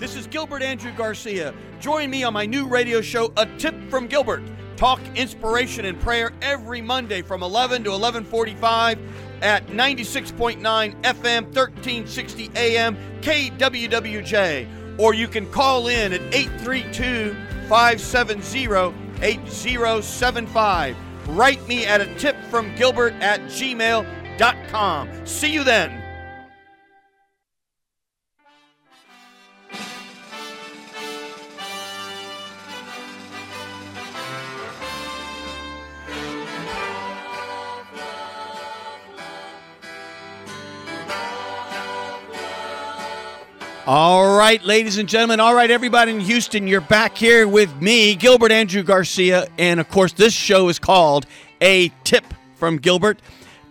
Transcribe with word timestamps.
This 0.00 0.16
is 0.16 0.26
Gilbert 0.26 0.62
Andrew 0.62 0.92
Garcia. 0.92 1.52
Join 1.78 2.08
me 2.08 2.24
on 2.24 2.32
my 2.32 2.46
new 2.46 2.66
radio 2.66 3.02
show, 3.02 3.30
A 3.36 3.44
Tip 3.58 3.74
from 3.90 4.06
Gilbert. 4.06 4.42
Talk 4.76 4.98
inspiration 5.14 5.84
and 5.84 6.00
prayer 6.00 6.32
every 6.40 6.80
Monday 6.80 7.20
from 7.20 7.42
11 7.42 7.84
to 7.84 7.90
11:45 7.90 8.98
at 9.42 9.66
96.9 9.66 10.94
FM, 11.02 11.44
1360 11.52 12.50
AM, 12.56 12.96
KWWJ. 13.20 14.66
Or 14.98 15.12
you 15.12 15.28
can 15.28 15.44
call 15.50 15.88
in 15.88 16.14
at 16.14 16.22
832 16.34 17.36
570 17.68 18.94
8075. 19.20 20.96
Write 21.28 21.68
me 21.68 21.84
at 21.84 22.00
a 22.00 22.06
tip 22.14 22.36
from 22.48 22.74
Gilbert 22.74 23.12
at 23.20 23.42
gmail.com. 23.42 25.08
See 25.26 25.52
you 25.52 25.62
then. 25.62 25.99
All 43.86 44.36
right, 44.36 44.62
ladies 44.62 44.98
and 44.98 45.08
gentlemen. 45.08 45.40
All 45.40 45.54
right, 45.54 45.70
everybody 45.70 46.12
in 46.12 46.20
Houston, 46.20 46.66
you're 46.66 46.82
back 46.82 47.16
here 47.16 47.48
with 47.48 47.74
me, 47.80 48.14
Gilbert 48.14 48.52
Andrew 48.52 48.82
Garcia. 48.82 49.48
And 49.56 49.80
of 49.80 49.88
course, 49.88 50.12
this 50.12 50.34
show 50.34 50.68
is 50.68 50.78
called 50.78 51.24
A 51.62 51.90
Tip 52.04 52.24
from 52.56 52.76
Gilbert 52.76 53.20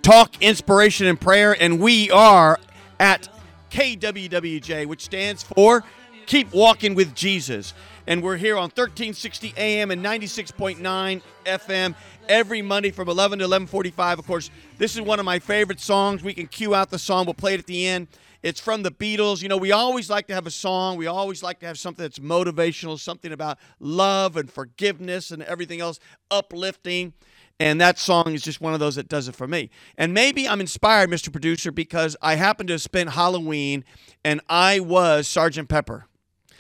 Talk, 0.02 0.42
Inspiration, 0.42 1.06
and 1.06 1.22
Prayer. 1.22 1.56
And 1.62 1.80
we 1.80 2.10
are 2.10 2.60
at 3.00 3.30
KWWJ, 3.70 4.88
which 4.88 5.04
stands 5.04 5.44
for 5.44 5.84
Keep 6.26 6.54
Walking 6.54 6.96
with 6.96 7.14
Jesus. 7.14 7.76
And 8.08 8.24
we're 8.24 8.38
here 8.38 8.56
on 8.56 8.72
1360 8.72 9.54
AM 9.58 9.92
and 9.92 10.04
96.9 10.04 11.22
FM 11.46 11.96
every 12.28 12.64
Monday 12.64 12.90
from 12.90 13.10
11 13.10 13.40
to 13.40 13.46
11:45. 13.46 14.18
Of 14.18 14.26
course, 14.26 14.50
this 14.80 14.96
is 14.96 15.02
one 15.02 15.20
of 15.20 15.26
my 15.26 15.38
favorite 15.38 15.80
songs. 15.80 16.24
We 16.24 16.34
can 16.34 16.48
cue 16.48 16.74
out 16.74 16.90
the 16.90 16.98
song. 16.98 17.26
We'll 17.26 17.36
play 17.36 17.54
it 17.54 17.60
at 17.60 17.68
the 17.68 17.86
end. 17.86 18.08
It's 18.42 18.60
from 18.60 18.84
the 18.84 18.92
Beatles. 18.92 19.42
You 19.42 19.50
know, 19.50 19.58
we 19.58 19.72
always 19.72 20.10
like 20.10 20.28
to 20.28 20.34
have 20.34 20.48
a 20.48 20.52
song. 20.52 20.98
We 20.98 21.08
always 21.08 21.44
like 21.44 21.60
to 21.60 21.66
have 21.66 21.78
something 21.78 22.04
that's 22.04 22.20
motivational, 22.20 23.00
something 23.00 23.32
about 23.32 23.58
love 23.80 24.38
and 24.38 24.50
forgiveness 24.50 25.32
and 25.32 25.44
everything 25.44 25.82
else, 25.82 26.00
uplifting. 26.32 27.14
And 27.60 27.82
that 27.82 28.00
song 28.00 28.34
is 28.34 28.42
just 28.42 28.62
one 28.62 28.74
of 28.74 28.80
those 28.80 28.96
that 28.96 29.10
does 29.10 29.28
it 29.28 29.36
for 29.36 29.48
me. 29.48 29.70
And 29.98 30.14
maybe 30.14 30.48
I'm 30.48 30.62
inspired, 30.62 31.10
Mr. 31.10 31.30
Producer, 31.32 31.72
because 31.72 32.16
I 32.22 32.36
happened 32.36 32.70
to 32.70 32.80
spend 32.80 33.10
Halloween 33.10 33.84
and 34.24 34.40
I 34.48 34.80
was 34.80 35.28
Sergeant 35.28 35.68
Pepper. 35.68 36.06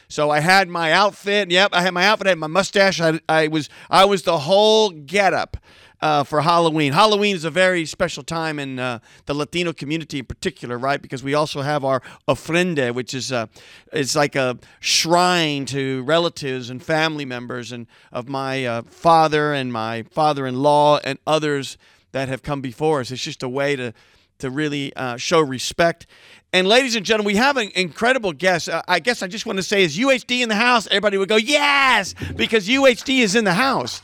So 0.10 0.32
I 0.32 0.40
had 0.40 0.68
my 0.68 0.92
outfit. 0.92 1.52
Yep, 1.52 1.70
I 1.72 1.84
had 1.84 1.94
my 1.94 2.06
outfit. 2.06 2.28
I 2.28 2.32
had 2.32 2.40
my 2.40 2.48
mustache. 2.48 3.00
I, 3.00 3.20
I 3.30 3.48
was 3.48 3.70
I 3.92 4.06
was 4.06 4.24
the 4.24 4.40
whole 4.40 4.90
getup 4.90 5.56
uh, 6.02 6.24
for 6.24 6.42
Halloween. 6.42 6.94
Halloween 6.94 7.36
is 7.36 7.44
a 7.44 7.50
very 7.50 7.86
special 7.86 8.24
time 8.24 8.60
in 8.60 8.80
uh, 8.80 9.00
the 9.26 9.34
Latino 9.34 9.74
community 9.74 10.20
in 10.20 10.26
particular, 10.26 10.78
right? 10.78 11.02
Because 11.02 11.24
we 11.24 11.34
also 11.34 11.62
have 11.62 11.84
our 11.84 12.02
ofrenda, 12.28 12.94
which 12.94 13.14
is 13.14 13.32
uh, 13.32 13.48
it's 13.92 14.16
like 14.16 14.36
a 14.36 14.58
shrine 14.80 15.66
to 15.66 16.04
relatives 16.04 16.70
and 16.70 16.82
family 16.82 17.26
members 17.26 17.72
and 17.72 17.88
of 18.12 18.30
my 18.30 18.66
uh, 18.66 18.82
father 18.84 19.54
and 19.54 19.74
my 19.74 20.04
father-in-law 20.04 21.00
and 21.04 21.20
others 21.28 21.78
that 22.12 22.30
have 22.30 22.44
come 22.44 22.62
before 22.62 23.02
us. 23.02 23.12
It's 23.12 23.24
just 23.24 23.44
a 23.44 23.50
way 23.50 23.76
to 23.76 23.94
to 24.40 24.50
really 24.50 24.96
uh, 24.96 25.18
show 25.18 25.42
respect. 25.42 26.08
And 26.52 26.68
ladies 26.68 26.96
and 26.96 27.06
gentlemen, 27.06 27.28
we 27.28 27.36
have 27.36 27.58
an 27.58 27.70
incredible 27.76 28.34
guest. 28.34 28.70
Uh, 28.70 28.82
I 28.88 29.00
guess 29.00 29.22
I 29.22 29.28
just 29.28 29.46
want 29.46 29.58
to 29.58 29.64
say, 29.64 29.84
is 29.84 29.98
UHD 29.98 30.42
in 30.42 30.50
the 30.50 30.56
house? 30.56 30.88
Everybody 30.88 31.18
would 31.18 31.30
go, 31.30 31.36
yes, 31.36 32.16
because 32.36 32.68
UHD 32.68 33.20
is 33.20 33.36
in 33.36 33.44
the 33.44 33.54
house. 33.54 34.02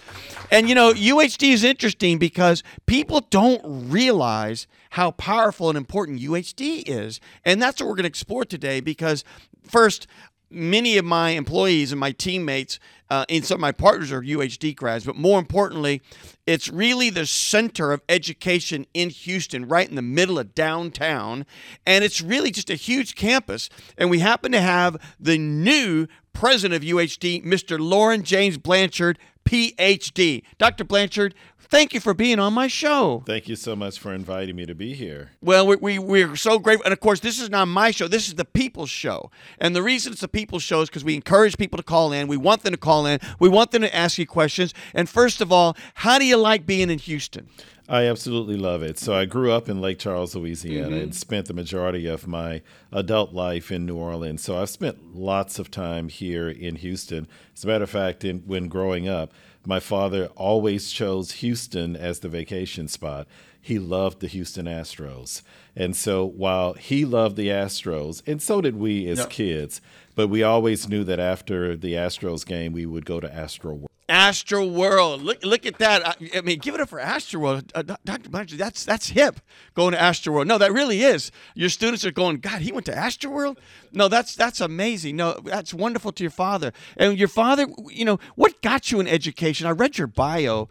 And 0.51 0.69
you 0.69 0.75
know, 0.75 0.93
UHD 0.93 1.51
is 1.51 1.63
interesting 1.63 2.17
because 2.17 2.63
people 2.85 3.21
don't 3.29 3.61
realize 3.89 4.67
how 4.91 5.11
powerful 5.11 5.69
and 5.69 5.77
important 5.77 6.21
UHD 6.21 6.83
is. 6.85 7.19
And 7.43 7.61
that's 7.61 7.81
what 7.81 7.87
we're 7.87 7.95
going 7.95 8.03
to 8.03 8.09
explore 8.09 8.45
today 8.45 8.79
because, 8.79 9.23
first, 9.67 10.07
many 10.49 10.97
of 10.97 11.05
my 11.05 11.31
employees 11.31 11.91
and 11.91 11.99
my 11.99 12.11
teammates 12.11 12.79
uh, 13.09 13.25
and 13.29 13.45
some 13.45 13.55
of 13.55 13.61
my 13.61 13.71
partners 13.71 14.11
are 14.11 14.21
UHD 14.21 14.75
grads, 14.75 15.05
but 15.05 15.15
more 15.15 15.37
importantly, 15.37 16.01
it's 16.47 16.69
really 16.69 17.09
the 17.09 17.25
center 17.25 17.91
of 17.91 18.01
education 18.09 18.87
in 18.93 19.09
Houston, 19.09 19.67
right 19.67 19.87
in 19.87 19.95
the 19.95 20.01
middle 20.01 20.39
of 20.39 20.55
downtown. 20.55 21.45
And 21.85 22.03
it's 22.03 22.21
really 22.21 22.51
just 22.51 22.69
a 22.69 22.75
huge 22.75 23.15
campus. 23.15 23.69
And 23.97 24.09
we 24.09 24.19
happen 24.19 24.51
to 24.53 24.61
have 24.61 24.97
the 25.19 25.37
new 25.37 26.07
president 26.33 26.81
of 26.81 26.87
UHD, 26.87 27.45
Mr. 27.45 27.79
Loren 27.79 28.23
James 28.23 28.57
Blanchard, 28.57 29.19
PhD. 29.45 30.43
Dr. 30.57 30.83
Blanchard, 30.83 31.35
thank 31.59 31.93
you 31.93 31.99
for 31.99 32.13
being 32.13 32.39
on 32.39 32.53
my 32.53 32.67
show. 32.67 33.23
Thank 33.25 33.47
you 33.47 33.55
so 33.55 33.75
much 33.75 33.99
for 33.99 34.13
inviting 34.13 34.55
me 34.55 34.65
to 34.65 34.75
be 34.75 34.93
here. 34.93 35.31
Well, 35.41 35.67
we, 35.67 35.75
we, 35.75 35.99
we're 35.99 36.35
so 36.35 36.59
grateful. 36.59 36.85
And 36.85 36.93
of 36.93 36.99
course, 36.99 37.19
this 37.19 37.39
is 37.39 37.49
not 37.49 37.67
my 37.67 37.91
show, 37.91 38.07
this 38.07 38.27
is 38.27 38.35
the 38.35 38.45
people's 38.45 38.89
show. 38.89 39.31
And 39.59 39.75
the 39.75 39.83
reason 39.83 40.11
it's 40.11 40.21
the 40.21 40.27
people's 40.27 40.63
show 40.63 40.81
is 40.81 40.89
because 40.89 41.03
we 41.03 41.15
encourage 41.15 41.57
people 41.57 41.77
to 41.77 41.83
call 41.83 42.11
in. 42.11 42.27
We 42.27 42.37
want 42.37 42.63
them 42.63 42.73
to 42.73 42.79
call 42.79 43.05
in, 43.05 43.19
we 43.39 43.49
want 43.49 43.71
them 43.71 43.81
to 43.81 43.95
ask 43.95 44.17
you 44.17 44.25
questions. 44.25 44.73
And 44.93 45.07
first 45.07 45.41
of 45.41 45.51
all, 45.51 45.77
how 45.95 46.17
do 46.19 46.25
you 46.25 46.37
like 46.37 46.65
being 46.65 46.89
in 46.89 46.99
Houston? 46.99 47.47
I 47.87 48.05
absolutely 48.07 48.57
love 48.57 48.81
it. 48.81 48.97
So 48.97 49.13
I 49.13 49.25
grew 49.25 49.51
up 49.51 49.69
in 49.69 49.79
Lake 49.79 49.99
Charles, 49.99 50.35
Louisiana, 50.35 50.87
Mm-hmm. 50.95 51.03
and 51.03 51.15
spent 51.15 51.47
the 51.47 51.53
majority 51.53 52.07
of 52.07 52.25
my 52.27 52.61
adult 52.91 53.33
life 53.33 53.71
in 53.71 53.85
New 53.85 53.95
Orleans. 53.95 54.41
So 54.41 54.57
I've 54.59 54.69
spent 54.69 55.15
lots 55.15 55.59
of 55.59 55.69
time 55.69 56.09
here 56.09 56.49
in 56.49 56.77
Houston. 56.77 57.27
As 57.55 57.63
a 57.63 57.67
matter 57.67 57.83
of 57.83 57.89
fact, 57.91 58.23
in, 58.25 58.39
when 58.47 58.67
growing 58.69 59.07
up, 59.07 59.31
my 59.67 59.79
father 59.79 60.27
always 60.35 60.91
chose 60.91 61.33
Houston 61.33 61.95
as 61.95 62.19
the 62.19 62.29
vacation 62.29 62.87
spot. 62.87 63.27
He 63.61 63.77
loved 63.79 64.19
the 64.19 64.27
Houston 64.27 64.65
Astros. 64.65 65.41
And 65.75 65.95
so 65.95 66.25
while 66.25 66.73
he 66.73 67.03
loved 67.05 67.35
the 67.35 67.47
Astros, 67.49 68.21
and 68.27 68.41
so 68.41 68.61
did 68.61 68.77
we 68.77 69.07
as 69.07 69.19
Yep. 69.19 69.29
kids, 69.31 69.81
but 70.15 70.27
we 70.27 70.43
always 70.43 70.87
knew 70.87 71.03
that 71.03 71.19
after 71.19 71.75
the 71.75 71.93
Astros 71.93 72.45
game, 72.45 72.73
we 72.73 72.85
would 72.85 73.05
go 73.05 73.19
to 73.19 73.31
Astro 73.33 73.73
World. 73.73 73.89
Astro 74.07 74.65
World. 74.65 75.23
Look, 75.23 75.43
look 75.43 75.65
at 75.65 75.79
that. 75.79 76.07
I, 76.07 76.37
I 76.37 76.41
mean, 76.41 76.59
give 76.59 76.75
it 76.75 76.81
up 76.81 76.89
for 76.89 76.99
Astro 76.99 77.39
World. 77.39 77.71
Uh, 77.73 77.81
Dr. 77.81 78.29
Blanchard, 78.29 78.59
that's 78.59 78.85
that's 78.85 79.09
hip. 79.09 79.39
Going 79.73 79.93
to 79.93 80.01
Astro 80.01 80.33
World. 80.33 80.47
No, 80.47 80.57
that 80.57 80.71
really 80.71 81.01
is. 81.01 81.31
Your 81.55 81.69
students 81.69 82.05
are 82.05 82.11
going. 82.11 82.37
God, 82.37 82.61
he 82.61 82.71
went 82.71 82.85
to 82.85 82.95
Astro 82.95 83.31
World. 83.31 83.59
No, 83.91 84.07
that's 84.07 84.35
that's 84.35 84.61
amazing. 84.61 85.15
No, 85.15 85.39
that's 85.43 85.73
wonderful 85.73 86.11
to 86.11 86.23
your 86.23 86.31
father. 86.31 86.71
And 86.97 87.17
your 87.17 87.27
father, 87.27 87.65
you 87.89 88.05
know, 88.05 88.19
what 88.35 88.61
got 88.61 88.91
you 88.91 88.99
an 88.99 89.07
education? 89.07 89.65
I 89.65 89.71
read 89.71 89.97
your 89.97 90.07
bio, 90.07 90.69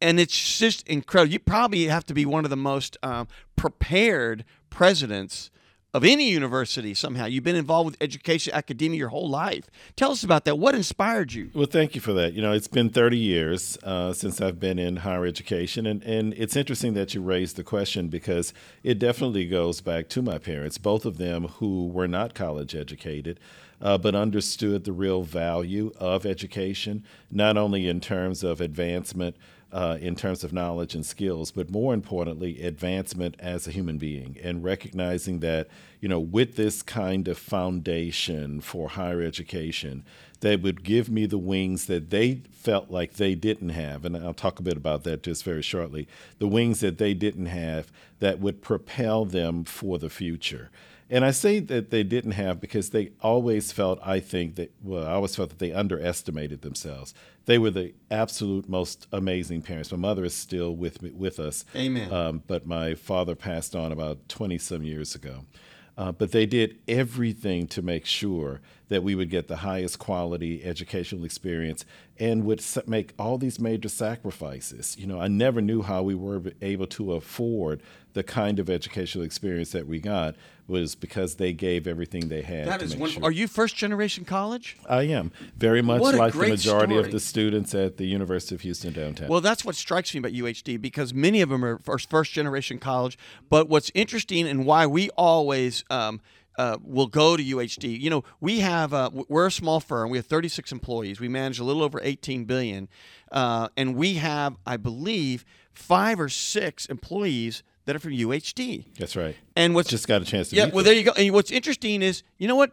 and 0.00 0.20
it's 0.20 0.58
just 0.58 0.86
incredible. 0.86 1.32
You 1.32 1.38
probably 1.38 1.84
have 1.86 2.04
to 2.06 2.14
be 2.14 2.26
one 2.26 2.44
of 2.44 2.50
the 2.50 2.56
most 2.56 2.98
um, 3.02 3.28
prepared 3.56 4.44
presidents 4.68 5.50
of 5.94 6.02
any 6.02 6.28
university 6.28 6.92
somehow. 6.92 7.26
You've 7.26 7.44
been 7.44 7.54
involved 7.54 7.86
with 7.86 7.96
education, 8.02 8.52
academia 8.52 8.98
your 8.98 9.10
whole 9.10 9.30
life. 9.30 9.70
Tell 9.94 10.10
us 10.10 10.24
about 10.24 10.44
that. 10.44 10.58
What 10.58 10.74
inspired 10.74 11.32
you? 11.32 11.50
Well, 11.54 11.66
thank 11.66 11.94
you 11.94 12.00
for 12.00 12.12
that. 12.14 12.32
You 12.34 12.42
know, 12.42 12.52
it's 12.52 12.66
been 12.66 12.90
30 12.90 13.16
years 13.16 13.78
uh, 13.84 14.12
since 14.12 14.40
I've 14.40 14.58
been 14.58 14.80
in 14.80 14.96
higher 14.96 15.24
education, 15.24 15.86
and, 15.86 16.02
and 16.02 16.34
it's 16.34 16.56
interesting 16.56 16.94
that 16.94 17.14
you 17.14 17.22
raised 17.22 17.54
the 17.54 17.62
question 17.62 18.08
because 18.08 18.52
it 18.82 18.98
definitely 18.98 19.46
goes 19.46 19.80
back 19.80 20.08
to 20.10 20.20
my 20.20 20.38
parents, 20.38 20.78
both 20.78 21.06
of 21.06 21.16
them 21.16 21.44
who 21.44 21.86
were 21.86 22.08
not 22.08 22.34
college 22.34 22.74
educated, 22.74 23.38
uh, 23.80 23.96
but 23.96 24.16
understood 24.16 24.84
the 24.84 24.92
real 24.92 25.22
value 25.22 25.92
of 25.98 26.26
education, 26.26 27.04
not 27.30 27.56
only 27.56 27.86
in 27.88 28.00
terms 28.00 28.42
of 28.42 28.60
advancement. 28.60 29.36
Uh, 29.74 29.98
in 30.00 30.14
terms 30.14 30.44
of 30.44 30.52
knowledge 30.52 30.94
and 30.94 31.04
skills, 31.04 31.50
but 31.50 31.68
more 31.68 31.92
importantly, 31.92 32.62
advancement 32.62 33.34
as 33.40 33.66
a 33.66 33.72
human 33.72 33.98
being 33.98 34.38
and 34.40 34.62
recognizing 34.62 35.40
that, 35.40 35.66
you 36.00 36.08
know, 36.08 36.20
with 36.20 36.54
this 36.54 36.80
kind 36.80 37.26
of 37.26 37.36
foundation 37.36 38.60
for 38.60 38.90
higher 38.90 39.20
education, 39.20 40.04
that 40.38 40.62
would 40.62 40.84
give 40.84 41.10
me 41.10 41.26
the 41.26 41.38
wings 41.38 41.86
that 41.86 42.10
they 42.10 42.42
felt 42.52 42.88
like 42.88 43.14
they 43.14 43.34
didn't 43.34 43.70
have. 43.70 44.04
And 44.04 44.16
I'll 44.16 44.32
talk 44.32 44.60
a 44.60 44.62
bit 44.62 44.76
about 44.76 45.02
that 45.04 45.24
just 45.24 45.42
very 45.42 45.62
shortly. 45.62 46.06
The 46.38 46.46
wings 46.46 46.78
that 46.78 46.98
they 46.98 47.12
didn't 47.12 47.46
have 47.46 47.90
that 48.20 48.38
would 48.38 48.62
propel 48.62 49.24
them 49.24 49.64
for 49.64 49.98
the 49.98 50.10
future. 50.10 50.70
And 51.14 51.24
I 51.24 51.30
say 51.30 51.60
that 51.60 51.90
they 51.90 52.02
didn't 52.02 52.32
have 52.32 52.60
because 52.60 52.90
they 52.90 53.12
always 53.20 53.70
felt, 53.70 54.00
I 54.02 54.18
think, 54.18 54.56
that, 54.56 54.74
well, 54.82 55.06
I 55.06 55.12
always 55.12 55.36
felt 55.36 55.50
that 55.50 55.60
they 55.60 55.70
underestimated 55.70 56.62
themselves. 56.62 57.14
They 57.44 57.56
were 57.56 57.70
the 57.70 57.94
absolute 58.10 58.68
most 58.68 59.06
amazing 59.12 59.62
parents. 59.62 59.92
My 59.92 59.96
mother 59.96 60.24
is 60.24 60.34
still 60.34 60.74
with 60.74 61.02
me, 61.02 61.12
with 61.12 61.38
us. 61.38 61.64
Amen. 61.76 62.12
Um, 62.12 62.42
but 62.48 62.66
my 62.66 62.96
father 62.96 63.36
passed 63.36 63.76
on 63.76 63.92
about 63.92 64.28
20 64.28 64.58
some 64.58 64.82
years 64.82 65.14
ago. 65.14 65.44
Uh, 65.96 66.10
but 66.10 66.32
they 66.32 66.46
did 66.46 66.80
everything 66.88 67.68
to 67.68 67.80
make 67.80 68.06
sure 68.06 68.54
that 68.54 68.84
that 68.88 69.02
we 69.02 69.14
would 69.14 69.30
get 69.30 69.48
the 69.48 69.56
highest 69.56 69.98
quality 69.98 70.62
educational 70.64 71.24
experience 71.24 71.84
and 72.18 72.44
would 72.44 72.62
make 72.86 73.12
all 73.18 73.38
these 73.38 73.58
major 73.58 73.88
sacrifices. 73.88 74.96
You 74.98 75.06
know, 75.06 75.20
I 75.20 75.26
never 75.26 75.60
knew 75.60 75.82
how 75.82 76.02
we 76.02 76.14
were 76.14 76.42
able 76.60 76.86
to 76.88 77.14
afford 77.14 77.82
the 78.14 78.22
kind 78.22 78.58
of 78.58 78.70
educational 78.70 79.24
experience 79.24 79.72
that 79.72 79.86
we 79.86 80.00
got 80.00 80.34
was 80.66 80.94
because 80.94 81.34
they 81.34 81.52
gave 81.52 81.86
everything 81.86 82.28
they 82.28 82.40
had. 82.40 82.66
That 82.66 82.80
is 82.80 82.96
wonderful. 82.96 83.22
Sure. 83.22 83.28
Are 83.28 83.32
you 83.32 83.46
first 83.46 83.76
generation 83.76 84.24
college? 84.24 84.78
I 84.88 85.02
am. 85.02 85.30
Very 85.58 85.82
much 85.82 86.00
like 86.00 86.32
the 86.32 86.38
majority 86.38 86.94
story. 86.94 87.04
of 87.04 87.10
the 87.10 87.20
students 87.20 87.74
at 87.74 87.98
the 87.98 88.06
University 88.06 88.54
of 88.54 88.62
Houston 88.62 88.92
downtown. 88.92 89.28
Well, 89.28 89.42
that's 89.42 89.64
what 89.64 89.74
strikes 89.74 90.14
me 90.14 90.20
about 90.20 90.32
UHD 90.32 90.80
because 90.80 91.12
many 91.12 91.42
of 91.42 91.50
them 91.50 91.64
are 91.64 91.78
first, 91.78 92.08
first 92.08 92.32
generation 92.32 92.78
college. 92.78 93.18
But 93.50 93.68
what's 93.68 93.90
interesting 93.94 94.48
and 94.48 94.64
why 94.64 94.86
we 94.86 95.10
always 95.10 95.84
um, 95.90 96.20
uh, 96.56 96.78
will 96.82 97.08
go 97.08 97.36
to 97.36 97.42
UHD. 97.42 98.00
You 98.00 98.10
know, 98.10 98.24
we 98.40 98.60
have 98.60 98.94
uh, 98.94 99.10
we're 99.28 99.48
a 99.48 99.52
small 99.52 99.80
firm. 99.80 100.08
We 100.08 100.18
have 100.18 100.26
36 100.26 100.72
employees. 100.72 101.20
We 101.20 101.28
manage 101.28 101.58
a 101.58 101.64
little 101.64 101.82
over 101.82 102.00
18 102.02 102.44
billion, 102.44 102.88
uh, 103.32 103.68
and 103.76 103.96
we 103.96 104.14
have, 104.14 104.56
I 104.66 104.76
believe, 104.76 105.44
five 105.72 106.20
or 106.20 106.28
six 106.28 106.86
employees 106.86 107.64
that 107.84 107.96
are 107.96 107.98
from 107.98 108.12
UHD. 108.12 108.84
That's 108.98 109.16
right. 109.16 109.36
And 109.56 109.74
what's 109.74 109.90
just 109.90 110.08
got 110.08 110.22
a 110.22 110.24
chance 110.24 110.50
to 110.50 110.56
yeah. 110.56 110.66
well, 110.66 110.76
them. 110.76 110.84
there 110.84 110.94
you 110.94 111.04
go. 111.04 111.12
And 111.12 111.32
what's 111.32 111.50
interesting 111.50 112.02
is, 112.02 112.22
you 112.38 112.48
know 112.48 112.56
what? 112.56 112.72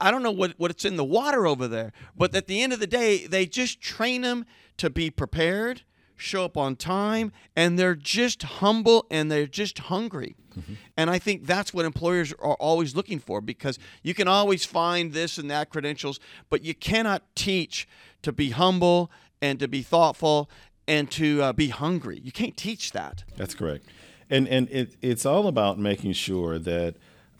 I 0.00 0.10
don't 0.10 0.22
know 0.22 0.30
what 0.30 0.54
what's 0.56 0.84
in 0.84 0.96
the 0.96 1.04
water 1.04 1.46
over 1.46 1.68
there, 1.68 1.92
but 2.16 2.34
at 2.34 2.46
the 2.46 2.62
end 2.62 2.72
of 2.72 2.80
the 2.80 2.86
day, 2.86 3.26
they 3.26 3.46
just 3.46 3.80
train 3.80 4.22
them 4.22 4.46
to 4.78 4.88
be 4.88 5.10
prepared, 5.10 5.82
show 6.16 6.44
up 6.44 6.56
on 6.56 6.76
time, 6.76 7.32
and 7.54 7.78
they're 7.78 7.94
just 7.94 8.42
humble 8.42 9.06
and 9.10 9.30
they're 9.30 9.46
just 9.46 9.78
hungry. 9.78 10.36
Mm-hmm. 10.58 10.74
And 10.96 11.10
I 11.10 11.18
think 11.18 11.46
that's 11.46 11.72
what 11.74 11.84
employers 11.84 12.32
are 12.32 12.54
always 12.54 12.96
looking 12.96 13.18
for 13.18 13.40
because 13.40 13.78
you 14.02 14.14
can 14.14 14.26
always 14.26 14.64
find 14.64 15.12
this 15.12 15.38
and 15.38 15.50
that 15.50 15.70
credentials, 15.70 16.18
but 16.48 16.62
you 16.62 16.74
cannot 16.74 17.22
teach 17.36 17.86
to 18.22 18.32
be 18.32 18.50
humble 18.50 19.10
and 19.42 19.58
to 19.60 19.68
be 19.68 19.82
thoughtful 19.82 20.50
and 20.88 21.10
to 21.12 21.42
uh, 21.42 21.52
be 21.52 21.68
hungry. 21.68 22.20
You 22.22 22.32
can't 22.32 22.56
teach 22.56 22.92
that. 22.92 23.24
That's 23.36 23.54
correct. 23.54 23.84
And 24.30 24.48
and 24.48 24.68
it, 24.70 24.96
it's 25.02 25.26
all 25.26 25.46
about 25.48 25.78
making 25.78 26.12
sure 26.12 26.58
that 26.58 26.94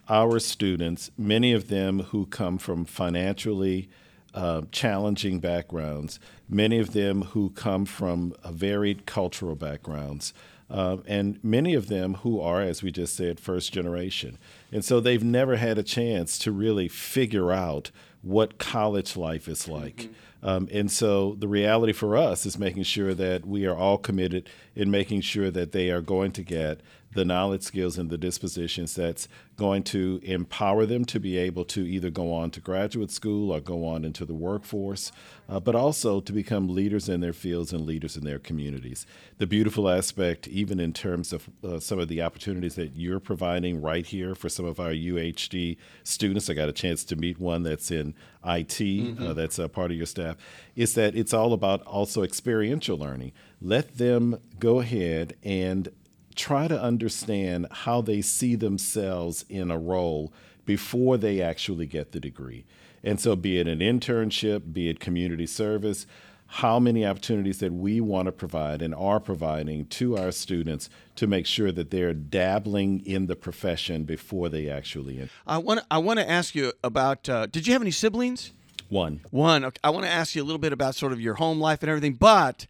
our 0.08 0.40
students, 0.40 1.10
many 1.16 1.52
of 1.52 1.68
them 1.68 2.00
who 2.00 2.26
come 2.26 2.58
from 2.58 2.84
financially 2.84 3.88
uh, 4.34 4.62
challenging 4.72 5.38
backgrounds, 5.38 6.18
many 6.48 6.78
of 6.78 6.92
them 6.92 7.22
who 7.22 7.50
come 7.50 7.84
from 7.84 8.34
varied 8.50 9.06
cultural 9.06 9.54
backgrounds, 9.54 10.34
uh, 10.68 10.98
and 11.06 11.42
many 11.42 11.74
of 11.74 11.88
them 11.88 12.14
who 12.14 12.40
are, 12.40 12.60
as 12.60 12.82
we 12.82 12.90
just 12.90 13.16
said, 13.16 13.40
first 13.40 13.72
generation. 13.72 14.38
And 14.72 14.84
so 14.84 15.00
they've 15.00 15.22
never 15.22 15.56
had 15.56 15.78
a 15.78 15.82
chance 15.82 16.38
to 16.38 16.52
really 16.52 16.88
figure 16.88 17.52
out 17.52 17.90
what 18.22 18.58
college 18.58 19.16
life 19.16 19.48
is 19.48 19.66
like. 19.66 19.96
Mm-hmm. 19.96 20.12
Um, 20.42 20.68
and 20.72 20.90
so 20.90 21.34
the 21.38 21.48
reality 21.48 21.92
for 21.92 22.16
us 22.16 22.46
is 22.46 22.58
making 22.58 22.84
sure 22.84 23.14
that 23.14 23.44
we 23.44 23.66
are 23.66 23.76
all 23.76 23.98
committed 23.98 24.48
in 24.74 24.90
making 24.90 25.20
sure 25.20 25.50
that 25.50 25.72
they 25.72 25.90
are 25.90 26.00
going 26.00 26.32
to 26.32 26.42
get 26.42 26.80
the 27.12 27.24
knowledge, 27.24 27.62
skills, 27.62 27.98
and 27.98 28.08
the 28.08 28.18
dispositions 28.18 28.94
that's 28.94 29.26
going 29.56 29.82
to 29.82 30.20
empower 30.22 30.86
them 30.86 31.04
to 31.04 31.18
be 31.18 31.36
able 31.36 31.64
to 31.64 31.86
either 31.86 32.08
go 32.08 32.32
on 32.32 32.50
to 32.50 32.60
graduate 32.60 33.10
school 33.10 33.50
or 33.50 33.60
go 33.60 33.84
on 33.84 34.04
into 34.04 34.24
the 34.24 34.34
workforce, 34.34 35.10
uh, 35.48 35.60
but 35.60 35.74
also 35.74 36.20
to 36.20 36.32
become 36.32 36.68
leaders 36.68 37.08
in 37.08 37.20
their 37.20 37.32
fields 37.32 37.72
and 37.72 37.84
leaders 37.84 38.16
in 38.16 38.24
their 38.24 38.38
communities. 38.38 39.06
The 39.38 39.46
beautiful 39.46 39.90
aspect, 39.90 40.46
even 40.48 40.78
in 40.78 40.92
terms 40.92 41.32
of 41.32 41.50
uh, 41.64 41.80
some 41.80 41.98
of 41.98 42.08
the 42.08 42.22
opportunities 42.22 42.76
that 42.76 42.94
you're 42.94 43.20
providing 43.20 43.82
right 43.82 44.06
here 44.06 44.34
for 44.34 44.48
some 44.48 44.64
of 44.64 44.78
our 44.78 44.92
UHD 44.92 45.76
students, 46.04 46.48
I 46.48 46.54
got 46.54 46.68
a 46.68 46.72
chance 46.72 47.04
to 47.04 47.16
meet 47.16 47.38
one 47.38 47.64
that's 47.64 47.90
in 47.90 48.14
IT, 48.44 48.80
uh, 48.80 48.84
mm-hmm. 48.84 49.26
uh, 49.26 49.32
that's 49.34 49.58
a 49.58 49.68
part 49.68 49.90
of 49.90 49.96
your 49.96 50.06
staff, 50.06 50.36
is 50.76 50.94
that 50.94 51.14
it's 51.16 51.34
all 51.34 51.52
about 51.52 51.82
also 51.82 52.22
experiential 52.22 52.96
learning. 52.96 53.32
Let 53.60 53.98
them 53.98 54.38
go 54.58 54.80
ahead 54.80 55.36
and 55.42 55.90
try 56.34 56.68
to 56.68 56.80
understand 56.80 57.66
how 57.70 58.00
they 58.00 58.20
see 58.22 58.54
themselves 58.54 59.44
in 59.48 59.70
a 59.70 59.78
role 59.78 60.32
before 60.64 61.16
they 61.16 61.40
actually 61.40 61.86
get 61.86 62.12
the 62.12 62.20
degree. 62.20 62.64
And 63.02 63.18
so, 63.18 63.34
be 63.34 63.58
it 63.58 63.66
an 63.66 63.78
internship, 63.78 64.72
be 64.72 64.88
it 64.88 65.00
community 65.00 65.46
service, 65.46 66.06
how 66.54 66.80
many 66.80 67.06
opportunities 67.06 67.58
that 67.60 67.72
we 67.72 68.00
want 68.00 68.26
to 68.26 68.32
provide 68.32 68.82
and 68.82 68.92
are 68.94 69.20
providing 69.20 69.86
to 69.86 70.18
our 70.18 70.32
students 70.32 70.90
to 71.14 71.28
make 71.28 71.46
sure 71.46 71.70
that 71.70 71.90
they're 71.90 72.12
dabbling 72.12 73.04
in 73.06 73.26
the 73.26 73.36
profession 73.36 74.02
before 74.02 74.48
they 74.48 74.68
actually 74.68 75.20
enter. 75.20 75.30
I 75.46 75.58
want 75.58 75.80
I 75.90 75.98
want 75.98 76.18
to 76.18 76.28
ask 76.28 76.54
you 76.54 76.72
about. 76.82 77.28
Uh, 77.28 77.46
did 77.46 77.66
you 77.66 77.72
have 77.72 77.82
any 77.82 77.92
siblings? 77.92 78.52
One. 78.88 79.20
One. 79.30 79.64
Okay. 79.64 79.78
I 79.84 79.90
want 79.90 80.06
to 80.06 80.10
ask 80.10 80.34
you 80.34 80.42
a 80.42 80.44
little 80.44 80.58
bit 80.58 80.72
about 80.72 80.96
sort 80.96 81.12
of 81.12 81.20
your 81.20 81.34
home 81.34 81.60
life 81.60 81.82
and 81.82 81.88
everything, 81.88 82.14
but 82.14 82.66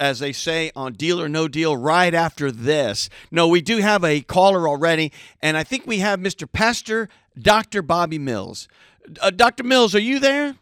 as 0.00 0.18
they 0.18 0.32
say 0.32 0.70
on 0.74 0.94
Deal 0.94 1.20
or 1.20 1.28
No 1.28 1.48
Deal, 1.48 1.76
right 1.76 2.14
after 2.14 2.50
this. 2.50 3.08
No, 3.30 3.48
we 3.48 3.60
do 3.60 3.78
have 3.78 4.04
a 4.04 4.20
caller 4.22 4.68
already, 4.68 5.12
and 5.40 5.56
I 5.56 5.64
think 5.64 5.86
we 5.86 5.98
have 5.98 6.20
Mr. 6.20 6.50
Pastor 6.50 7.08
Dr. 7.38 7.82
Bobby 7.82 8.18
Mills. 8.18 8.68
Uh, 9.20 9.30
Dr. 9.30 9.62
Mills, 9.64 9.94
are 9.94 10.00
you 10.00 10.18
there? 10.18 10.56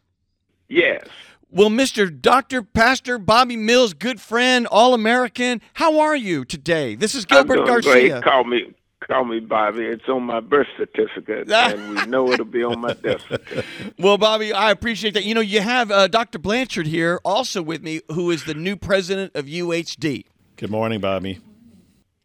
Yes. 0.68 1.06
Well, 1.50 1.70
Mr. 1.70 2.10
Dr. 2.20 2.62
Pastor 2.62 3.18
Bobby 3.18 3.56
Mills, 3.56 3.94
good 3.94 4.20
friend, 4.20 4.66
All 4.66 4.92
American, 4.92 5.60
how 5.74 6.00
are 6.00 6.16
you 6.16 6.44
today? 6.44 6.96
This 6.96 7.14
is 7.14 7.24
Gilbert 7.24 7.64
Garcia. 7.66 7.92
Great. 7.92 8.24
Call 8.24 8.44
me 8.44 8.74
Call 9.06 9.24
me 9.24 9.40
Bobby. 9.40 9.84
It's 9.84 10.08
on 10.08 10.22
my 10.22 10.40
birth 10.40 10.66
certificate, 10.78 11.50
and 11.52 11.94
we 11.94 12.06
know 12.06 12.30
it'll 12.32 12.46
be 12.46 12.64
on 12.64 12.80
my 12.80 12.94
death 12.94 13.22
certificate. 13.28 13.64
Well, 13.98 14.16
Bobby, 14.16 14.52
I 14.52 14.70
appreciate 14.70 15.14
that. 15.14 15.24
You 15.24 15.34
know, 15.34 15.42
you 15.42 15.60
have 15.60 15.90
uh, 15.90 16.08
Dr. 16.08 16.38
Blanchard 16.38 16.86
here 16.86 17.20
also 17.24 17.60
with 17.62 17.82
me, 17.82 18.00
who 18.12 18.30
is 18.30 18.44
the 18.44 18.54
new 18.54 18.76
president 18.76 19.36
of 19.36 19.44
UHD. 19.44 20.24
Good 20.56 20.70
morning, 20.70 21.00
Bobby. 21.00 21.40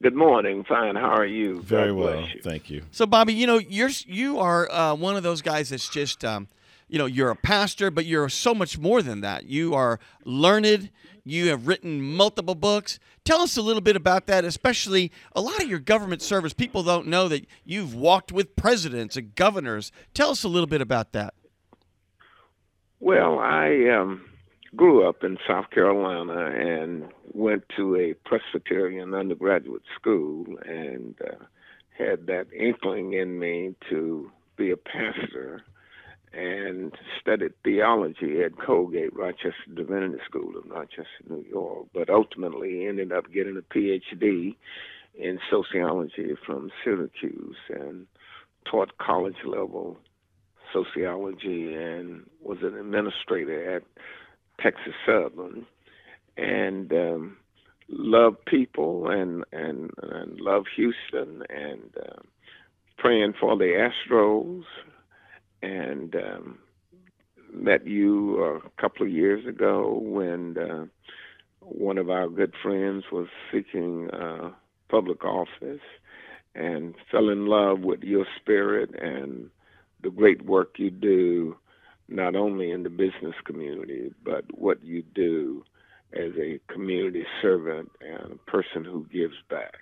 Good 0.02 0.16
morning. 0.16 0.64
Fine. 0.64 0.96
How 0.96 1.10
are 1.10 1.26
you? 1.26 1.62
Very 1.62 1.92
well. 1.92 2.22
You. 2.22 2.42
Thank 2.42 2.70
you. 2.70 2.84
So, 2.92 3.06
Bobby, 3.06 3.34
you 3.34 3.46
know, 3.46 3.58
you're 3.58 3.90
you 4.06 4.40
are 4.40 4.72
uh, 4.72 4.96
one 4.96 5.18
of 5.18 5.24
those 5.24 5.42
guys 5.42 5.70
that's 5.70 5.90
just, 5.90 6.24
um, 6.24 6.48
you 6.88 6.98
know, 6.98 7.06
you're 7.06 7.31
a 7.31 7.36
pastor, 7.36 7.92
but 7.92 8.06
you're 8.06 8.30
so 8.30 8.56
much 8.56 8.78
more 8.78 9.02
than 9.02 9.20
that. 9.22 9.48
You 9.48 9.74
are 9.74 10.00
learned. 10.24 10.90
You 11.30 11.50
have 11.50 11.68
written 11.68 12.02
multiple 12.02 12.56
books. 12.56 12.98
Tell 13.24 13.42
us 13.42 13.56
a 13.56 13.62
little 13.62 13.84
bit 13.84 13.96
about 13.96 14.26
that, 14.26 14.46
especially 14.46 15.12
a 15.36 15.42
lot 15.42 15.62
of 15.62 15.70
your 15.70 15.78
government 15.78 16.24
service. 16.24 16.54
People 16.54 16.81
don't 16.81 17.06
know 17.06 17.28
that 17.28 17.46
you've 17.64 17.94
walked 17.94 18.31
with 18.31 18.56
presidents 18.56 19.16
and 19.16 19.36
governors. 19.36 19.92
Tell 20.16 20.31
us 20.31 20.44
a 20.44 20.48
little 20.48 20.66
bit 20.66 20.81
about 20.81 21.12
that. 21.12 21.36
Well, 23.00 23.38
I 23.38 23.90
um, 23.96 24.26
grew 24.76 25.08
up 25.08 25.24
in 25.24 25.38
South 25.48 25.70
Carolina 25.70 26.48
and 26.48 27.10
went 27.31 27.64
to 27.78 27.96
a 27.96 28.16
Presbyterian 28.28 29.14
undergraduate 29.14 29.84
school 29.96 30.48
and 30.66 31.16
uh, 31.22 31.46
had 31.96 32.26
that 32.26 32.48
inkling 32.52 33.14
in 33.14 33.38
me 33.38 33.76
to 33.92 34.31
be 34.58 34.72
a 34.72 34.78
pastor 34.78 35.62
and 36.34 36.94
studied 37.19 37.54
theology 37.64 38.42
at 38.44 38.57
Colgate 38.57 39.16
Rochester 39.16 39.54
Divinity 39.74 40.19
School 40.26 40.57
of 40.57 40.69
Rochester, 40.69 41.06
New 41.28 41.45
York, 41.50 41.88
but 41.94 42.09
ultimately 42.09 42.88
ended 42.88 43.12
up 43.12 43.31
getting 43.31 43.57
a 43.57 43.74
PhD 43.74 44.56
in 45.16 45.40
sociology 45.50 46.36
from 46.45 46.71
Syracuse 46.83 47.57
and 47.69 48.06
taught 48.66 48.98
college 48.98 49.44
level 49.45 49.98
sociology 50.71 51.74
and 51.74 52.30
was 52.42 52.59
an 52.62 52.76
administrator 52.78 53.78
at 53.78 53.83
Texas 54.62 54.94
Southern. 55.06 55.66
And 56.38 56.92
um, 56.94 57.38
love 57.90 58.36
people 58.45 59.09
and, 59.09 59.44
and, 59.52 59.92
and 60.02 60.40
love 60.40 60.66
Houston 60.76 61.44
and 61.50 61.92
uh, 61.98 62.21
praying 62.98 63.33
for 63.40 63.57
the 63.57 63.90
Astros 64.09 64.64
and 65.61 66.16
um, 66.16 66.59
met 67.54 67.85
you 67.85 68.44
a 68.44 68.81
couple 68.81 69.06
of 69.06 69.11
years 69.11 69.45
ago 69.47 69.99
when 70.01 70.57
uh, 70.57 70.85
one 71.61 71.97
of 71.97 72.09
our 72.09 72.28
good 72.28 72.54
friends 72.61 73.04
was 73.11 73.28
seeking 73.51 74.09
uh, 74.11 74.51
public 74.89 75.23
office 75.23 75.81
and 76.56 76.95
fell 77.11 77.30
in 77.30 77.45
love 77.45 77.81
with 77.81 78.01
your 78.01 78.25
spirit 78.39 78.89
and 78.99 79.49
the 80.01 80.09
great 80.09 80.44
work 80.45 80.75
you 80.78 80.89
do, 80.89 81.56
not 82.07 82.35
only 82.35 82.71
in 82.71 82.83
the 82.83 82.89
business 82.89 83.35
community, 83.45 84.11
but 84.23 84.45
what 84.57 84.83
you 84.83 85.04
do 85.13 85.63
as 86.13 86.31
a 86.39 86.59
community 86.73 87.23
servant 87.42 87.92
and 88.01 88.33
a 88.33 88.51
person 88.51 88.83
who 88.83 89.06
gives 89.11 89.35
back. 89.49 89.73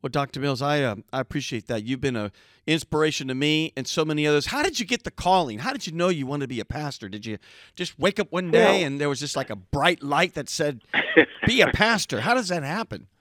Well, 0.00 0.10
Dr. 0.10 0.38
Mills, 0.40 0.62
I 0.62 0.82
uh, 0.82 0.96
I 1.12 1.20
appreciate 1.20 1.66
that. 1.66 1.82
You've 1.84 2.00
been 2.00 2.16
an 2.16 2.30
inspiration 2.66 3.28
to 3.28 3.34
me 3.34 3.72
and 3.76 3.86
so 3.86 4.04
many 4.04 4.26
others. 4.26 4.46
How 4.46 4.62
did 4.62 4.78
you 4.78 4.86
get 4.86 5.04
the 5.04 5.10
calling? 5.10 5.58
How 5.58 5.72
did 5.72 5.86
you 5.86 5.92
know 5.92 6.08
you 6.08 6.26
wanted 6.26 6.44
to 6.44 6.48
be 6.48 6.60
a 6.60 6.64
pastor? 6.64 7.08
Did 7.08 7.26
you 7.26 7.38
just 7.74 7.98
wake 7.98 8.20
up 8.20 8.30
one 8.30 8.50
day 8.50 8.78
well, 8.78 8.86
and 8.86 9.00
there 9.00 9.08
was 9.08 9.18
just 9.18 9.34
like 9.36 9.50
a 9.50 9.56
bright 9.56 10.02
light 10.02 10.34
that 10.34 10.48
said, 10.48 10.82
"Be 11.46 11.60
a 11.62 11.68
pastor"? 11.68 12.20
How 12.20 12.34
does 12.34 12.48
that 12.48 12.62
happen? 12.62 13.06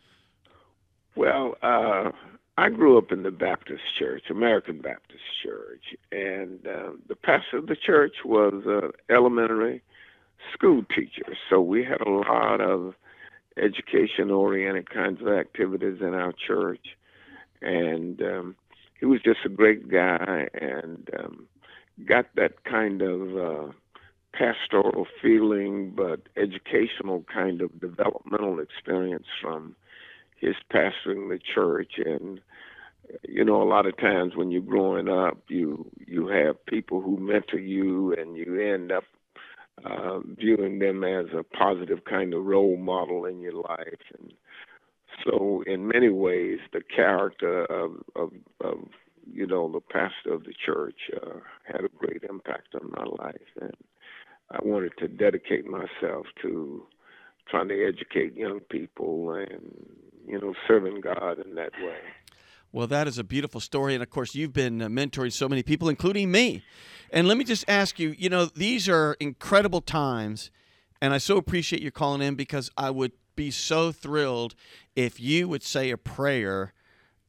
Well, 1.15 1.55
uh, 1.63 2.11
I 2.59 2.69
grew 2.69 2.95
up 2.99 3.11
in 3.11 3.23
the 3.23 3.31
Baptist 3.31 3.81
Church, 3.97 4.25
American 4.29 4.81
Baptist 4.81 5.23
Church, 5.43 5.95
and 6.11 6.59
uh, 6.67 6.91
the 7.07 7.15
pastor 7.15 7.57
of 7.57 7.65
the 7.65 7.75
church 7.75 8.17
was 8.23 8.61
an 8.67 8.91
elementary 9.09 9.81
school 10.53 10.83
teacher. 10.95 11.35
So 11.49 11.59
we 11.59 11.83
had 11.83 12.01
a 12.01 12.09
lot 12.09 12.61
of 12.61 12.93
education 13.57 14.31
oriented 14.31 14.89
kinds 14.89 15.21
of 15.21 15.27
activities 15.27 15.99
in 16.01 16.13
our 16.13 16.33
church. 16.33 16.85
And 17.61 18.21
um, 18.21 18.55
he 18.99 19.05
was 19.05 19.21
just 19.23 19.39
a 19.45 19.49
great 19.49 19.89
guy 19.89 20.47
and 20.53 21.09
um, 21.19 21.47
got 22.05 22.27
that 22.35 22.63
kind 22.63 23.01
of 23.01 23.37
uh, 23.37 23.71
pastoral 24.33 25.07
feeling, 25.21 25.93
but 25.95 26.21
educational 26.35 27.23
kind 27.31 27.61
of 27.61 27.79
developmental 27.79 28.59
experience 28.59 29.25
from 29.41 29.75
his 30.39 30.55
pastoring 30.71 31.29
the 31.29 31.39
church 31.53 31.93
and 31.97 32.39
you 33.27 33.43
know 33.43 33.61
a 33.61 33.65
lot 33.67 33.85
of 33.85 33.97
times 33.97 34.35
when 34.35 34.51
you're 34.51 34.61
growing 34.61 35.07
up 35.07 35.37
you 35.47 35.89
you 36.05 36.27
have 36.27 36.63
people 36.65 37.01
who 37.01 37.17
mentor 37.17 37.59
you 37.59 38.13
and 38.13 38.37
you 38.37 38.59
end 38.59 38.91
up 38.91 39.03
uh, 39.85 40.19
viewing 40.37 40.79
them 40.79 41.03
as 41.03 41.25
a 41.37 41.43
positive 41.43 42.05
kind 42.05 42.33
of 42.33 42.45
role 42.45 42.77
model 42.77 43.25
in 43.25 43.39
your 43.39 43.53
life 43.53 44.03
and 44.17 44.33
so 45.25 45.63
in 45.65 45.87
many 45.87 46.09
ways 46.09 46.59
the 46.73 46.81
character 46.81 47.65
of 47.65 47.91
of, 48.15 48.31
of 48.61 48.77
you 49.31 49.45
know 49.45 49.71
the 49.71 49.81
pastor 49.81 50.33
of 50.33 50.43
the 50.43 50.53
church 50.65 51.09
uh, 51.15 51.39
had 51.65 51.83
a 51.83 51.89
great 51.97 52.23
impact 52.29 52.75
on 52.75 52.91
my 52.95 53.25
life 53.25 53.49
and 53.61 53.75
I 54.49 54.59
wanted 54.63 54.93
to 54.99 55.07
dedicate 55.09 55.65
myself 55.65 56.27
to 56.41 56.85
trying 57.49 57.67
to 57.67 57.85
educate 57.85 58.35
young 58.35 58.61
people 58.61 59.33
and 59.33 59.97
you 60.27 60.39
know, 60.39 60.53
serving 60.67 61.01
God 61.01 61.39
in 61.43 61.55
that 61.55 61.71
way. 61.81 61.97
Well, 62.71 62.87
that 62.87 63.07
is 63.07 63.17
a 63.17 63.23
beautiful 63.23 63.61
story. 63.61 63.93
And 63.93 64.03
of 64.03 64.09
course, 64.09 64.35
you've 64.35 64.53
been 64.53 64.79
mentoring 64.79 65.31
so 65.31 65.47
many 65.47 65.63
people, 65.63 65.89
including 65.89 66.31
me. 66.31 66.63
And 67.11 67.27
let 67.27 67.37
me 67.37 67.43
just 67.43 67.65
ask 67.67 67.99
you 67.99 68.15
you 68.17 68.29
know, 68.29 68.45
these 68.45 68.89
are 68.89 69.15
incredible 69.19 69.81
times. 69.81 70.51
And 71.01 71.13
I 71.13 71.17
so 71.17 71.37
appreciate 71.37 71.81
you 71.81 71.91
calling 71.91 72.21
in 72.21 72.35
because 72.35 72.71
I 72.77 72.89
would 72.89 73.11
be 73.35 73.51
so 73.51 73.91
thrilled 73.91 74.55
if 74.95 75.19
you 75.19 75.47
would 75.47 75.63
say 75.63 75.91
a 75.91 75.97
prayer 75.97 76.73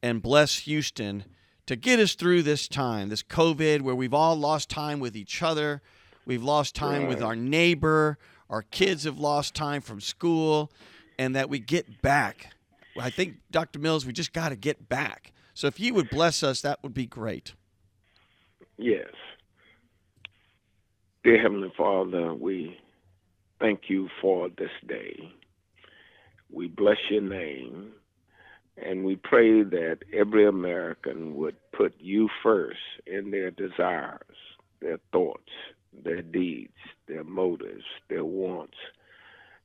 and 0.01 0.21
bless 0.21 0.59
Houston 0.59 1.23
to 1.67 1.75
get 1.75 1.99
us 1.99 2.15
through 2.15 2.41
this 2.41 2.67
time, 2.67 3.09
this 3.09 3.21
COVID, 3.21 3.81
where 3.81 3.95
we've 3.95 4.13
all 4.13 4.35
lost 4.35 4.69
time 4.69 4.99
with 4.99 5.15
each 5.15 5.43
other. 5.43 5.81
We've 6.25 6.43
lost 6.43 6.75
time 6.75 7.01
right. 7.03 7.09
with 7.09 7.21
our 7.21 7.35
neighbor. 7.35 8.17
Our 8.49 8.63
kids 8.63 9.03
have 9.03 9.19
lost 9.19 9.53
time 9.53 9.81
from 9.81 10.01
school. 10.01 10.71
And 11.17 11.35
that 11.35 11.49
we 11.49 11.59
get 11.59 12.01
back 12.01 12.53
I 12.99 13.09
think, 13.09 13.37
Dr. 13.51 13.79
Mills, 13.79 14.05
we 14.05 14.13
just 14.13 14.33
got 14.33 14.49
to 14.49 14.55
get 14.55 14.89
back. 14.89 15.33
So 15.53 15.67
if 15.67 15.79
you 15.79 15.93
would 15.93 16.09
bless 16.09 16.43
us, 16.43 16.61
that 16.61 16.79
would 16.83 16.93
be 16.93 17.05
great. 17.05 17.53
Yes. 18.77 19.09
Dear 21.23 21.41
Heavenly 21.41 21.71
Father, 21.77 22.33
we 22.33 22.77
thank 23.59 23.89
you 23.89 24.07
for 24.21 24.49
this 24.49 24.71
day. 24.87 25.33
We 26.49 26.67
bless 26.67 26.97
your 27.09 27.21
name. 27.21 27.91
And 28.77 29.03
we 29.03 29.17
pray 29.17 29.63
that 29.63 29.97
every 30.13 30.47
American 30.47 31.35
would 31.35 31.57
put 31.73 31.93
you 31.99 32.29
first 32.41 32.79
in 33.05 33.31
their 33.31 33.51
desires, 33.51 34.21
their 34.81 34.99
thoughts, 35.11 35.51
their 36.03 36.21
deeds, 36.21 36.77
their 37.07 37.25
motives, 37.25 37.83
their 38.09 38.23
wants 38.23 38.77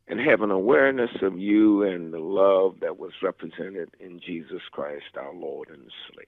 and 0.06 0.20
have 0.20 0.42
an 0.42 0.50
awareness 0.50 1.10
of 1.22 1.38
you 1.38 1.82
and 1.82 2.12
the 2.12 2.18
love 2.18 2.80
that 2.80 2.98
was 2.98 3.12
represented 3.22 3.90
in 4.00 4.20
Jesus 4.20 4.62
Christ, 4.70 5.16
our 5.16 5.34
Lord 5.34 5.68
and 5.70 5.90
Savior, 6.10 6.26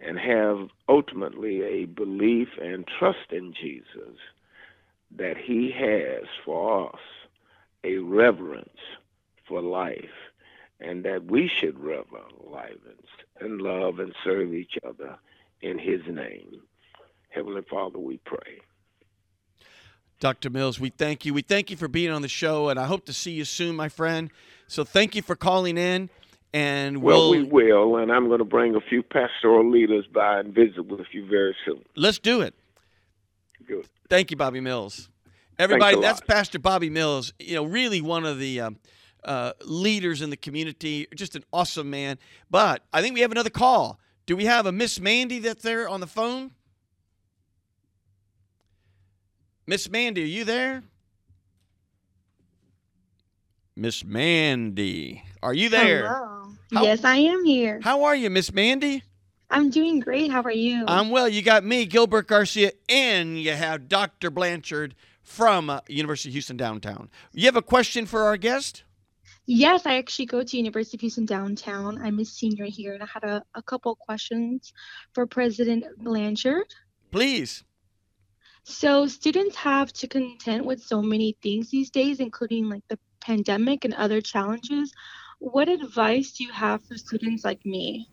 and 0.00 0.18
have 0.18 0.68
ultimately 0.88 1.62
a 1.62 1.84
belief 1.86 2.48
and 2.60 2.86
trust 2.86 3.30
in 3.30 3.52
Jesus 3.52 4.18
that 5.16 5.36
He 5.36 5.70
has 5.70 6.24
for 6.44 6.90
us 6.92 7.00
a 7.84 7.98
reverence 7.98 8.80
for 9.46 9.62
life, 9.62 10.32
and 10.80 11.04
that 11.04 11.26
we 11.26 11.48
should 11.48 11.78
rever 11.78 12.24
life 12.44 12.74
and 13.40 13.62
love 13.62 14.00
and 14.00 14.12
serve 14.24 14.52
each 14.52 14.76
other 14.86 15.16
in 15.60 15.78
His 15.78 16.00
name. 16.08 16.62
Heavenly 17.28 17.62
Father, 17.70 17.98
we 17.98 18.18
pray. 18.24 18.60
Dr. 20.18 20.50
Mills, 20.50 20.80
we 20.80 20.90
thank 20.90 21.24
you. 21.24 21.34
We 21.34 21.42
thank 21.42 21.70
you 21.70 21.76
for 21.76 21.88
being 21.88 22.10
on 22.10 22.22
the 22.22 22.28
show, 22.28 22.68
and 22.68 22.78
I 22.78 22.86
hope 22.86 23.04
to 23.06 23.12
see 23.12 23.32
you 23.32 23.44
soon, 23.44 23.76
my 23.76 23.88
friend. 23.88 24.30
So 24.66 24.84
thank 24.84 25.14
you 25.14 25.22
for 25.22 25.36
calling 25.36 25.76
in. 25.76 26.10
And 26.54 27.02
we'll, 27.02 27.30
well, 27.30 27.38
we 27.38 27.42
will, 27.42 27.96
and 27.96 28.10
I'm 28.10 28.28
going 28.28 28.38
to 28.38 28.44
bring 28.44 28.76
a 28.76 28.80
few 28.80 29.02
pastoral 29.02 29.70
leaders 29.70 30.06
by 30.06 30.40
and 30.40 30.54
visit 30.54 30.86
with 30.86 31.06
you 31.12 31.26
very 31.26 31.54
soon. 31.66 31.84
Let's 31.96 32.18
do 32.18 32.40
it. 32.40 32.54
Good. 33.66 33.86
Thank 34.08 34.30
you, 34.30 34.38
Bobby 34.38 34.60
Mills. 34.60 35.10
Everybody, 35.58 36.00
that's 36.00 36.20
Pastor 36.20 36.58
Bobby 36.58 36.88
Mills. 36.88 37.34
You 37.38 37.56
know, 37.56 37.64
really 37.64 38.00
one 38.00 38.24
of 38.24 38.38
the 38.38 38.60
um, 38.60 38.78
uh, 39.24 39.52
leaders 39.64 40.22
in 40.22 40.30
the 40.30 40.36
community. 40.36 41.06
Just 41.14 41.36
an 41.36 41.44
awesome 41.52 41.90
man. 41.90 42.18
But 42.50 42.82
I 42.92 43.02
think 43.02 43.14
we 43.14 43.20
have 43.20 43.32
another 43.32 43.50
call. 43.50 43.98
Do 44.24 44.36
we 44.36 44.46
have 44.46 44.66
a 44.66 44.72
Miss 44.72 44.98
Mandy 44.98 45.40
that's 45.40 45.62
there 45.62 45.88
on 45.88 46.00
the 46.00 46.06
phone? 46.06 46.52
Miss 49.68 49.90
Mandy, 49.90 50.22
are 50.22 50.26
you 50.26 50.44
there? 50.44 50.84
Miss 53.74 54.04
Mandy, 54.04 55.24
are 55.42 55.52
you 55.52 55.68
there? 55.68 56.06
Hello. 56.06 56.52
How, 56.72 56.82
yes, 56.84 57.04
I 57.04 57.16
am 57.16 57.44
here. 57.44 57.80
How 57.82 58.04
are 58.04 58.14
you, 58.14 58.30
Miss 58.30 58.52
Mandy? 58.52 59.02
I'm 59.50 59.70
doing 59.70 60.00
great. 60.00 60.30
How 60.30 60.42
are 60.42 60.52
you? 60.52 60.84
I'm 60.86 61.10
well. 61.10 61.28
You 61.28 61.42
got 61.42 61.64
me, 61.64 61.84
Gilbert 61.84 62.28
Garcia, 62.28 62.72
and 62.88 63.40
you 63.40 63.52
have 63.52 63.88
Dr. 63.88 64.30
Blanchard 64.30 64.94
from 65.22 65.68
uh, 65.68 65.80
University 65.88 66.30
of 66.30 66.34
Houston 66.34 66.56
downtown. 66.56 67.10
You 67.32 67.46
have 67.46 67.56
a 67.56 67.62
question 67.62 68.06
for 68.06 68.22
our 68.22 68.36
guest? 68.36 68.84
Yes, 69.46 69.84
I 69.84 69.96
actually 69.96 70.26
go 70.26 70.42
to 70.42 70.56
University 70.56 70.96
of 70.96 71.00
Houston 71.00 71.26
downtown. 71.26 72.00
I'm 72.00 72.18
a 72.20 72.24
senior 72.24 72.66
here, 72.66 72.94
and 72.94 73.02
I 73.02 73.06
had 73.06 73.24
a, 73.24 73.44
a 73.54 73.62
couple 73.62 73.94
questions 73.96 74.72
for 75.12 75.26
President 75.26 75.84
Blanchard. 75.98 76.72
Please. 77.10 77.64
So 78.68 79.06
students 79.06 79.54
have 79.54 79.92
to 79.92 80.08
contend 80.08 80.66
with 80.66 80.82
so 80.82 81.00
many 81.00 81.36
things 81.40 81.70
these 81.70 81.88
days, 81.88 82.18
including 82.18 82.68
like 82.68 82.82
the 82.88 82.98
pandemic 83.20 83.84
and 83.84 83.94
other 83.94 84.20
challenges. 84.20 84.92
What 85.38 85.68
advice 85.68 86.32
do 86.32 86.42
you 86.42 86.52
have 86.52 86.82
for 86.82 86.98
students 86.98 87.44
like 87.44 87.64
me? 87.64 88.08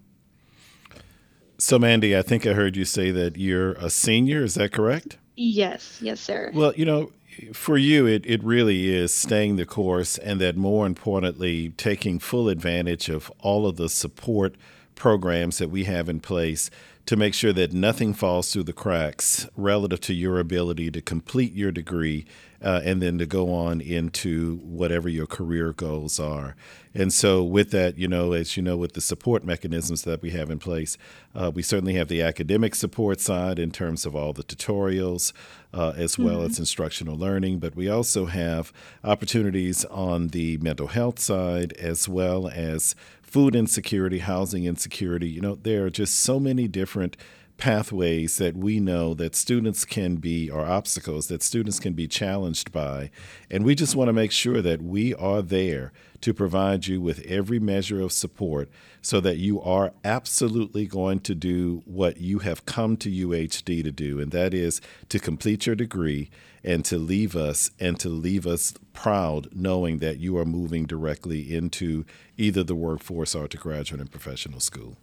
So, 1.58 1.80
Mandy, 1.80 2.16
I 2.16 2.22
think 2.22 2.46
I 2.46 2.54
heard 2.54 2.78
you 2.78 2.86
say 2.86 3.10
that 3.10 3.36
you're 3.36 3.72
a 3.74 3.90
senior. 3.90 4.44
Is 4.44 4.54
that 4.54 4.72
correct? 4.72 5.18
Yes, 5.36 5.98
yes, 6.04 6.20
sir. 6.20 6.52
Well, 6.54 6.74
you 6.76 6.86
know, 6.86 7.12
for 7.52 7.76
you, 7.76 8.06
it, 8.06 8.24
it 8.28 8.44
really 8.44 8.94
is 8.94 9.12
staying 9.12 9.56
the 9.56 9.66
course, 9.66 10.20
and 10.20 10.40
that 10.40 10.56
more 10.56 10.86
importantly, 10.86 11.70
taking 11.78 12.20
full 12.20 12.48
advantage 12.48 13.10
of 13.10 13.32
all 13.40 13.66
of 13.66 13.78
the 13.78 13.90
support 13.90 14.54
programs 14.94 15.58
that 15.58 15.72
we 15.72 15.86
have 15.86 16.10
in 16.10 16.20
place 16.20 16.70
to 17.06 17.18
make 17.18 17.34
sure 17.34 17.54
that 17.54 17.74
nothing 17.74 18.14
falls 18.14 18.52
through 18.52 18.64
the 18.64 18.74
cracks 18.74 19.48
relative 19.58 20.00
to 20.02 20.14
your 20.14 20.40
ability 20.40 20.90
to 20.92 21.02
complete 21.02 21.54
your 21.54 21.72
degree 21.72 22.26
uh, 22.64 22.82
and 22.86 23.02
then 23.02 23.18
to 23.18 23.26
go 23.26 23.54
on 23.54 23.82
into 23.82 24.56
whatever 24.64 25.10
your 25.10 25.28
career 25.28 25.74
goals 25.74 26.18
are. 26.18 26.56
And 26.94 27.12
so, 27.12 27.44
with 27.44 27.72
that, 27.72 27.98
you 27.98 28.08
know, 28.08 28.32
as 28.32 28.56
you 28.56 28.64
know, 28.64 28.78
with 28.78 28.94
the 28.94 29.02
support 29.02 29.44
mechanisms 29.44 30.04
that 30.04 30.22
we 30.22 30.30
have 30.30 30.50
in 30.50 30.60
place, 30.60 30.98
uh, 31.36 31.52
we 31.54 31.62
certainly 31.62 31.96
have 31.96 32.08
the 32.08 32.22
academic 32.22 32.74
support 32.76 33.20
side 33.20 33.60
in 33.60 33.72
terms 33.72 34.06
of 34.06 34.16
all 34.16 34.32
the 34.32 34.44
tutorials, 34.44 35.34
uh, 35.74 35.94
as 35.98 36.18
well 36.18 36.38
mm-hmm. 36.38 36.52
as 36.52 36.60
instructional 36.60 37.18
learning, 37.18 37.60
but 37.60 37.76
we 37.76 37.90
also 37.90 38.28
have 38.28 38.72
opportunities 39.04 39.84
on 39.86 40.28
the 40.30 40.58
mental 40.58 40.88
health 40.88 41.20
side 41.20 41.74
as 41.74 42.08
well 42.08 42.48
as 42.48 42.96
food 43.34 43.56
insecurity, 43.56 44.20
housing 44.20 44.66
insecurity. 44.66 45.28
You 45.28 45.42
know, 45.42 45.56
there 45.56 45.88
are 45.88 45.90
just 45.90 46.20
so 46.20 46.40
many 46.40 46.68
different 46.68 47.18
pathways 47.58 48.38
that 48.38 48.56
we 48.56 48.80
know 48.80 49.16
that 49.16 49.34
students 49.36 49.86
can 49.86 50.18
be, 50.18 50.52
or 50.52 50.64
obstacles 50.64 51.30
that 51.30 51.42
students 51.42 51.80
can 51.80 51.94
be 51.94 52.08
challenged 52.08 52.72
by. 52.72 53.10
And 53.50 53.66
we 53.66 53.74
just 53.74 53.96
want 53.96 54.10
to 54.10 54.14
make 54.14 54.32
sure 54.32 54.62
that 54.62 54.84
we 54.84 55.16
are 55.16 55.42
there 55.42 55.92
to 56.24 56.34
provide 56.34 56.88
you 56.88 57.02
with 57.02 57.20
every 57.26 57.60
measure 57.60 58.00
of 58.00 58.14
support 58.14 58.70
so 59.02 59.20
that 59.20 59.36
you 59.36 59.62
are 59.62 59.92
absolutely 60.06 60.86
going 60.86 61.20
to 61.20 61.36
do 61.36 61.84
what 61.86 62.18
you 62.18 62.40
have 62.40 62.66
come 62.66 62.96
to 62.96 63.10
UHD 63.10 63.84
to 63.84 63.92
do, 63.92 64.22
and 64.22 64.32
that 64.32 64.54
is 64.54 64.80
to 65.10 65.20
complete 65.20 65.66
your 65.66 65.76
degree 65.76 66.30
and 66.64 66.86
to 66.86 66.98
leave 66.98 67.36
us 67.36 67.72
and 67.78 68.00
to 68.00 68.08
leave 68.08 68.48
us 68.48 68.74
proud 68.94 69.50
knowing 69.54 69.98
that 69.98 70.20
you 70.20 70.38
are 70.38 70.46
moving 70.46 70.86
directly 70.86 71.54
into 71.54 72.06
either 72.38 72.64
the 72.64 72.76
workforce 72.76 73.36
or 73.36 73.50
to 73.50 73.58
graduate 73.58 74.00
and 74.00 74.10
professional 74.10 74.62
school. 74.62 74.96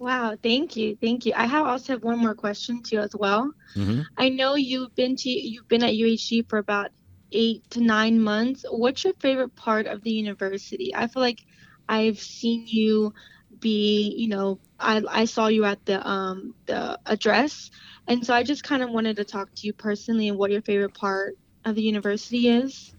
Wow, 0.00 0.36
thank 0.42 0.74
you, 0.74 0.96
thank 1.00 1.24
you. 1.26 1.32
I 1.36 1.46
have 1.46 1.64
also 1.64 1.92
have 1.92 2.02
one 2.02 2.18
more 2.18 2.34
question 2.34 2.82
to 2.82 2.96
you 2.96 3.02
as 3.02 3.14
well. 3.14 3.52
Mm-hmm. 3.76 4.00
I 4.18 4.30
know 4.30 4.56
you've 4.56 4.94
been 4.96 5.14
to 5.14 5.30
you've 5.30 5.68
been 5.68 5.84
at 5.84 5.94
UHD 5.94 6.48
for 6.48 6.58
about 6.58 6.90
eight 7.36 7.70
to 7.72 7.82
nine 7.82 8.20
months. 8.22 8.64
What's 8.70 9.04
your 9.04 9.14
favorite 9.20 9.56
part 9.56 9.86
of 9.86 10.02
the 10.04 10.12
university? 10.12 10.94
I 10.96 11.08
feel 11.08 11.22
like 11.22 11.40
I've 11.88 12.20
seen 12.20 12.66
you 12.68 13.14
be, 13.60 14.14
you 14.18 14.28
know, 14.28 14.60
I, 14.80 15.02
I 15.10 15.26
saw 15.26 15.48
you 15.48 15.64
at 15.66 15.84
the 15.86 16.06
um 16.08 16.54
the 16.66 17.00
address, 17.06 17.70
and 18.08 18.26
so 18.26 18.34
I 18.34 18.44
just 18.44 18.64
kind 18.64 18.82
of 18.82 18.90
wanted 18.90 19.16
to 19.18 19.24
talk 19.24 19.50
to 19.56 19.68
you 19.68 19.74
personally 19.74 20.28
and 20.28 20.38
what 20.38 20.52
your 20.52 20.62
favorite 20.62 20.94
part 20.94 21.36
of 21.66 21.76
the 21.76 21.82
university 21.84 22.48
is. 22.48 22.95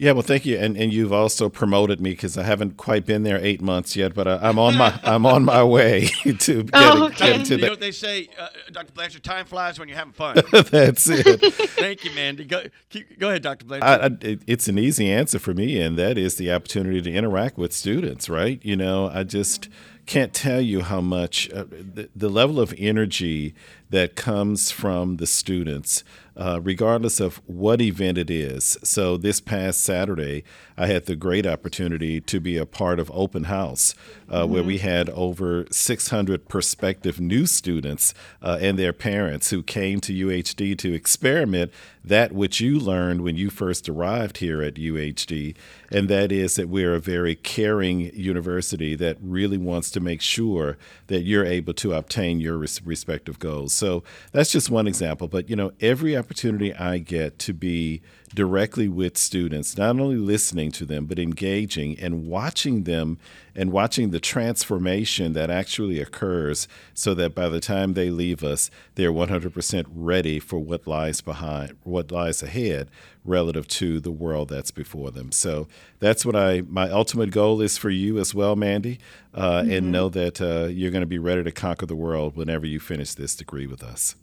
Yeah, 0.00 0.12
well, 0.12 0.22
thank 0.22 0.46
you, 0.46 0.56
and 0.56 0.78
and 0.78 0.94
you've 0.94 1.12
also 1.12 1.50
promoted 1.50 2.00
me 2.00 2.12
because 2.12 2.38
I 2.38 2.42
haven't 2.42 2.78
quite 2.78 3.04
been 3.04 3.22
there 3.22 3.38
eight 3.44 3.60
months 3.60 3.94
yet, 3.94 4.14
but 4.14 4.26
I, 4.26 4.48
am 4.48 4.58
on 4.58 4.78
my 4.78 4.98
I'm 5.04 5.26
on 5.26 5.44
my 5.44 5.62
way 5.62 6.06
to 6.24 6.32
getting, 6.32 6.70
oh, 6.72 7.04
okay. 7.08 7.32
getting 7.32 7.42
to 7.44 7.56
you 7.56 7.60
know 7.60 7.70
what 7.72 7.80
they 7.80 7.92
say, 7.92 8.30
uh, 8.38 8.48
Dr. 8.72 8.94
Blanchard? 8.94 9.22
Time 9.22 9.44
flies 9.44 9.78
when 9.78 9.88
you're 9.88 9.98
having 9.98 10.14
fun. 10.14 10.36
That's 10.52 11.06
it. 11.06 11.52
thank 11.72 12.06
you, 12.06 12.12
Mandy. 12.12 12.46
Go, 12.46 12.62
keep, 12.88 13.18
go 13.18 13.28
ahead, 13.28 13.42
Dr. 13.42 13.66
Blanchard. 13.66 14.24
I, 14.24 14.26
I, 14.26 14.38
it's 14.46 14.68
an 14.68 14.78
easy 14.78 15.12
answer 15.12 15.38
for 15.38 15.52
me, 15.52 15.78
and 15.78 15.98
that 15.98 16.16
is 16.16 16.36
the 16.36 16.50
opportunity 16.50 17.02
to 17.02 17.12
interact 17.12 17.58
with 17.58 17.74
students. 17.74 18.30
Right? 18.30 18.58
You 18.64 18.76
know, 18.76 19.10
I 19.12 19.24
just 19.24 19.68
can't 20.06 20.32
tell 20.32 20.62
you 20.62 20.80
how 20.80 21.02
much 21.02 21.50
uh, 21.52 21.64
the, 21.70 22.08
the 22.16 22.30
level 22.30 22.58
of 22.58 22.74
energy 22.78 23.54
that 23.90 24.16
comes 24.16 24.70
from 24.70 25.18
the 25.18 25.26
students 25.26 26.04
uh, 26.40 26.58
regardless 26.62 27.20
of 27.20 27.36
what 27.46 27.82
event 27.82 28.16
it 28.16 28.30
is. 28.30 28.78
So, 28.82 29.18
this 29.18 29.40
past 29.40 29.82
Saturday, 29.82 30.42
I 30.74 30.86
had 30.86 31.04
the 31.04 31.14
great 31.14 31.46
opportunity 31.46 32.18
to 32.22 32.40
be 32.40 32.56
a 32.56 32.64
part 32.64 32.98
of 32.98 33.10
Open 33.12 33.44
House, 33.44 33.94
uh, 34.30 34.44
mm-hmm. 34.44 34.52
where 34.54 34.62
we 34.62 34.78
had 34.78 35.10
over 35.10 35.66
600 35.70 36.48
prospective 36.48 37.20
new 37.20 37.44
students 37.44 38.14
uh, 38.40 38.56
and 38.58 38.78
their 38.78 38.94
parents 38.94 39.50
who 39.50 39.62
came 39.62 40.00
to 40.00 40.14
UHD 40.14 40.78
to 40.78 40.94
experiment 40.94 41.70
that 42.02 42.32
which 42.32 42.58
you 42.58 42.80
learned 42.80 43.20
when 43.20 43.36
you 43.36 43.50
first 43.50 43.86
arrived 43.86 44.38
here 44.38 44.62
at 44.62 44.76
UHD, 44.76 45.54
and 45.92 46.08
that 46.08 46.32
is 46.32 46.54
that 46.54 46.70
we're 46.70 46.94
a 46.94 47.00
very 47.00 47.34
caring 47.34 48.14
university 48.14 48.94
that 48.94 49.18
really 49.20 49.58
wants 49.58 49.90
to 49.90 50.00
make 50.00 50.22
sure 50.22 50.78
that 51.08 51.20
you're 51.20 51.44
able 51.44 51.74
to 51.74 51.92
obtain 51.92 52.40
your 52.40 52.56
res- 52.56 52.80
respective 52.82 53.38
goals. 53.38 53.74
So 53.74 54.02
that's 54.32 54.50
just 54.50 54.70
one 54.70 54.86
example, 54.86 55.28
but 55.28 55.50
you 55.50 55.56
know, 55.56 55.72
every 55.80 56.16
opportunity 56.16 56.29
I 56.78 56.98
get 56.98 57.40
to 57.40 57.52
be 57.52 58.02
directly 58.34 58.86
with 58.86 59.18
students, 59.18 59.76
not 59.76 59.98
only 59.98 60.16
listening 60.16 60.70
to 60.72 60.84
them, 60.84 61.06
but 61.06 61.18
engaging 61.18 61.98
and 61.98 62.28
watching 62.28 62.84
them 62.84 63.18
and 63.56 63.72
watching 63.72 64.10
the 64.10 64.20
transformation 64.20 65.32
that 65.32 65.50
actually 65.50 66.00
occurs 66.00 66.68
so 66.94 67.14
that 67.14 67.34
by 67.34 67.48
the 67.48 67.58
time 67.58 67.94
they 67.94 68.10
leave 68.10 68.44
us, 68.44 68.70
they're 68.94 69.12
100% 69.12 69.86
ready 69.92 70.38
for 70.38 70.60
what 70.60 70.86
lies 70.86 71.20
behind, 71.20 71.76
what 71.82 72.12
lies 72.12 72.44
ahead 72.44 72.88
relative 73.24 73.66
to 73.66 73.98
the 73.98 74.12
world 74.12 74.50
that's 74.50 74.70
before 74.70 75.10
them. 75.10 75.32
So 75.32 75.66
that's 75.98 76.24
what 76.24 76.36
I, 76.36 76.62
my 76.62 76.88
ultimate 76.90 77.32
goal 77.32 77.60
is 77.60 77.76
for 77.76 77.90
you 77.90 78.18
as 78.18 78.32
well, 78.32 78.54
Mandy, 78.54 79.00
uh, 79.34 79.62
mm-hmm. 79.62 79.70
and 79.72 79.92
know 79.92 80.08
that 80.10 80.40
uh, 80.40 80.68
you're 80.68 80.92
going 80.92 81.02
to 81.02 81.06
be 81.06 81.18
ready 81.18 81.42
to 81.42 81.52
conquer 81.52 81.86
the 81.86 81.96
world 81.96 82.36
whenever 82.36 82.66
you 82.66 82.78
finish 82.78 83.14
this 83.14 83.34
degree 83.34 83.66
with 83.66 83.82
us. 83.82 84.14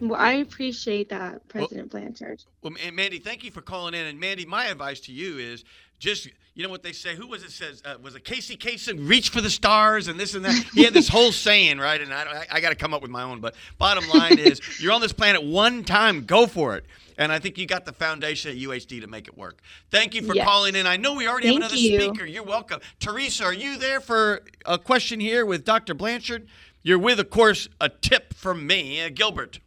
Well, 0.00 0.20
I 0.20 0.32
appreciate 0.34 1.08
that, 1.10 1.46
President 1.48 1.92
well, 1.92 2.02
Blanchard. 2.02 2.42
Well, 2.62 2.72
Mandy, 2.92 3.18
thank 3.18 3.44
you 3.44 3.50
for 3.50 3.60
calling 3.60 3.94
in. 3.94 4.06
And 4.06 4.18
Mandy, 4.18 4.46
my 4.46 4.66
advice 4.66 5.00
to 5.00 5.12
you 5.12 5.38
is 5.38 5.64
just 5.98 6.28
you 6.54 6.64
know 6.64 6.70
what 6.70 6.82
they 6.82 6.92
say. 6.92 7.14
Who 7.14 7.26
was 7.26 7.42
it? 7.42 7.52
Says 7.52 7.82
uh, 7.84 7.96
was 8.02 8.14
it 8.14 8.24
Casey 8.24 8.56
Kasem? 8.56 9.08
Reach 9.08 9.28
for 9.28 9.40
the 9.40 9.50
stars 9.50 10.08
and 10.08 10.18
this 10.18 10.34
and 10.34 10.44
that. 10.44 10.54
He 10.74 10.84
had 10.84 10.92
this 10.92 11.08
whole 11.16 11.32
saying, 11.32 11.78
right? 11.78 12.00
And 12.00 12.12
I, 12.12 12.22
I, 12.22 12.46
I 12.56 12.60
got 12.60 12.70
to 12.70 12.74
come 12.74 12.92
up 12.92 13.02
with 13.02 13.10
my 13.10 13.22
own. 13.22 13.40
But 13.40 13.54
bottom 13.78 14.08
line 14.10 14.38
is, 14.38 14.60
you're 14.80 14.92
on 14.92 15.00
this 15.00 15.12
planet 15.12 15.42
one 15.42 15.84
time. 15.84 16.24
Go 16.24 16.46
for 16.46 16.76
it. 16.76 16.84
And 17.16 17.30
I 17.30 17.38
think 17.38 17.58
you 17.58 17.66
got 17.66 17.84
the 17.84 17.92
foundation 17.92 18.50
at 18.50 18.56
UHD 18.56 19.02
to 19.02 19.06
make 19.06 19.28
it 19.28 19.36
work. 19.36 19.60
Thank 19.90 20.14
you 20.14 20.22
for 20.22 20.34
yes. 20.34 20.46
calling 20.46 20.74
in. 20.74 20.86
I 20.86 20.96
know 20.96 21.14
we 21.14 21.28
already 21.28 21.48
Thank 21.48 21.62
have 21.62 21.72
another 21.72 21.80
you. 21.80 22.00
speaker. 22.00 22.24
You're 22.24 22.42
welcome. 22.42 22.80
Teresa, 22.98 23.44
are 23.44 23.52
you 23.52 23.78
there 23.78 24.00
for 24.00 24.42
a 24.64 24.78
question 24.78 25.20
here 25.20 25.44
with 25.44 25.64
Dr. 25.64 25.94
Blanchard? 25.94 26.48
You're 26.82 26.98
with, 26.98 27.20
of 27.20 27.28
course, 27.28 27.68
a 27.80 27.90
tip 27.90 28.32
from 28.32 28.66
me, 28.66 29.02
uh, 29.02 29.10
Gilbert. 29.14 29.60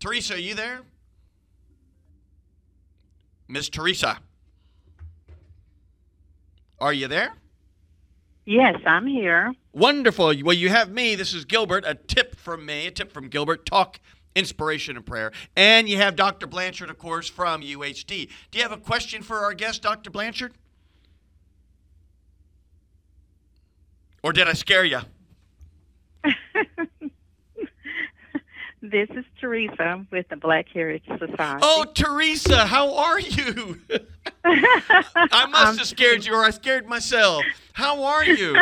Teresa, 0.00 0.34
are 0.34 0.38
you 0.38 0.54
there? 0.54 0.80
Miss 3.48 3.68
Teresa. 3.68 4.18
Are 6.78 6.92
you 6.92 7.08
there? 7.08 7.32
Yes, 8.44 8.76
I'm 8.86 9.06
here. 9.06 9.52
Wonderful. 9.72 10.32
Well, 10.42 10.54
you 10.54 10.68
have 10.68 10.90
me. 10.90 11.14
This 11.16 11.34
is 11.34 11.44
Gilbert. 11.44 11.84
A 11.86 11.94
tip 11.94 12.36
from 12.36 12.64
me, 12.64 12.86
a 12.86 12.90
tip 12.90 13.12
from 13.12 13.28
Gilbert. 13.28 13.66
Talk 13.66 14.00
inspiration 14.34 14.96
and 14.96 15.04
prayer. 15.04 15.32
And 15.56 15.88
you 15.88 15.96
have 15.96 16.14
Dr. 16.16 16.46
Blanchard, 16.46 16.90
of 16.90 16.98
course, 16.98 17.28
from 17.28 17.60
UHD. 17.60 18.30
Do 18.50 18.58
you 18.58 18.62
have 18.62 18.72
a 18.72 18.78
question 18.78 19.22
for 19.22 19.38
our 19.38 19.52
guest, 19.52 19.82
Dr. 19.82 20.10
Blanchard? 20.10 20.54
Or 24.22 24.32
did 24.32 24.48
I 24.48 24.52
scare 24.52 24.84
you? 24.84 25.00
This 28.80 29.08
is 29.10 29.24
Teresa 29.40 30.06
with 30.12 30.28
the 30.28 30.36
Black 30.36 30.68
Heritage 30.72 31.18
Society. 31.18 31.60
Oh, 31.62 31.84
Teresa, 31.94 32.64
how 32.64 32.94
are 32.94 33.18
you? 33.18 33.80
I 34.44 35.46
must 35.46 35.78
have 35.78 35.88
scared 35.88 36.24
you, 36.24 36.34
or 36.34 36.44
I 36.44 36.50
scared 36.50 36.86
myself. 36.86 37.44
How 37.72 38.04
are 38.04 38.24
you? 38.24 38.56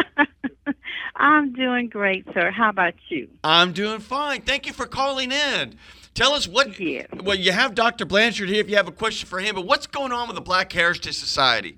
I'm 1.17 1.53
doing 1.53 1.89
great, 1.89 2.27
sir. 2.33 2.51
How 2.51 2.71
about 2.71 2.95
you? 3.09 3.29
I'm 3.45 3.73
doing 3.73 4.01
fine. 4.01 4.41
Thank 4.41 4.67
you 4.67 4.73
for 4.73 4.87
calling 4.87 5.33
in. 5.33 5.75
Tell 6.15 6.33
us 6.33 6.49
what. 6.49 6.81
Yes. 6.81 7.09
Well, 7.23 7.37
you 7.37 7.53
have 7.53 7.75
Dr. 7.75 8.07
Blanchard 8.07 8.49
here 8.49 8.61
if 8.61 8.71
you 8.71 8.77
have 8.77 8.89
a 8.89 8.93
question 8.93 9.29
for 9.29 9.39
him, 9.39 9.55
but 9.55 9.67
what's 9.67 9.87
going 9.87 10.13
on 10.13 10.29
with 10.29 10.37
the 10.37 10.41
Black 10.41 10.73
Heritage 10.73 11.15
Society? 11.15 11.77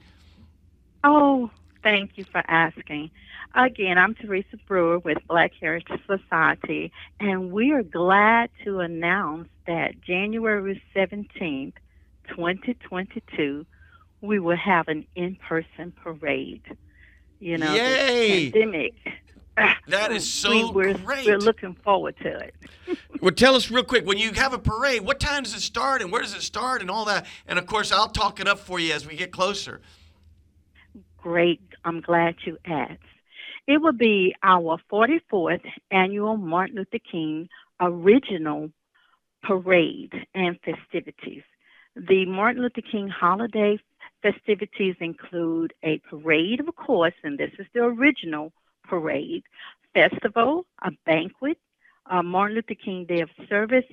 Oh, 1.02 1.50
thank 1.82 2.12
you 2.16 2.24
for 2.24 2.42
asking. 2.46 3.10
Again, 3.54 3.96
I'm 3.98 4.14
Teresa 4.14 4.56
Brewer 4.66 4.98
with 4.98 5.18
Black 5.26 5.52
Heritage 5.58 6.00
Society, 6.06 6.92
and 7.18 7.50
we 7.50 7.72
are 7.72 7.82
glad 7.82 8.50
to 8.64 8.80
announce 8.80 9.48
that 9.66 10.00
January 10.02 10.82
17th, 10.94 11.72
2022, 12.28 13.66
we 14.20 14.38
will 14.38 14.56
have 14.56 14.88
an 14.88 15.06
in 15.14 15.36
person 15.36 15.92
parade. 15.92 16.62
You 17.40 17.56
know, 17.56 17.72
Yay! 17.74 18.50
pandemic. 18.50 18.94
That 19.88 20.12
is 20.12 20.30
so 20.32 20.70
we, 20.70 20.84
are 20.84 20.94
great. 20.94 21.26
We're 21.26 21.38
looking 21.38 21.74
forward 21.82 22.16
to 22.22 22.38
it. 22.38 22.54
well, 23.22 23.34
tell 23.34 23.56
us 23.56 23.70
real 23.70 23.82
quick 23.82 24.06
when 24.06 24.18
you 24.18 24.32
have 24.32 24.52
a 24.52 24.58
parade, 24.58 25.02
what 25.02 25.20
time 25.20 25.44
does 25.44 25.54
it 25.54 25.62
start 25.62 26.02
and 26.02 26.12
where 26.12 26.20
does 26.20 26.34
it 26.34 26.42
start 26.42 26.82
and 26.82 26.90
all 26.90 27.06
that? 27.06 27.26
And 27.46 27.58
of 27.58 27.66
course, 27.66 27.92
I'll 27.92 28.10
talk 28.10 28.40
it 28.40 28.46
up 28.46 28.58
for 28.58 28.78
you 28.78 28.92
as 28.92 29.06
we 29.06 29.16
get 29.16 29.32
closer. 29.32 29.80
Great. 31.16 31.62
I'm 31.84 32.00
glad 32.02 32.36
you 32.44 32.58
asked. 32.66 33.02
It 33.68 33.82
will 33.82 33.92
be 33.92 34.34
our 34.42 34.80
44th 34.90 35.60
annual 35.90 36.38
Martin 36.38 36.76
Luther 36.76 36.98
King 36.98 37.50
original 37.78 38.70
parade 39.42 40.14
and 40.34 40.58
festivities. 40.64 41.42
The 41.94 42.24
Martin 42.24 42.62
Luther 42.62 42.80
King 42.80 43.08
holiday 43.08 43.78
festivities 44.22 44.96
include 45.00 45.74
a 45.84 45.98
parade, 46.08 46.60
of 46.60 46.74
course, 46.76 47.12
and 47.22 47.36
this 47.36 47.50
is 47.58 47.66
the 47.74 47.82
original 47.82 48.54
parade, 48.84 49.42
festival, 49.92 50.64
a 50.80 50.90
banquet, 51.04 51.58
a 52.10 52.22
Martin 52.22 52.56
Luther 52.56 52.74
King 52.74 53.04
Day 53.04 53.20
of 53.20 53.28
Service, 53.50 53.84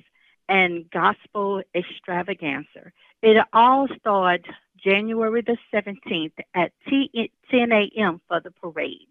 and 0.48 0.90
gospel 0.90 1.62
extravaganza. 1.74 2.92
It 3.20 3.44
all 3.52 3.88
starts 4.00 4.48
January 4.82 5.42
the 5.42 5.58
17th 5.70 6.32
at 6.54 6.72
10 6.88 7.72
a.m. 7.72 8.22
for 8.26 8.40
the 8.40 8.52
parade. 8.52 9.08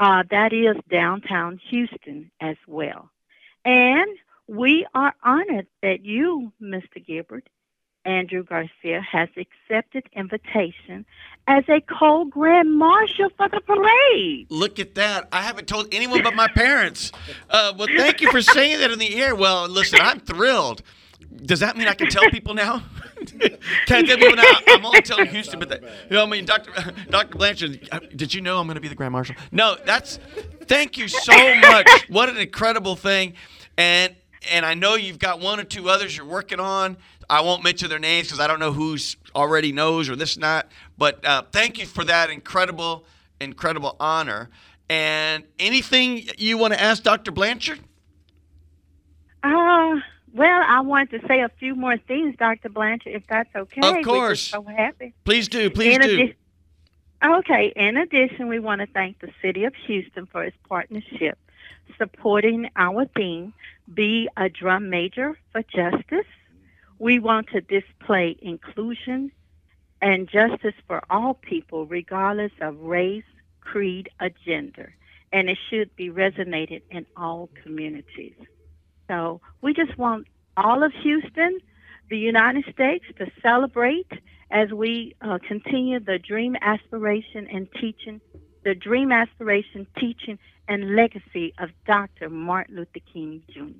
Uh, 0.00 0.22
that 0.30 0.54
is 0.54 0.76
downtown 0.90 1.60
Houston 1.68 2.30
as 2.40 2.56
well. 2.66 3.10
And 3.66 4.08
we 4.48 4.86
are 4.94 5.14
honored 5.22 5.66
that 5.82 6.06
you, 6.06 6.52
Mr. 6.60 7.06
Gilbert, 7.06 7.48
Andrew 8.06 8.42
Garcia, 8.42 9.02
has 9.02 9.28
accepted 9.36 10.04
invitation 10.14 11.04
as 11.46 11.64
a 11.68 11.82
co-grand 11.82 12.74
marshal 12.74 13.28
for 13.36 13.50
the 13.50 13.60
parade. 13.60 14.46
Look 14.48 14.78
at 14.78 14.94
that. 14.94 15.28
I 15.32 15.42
haven't 15.42 15.68
told 15.68 15.92
anyone 15.92 16.22
but 16.22 16.34
my 16.34 16.48
parents. 16.48 17.12
Uh, 17.50 17.74
well, 17.76 17.88
thank 17.94 18.22
you 18.22 18.30
for 18.30 18.40
saying 18.40 18.78
that 18.78 18.90
in 18.90 18.98
the 18.98 19.14
air. 19.16 19.34
Well, 19.34 19.68
listen, 19.68 20.00
I'm 20.00 20.20
thrilled. 20.20 20.82
Does 21.36 21.60
that 21.60 21.76
mean 21.76 21.86
I 21.86 21.94
can 21.94 22.08
tell 22.08 22.28
people 22.30 22.54
now? 22.54 22.82
can 23.26 23.58
I 23.88 24.02
tell 24.02 24.16
people 24.16 24.36
now? 24.36 24.42
I'm 24.68 24.84
only 24.84 25.00
telling 25.00 25.26
Houston, 25.30 25.58
but 25.58 25.68
that, 25.68 25.82
you 25.82 26.16
know, 26.16 26.24
I 26.24 26.26
mean, 26.26 26.44
Doctor 26.44 26.72
Doctor 27.10 27.38
Blanchard, 27.38 27.88
uh, 27.92 28.00
did 28.14 28.34
you 28.34 28.40
know 28.40 28.58
I'm 28.58 28.66
going 28.66 28.74
to 28.74 28.80
be 28.80 28.88
the 28.88 28.94
Grand 28.94 29.12
Marshal? 29.12 29.36
No, 29.52 29.76
that's. 29.84 30.18
Thank 30.66 30.98
you 30.98 31.08
so 31.08 31.32
much. 31.60 31.88
What 32.08 32.28
an 32.28 32.36
incredible 32.36 32.96
thing, 32.96 33.34
and 33.76 34.14
and 34.50 34.66
I 34.66 34.74
know 34.74 34.94
you've 34.94 35.18
got 35.18 35.40
one 35.40 35.60
or 35.60 35.64
two 35.64 35.88
others 35.88 36.16
you're 36.16 36.26
working 36.26 36.60
on. 36.60 36.96
I 37.28 37.42
won't 37.42 37.62
mention 37.62 37.88
their 37.88 37.98
names 38.00 38.26
because 38.26 38.40
I 38.40 38.46
don't 38.48 38.58
know 38.58 38.72
who's 38.72 39.16
already 39.34 39.70
knows 39.70 40.08
or 40.08 40.16
this 40.16 40.36
not. 40.36 40.68
But 40.98 41.24
uh, 41.24 41.44
thank 41.52 41.78
you 41.78 41.86
for 41.86 42.04
that 42.04 42.30
incredible, 42.30 43.04
incredible 43.40 43.96
honor. 44.00 44.50
And 44.88 45.44
anything 45.60 46.28
you 46.38 46.58
want 46.58 46.74
to 46.74 46.80
ask 46.80 47.04
Dr. 47.04 47.30
Blanchard? 47.30 47.78
Uh, 49.44 50.00
well, 50.32 50.62
I 50.66 50.80
want 50.80 51.10
to 51.10 51.20
say 51.26 51.40
a 51.40 51.48
few 51.58 51.74
more 51.74 51.96
things, 51.96 52.36
Dr. 52.38 52.68
Blanchard, 52.68 53.14
if 53.14 53.26
that's 53.28 53.54
okay. 53.54 53.80
Of 53.82 54.04
course. 54.04 54.40
So 54.48 54.62
happy. 54.62 55.14
Please 55.24 55.48
do. 55.48 55.70
Please 55.70 55.96
in 55.96 56.00
do. 56.02 56.14
Adi- 56.22 56.34
Okay, 57.22 57.70
in 57.76 57.98
addition, 57.98 58.48
we 58.48 58.58
want 58.60 58.80
to 58.80 58.86
thank 58.86 59.20
the 59.20 59.28
City 59.42 59.64
of 59.64 59.74
Houston 59.86 60.24
for 60.24 60.42
its 60.42 60.56
partnership 60.66 61.38
supporting 61.98 62.70
our 62.76 63.04
theme, 63.14 63.52
Be 63.92 64.28
a 64.38 64.48
Drum 64.48 64.88
Major 64.88 65.38
for 65.52 65.62
Justice. 65.62 66.26
We 66.98 67.18
want 67.18 67.48
to 67.50 67.60
display 67.60 68.36
inclusion 68.40 69.32
and 70.00 70.28
justice 70.28 70.74
for 70.86 71.02
all 71.10 71.34
people, 71.34 71.84
regardless 71.86 72.52
of 72.62 72.80
race, 72.80 73.24
creed, 73.60 74.08
or 74.18 74.30
gender. 74.46 74.94
And 75.32 75.50
it 75.50 75.58
should 75.68 75.94
be 75.96 76.08
resonated 76.10 76.82
in 76.90 77.04
all 77.16 77.50
communities. 77.62 78.34
So 79.10 79.40
we 79.60 79.74
just 79.74 79.98
want 79.98 80.28
all 80.56 80.84
of 80.84 80.92
Houston, 81.02 81.58
the 82.10 82.16
United 82.16 82.64
States, 82.72 83.04
to 83.18 83.26
celebrate 83.42 84.10
as 84.52 84.70
we 84.70 85.16
uh, 85.20 85.38
continue 85.46 85.98
the 85.98 86.18
dream, 86.18 86.56
aspiration, 86.60 87.48
and 87.52 87.66
teaching, 87.80 88.20
the 88.62 88.76
dream, 88.76 89.10
aspiration, 89.10 89.88
teaching, 89.98 90.38
and 90.68 90.94
legacy 90.94 91.52
of 91.58 91.70
Dr. 91.86 92.30
Martin 92.30 92.76
Luther 92.76 93.00
King 93.12 93.42
Jr. 93.52 93.72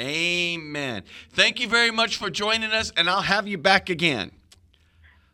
Amen. 0.00 1.02
Thank 1.28 1.60
you 1.60 1.68
very 1.68 1.90
much 1.90 2.16
for 2.16 2.30
joining 2.30 2.70
us, 2.70 2.90
and 2.96 3.10
I'll 3.10 3.20
have 3.20 3.46
you 3.46 3.58
back 3.58 3.90
again. 3.90 4.30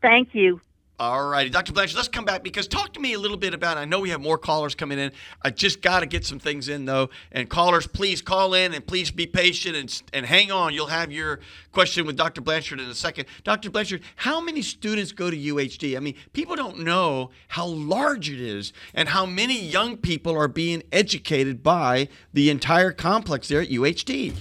Thank 0.02 0.34
you. 0.34 0.60
All 0.98 1.28
righty, 1.28 1.50
Dr. 1.50 1.74
Blanchard, 1.74 1.96
let's 1.96 2.08
come 2.08 2.24
back 2.24 2.42
because 2.42 2.66
talk 2.66 2.94
to 2.94 3.00
me 3.00 3.12
a 3.12 3.18
little 3.18 3.36
bit 3.36 3.52
about. 3.52 3.76
I 3.76 3.84
know 3.84 4.00
we 4.00 4.08
have 4.08 4.20
more 4.22 4.38
callers 4.38 4.74
coming 4.74 4.98
in. 4.98 5.12
I 5.42 5.50
just 5.50 5.82
got 5.82 6.00
to 6.00 6.06
get 6.06 6.24
some 6.24 6.38
things 6.38 6.70
in 6.70 6.86
though. 6.86 7.10
And 7.30 7.50
callers, 7.50 7.86
please 7.86 8.22
call 8.22 8.54
in 8.54 8.72
and 8.72 8.86
please 8.86 9.10
be 9.10 9.26
patient 9.26 9.76
and 9.76 10.02
and 10.14 10.24
hang 10.24 10.50
on. 10.50 10.72
You'll 10.72 10.86
have 10.86 11.12
your 11.12 11.40
question 11.70 12.06
with 12.06 12.16
Dr. 12.16 12.40
Blanchard 12.40 12.80
in 12.80 12.88
a 12.88 12.94
second. 12.94 13.26
Dr. 13.44 13.68
Blanchard, 13.68 14.00
how 14.16 14.40
many 14.40 14.62
students 14.62 15.12
go 15.12 15.30
to 15.30 15.36
UHD? 15.36 15.98
I 15.98 16.00
mean, 16.00 16.14
people 16.32 16.56
don't 16.56 16.78
know 16.78 17.30
how 17.48 17.66
large 17.66 18.30
it 18.30 18.40
is 18.40 18.72
and 18.94 19.10
how 19.10 19.26
many 19.26 19.60
young 19.60 19.98
people 19.98 20.34
are 20.34 20.48
being 20.48 20.82
educated 20.92 21.62
by 21.62 22.08
the 22.32 22.48
entire 22.48 22.90
complex 22.90 23.48
there 23.48 23.60
at 23.60 23.68
UHD. 23.68 24.34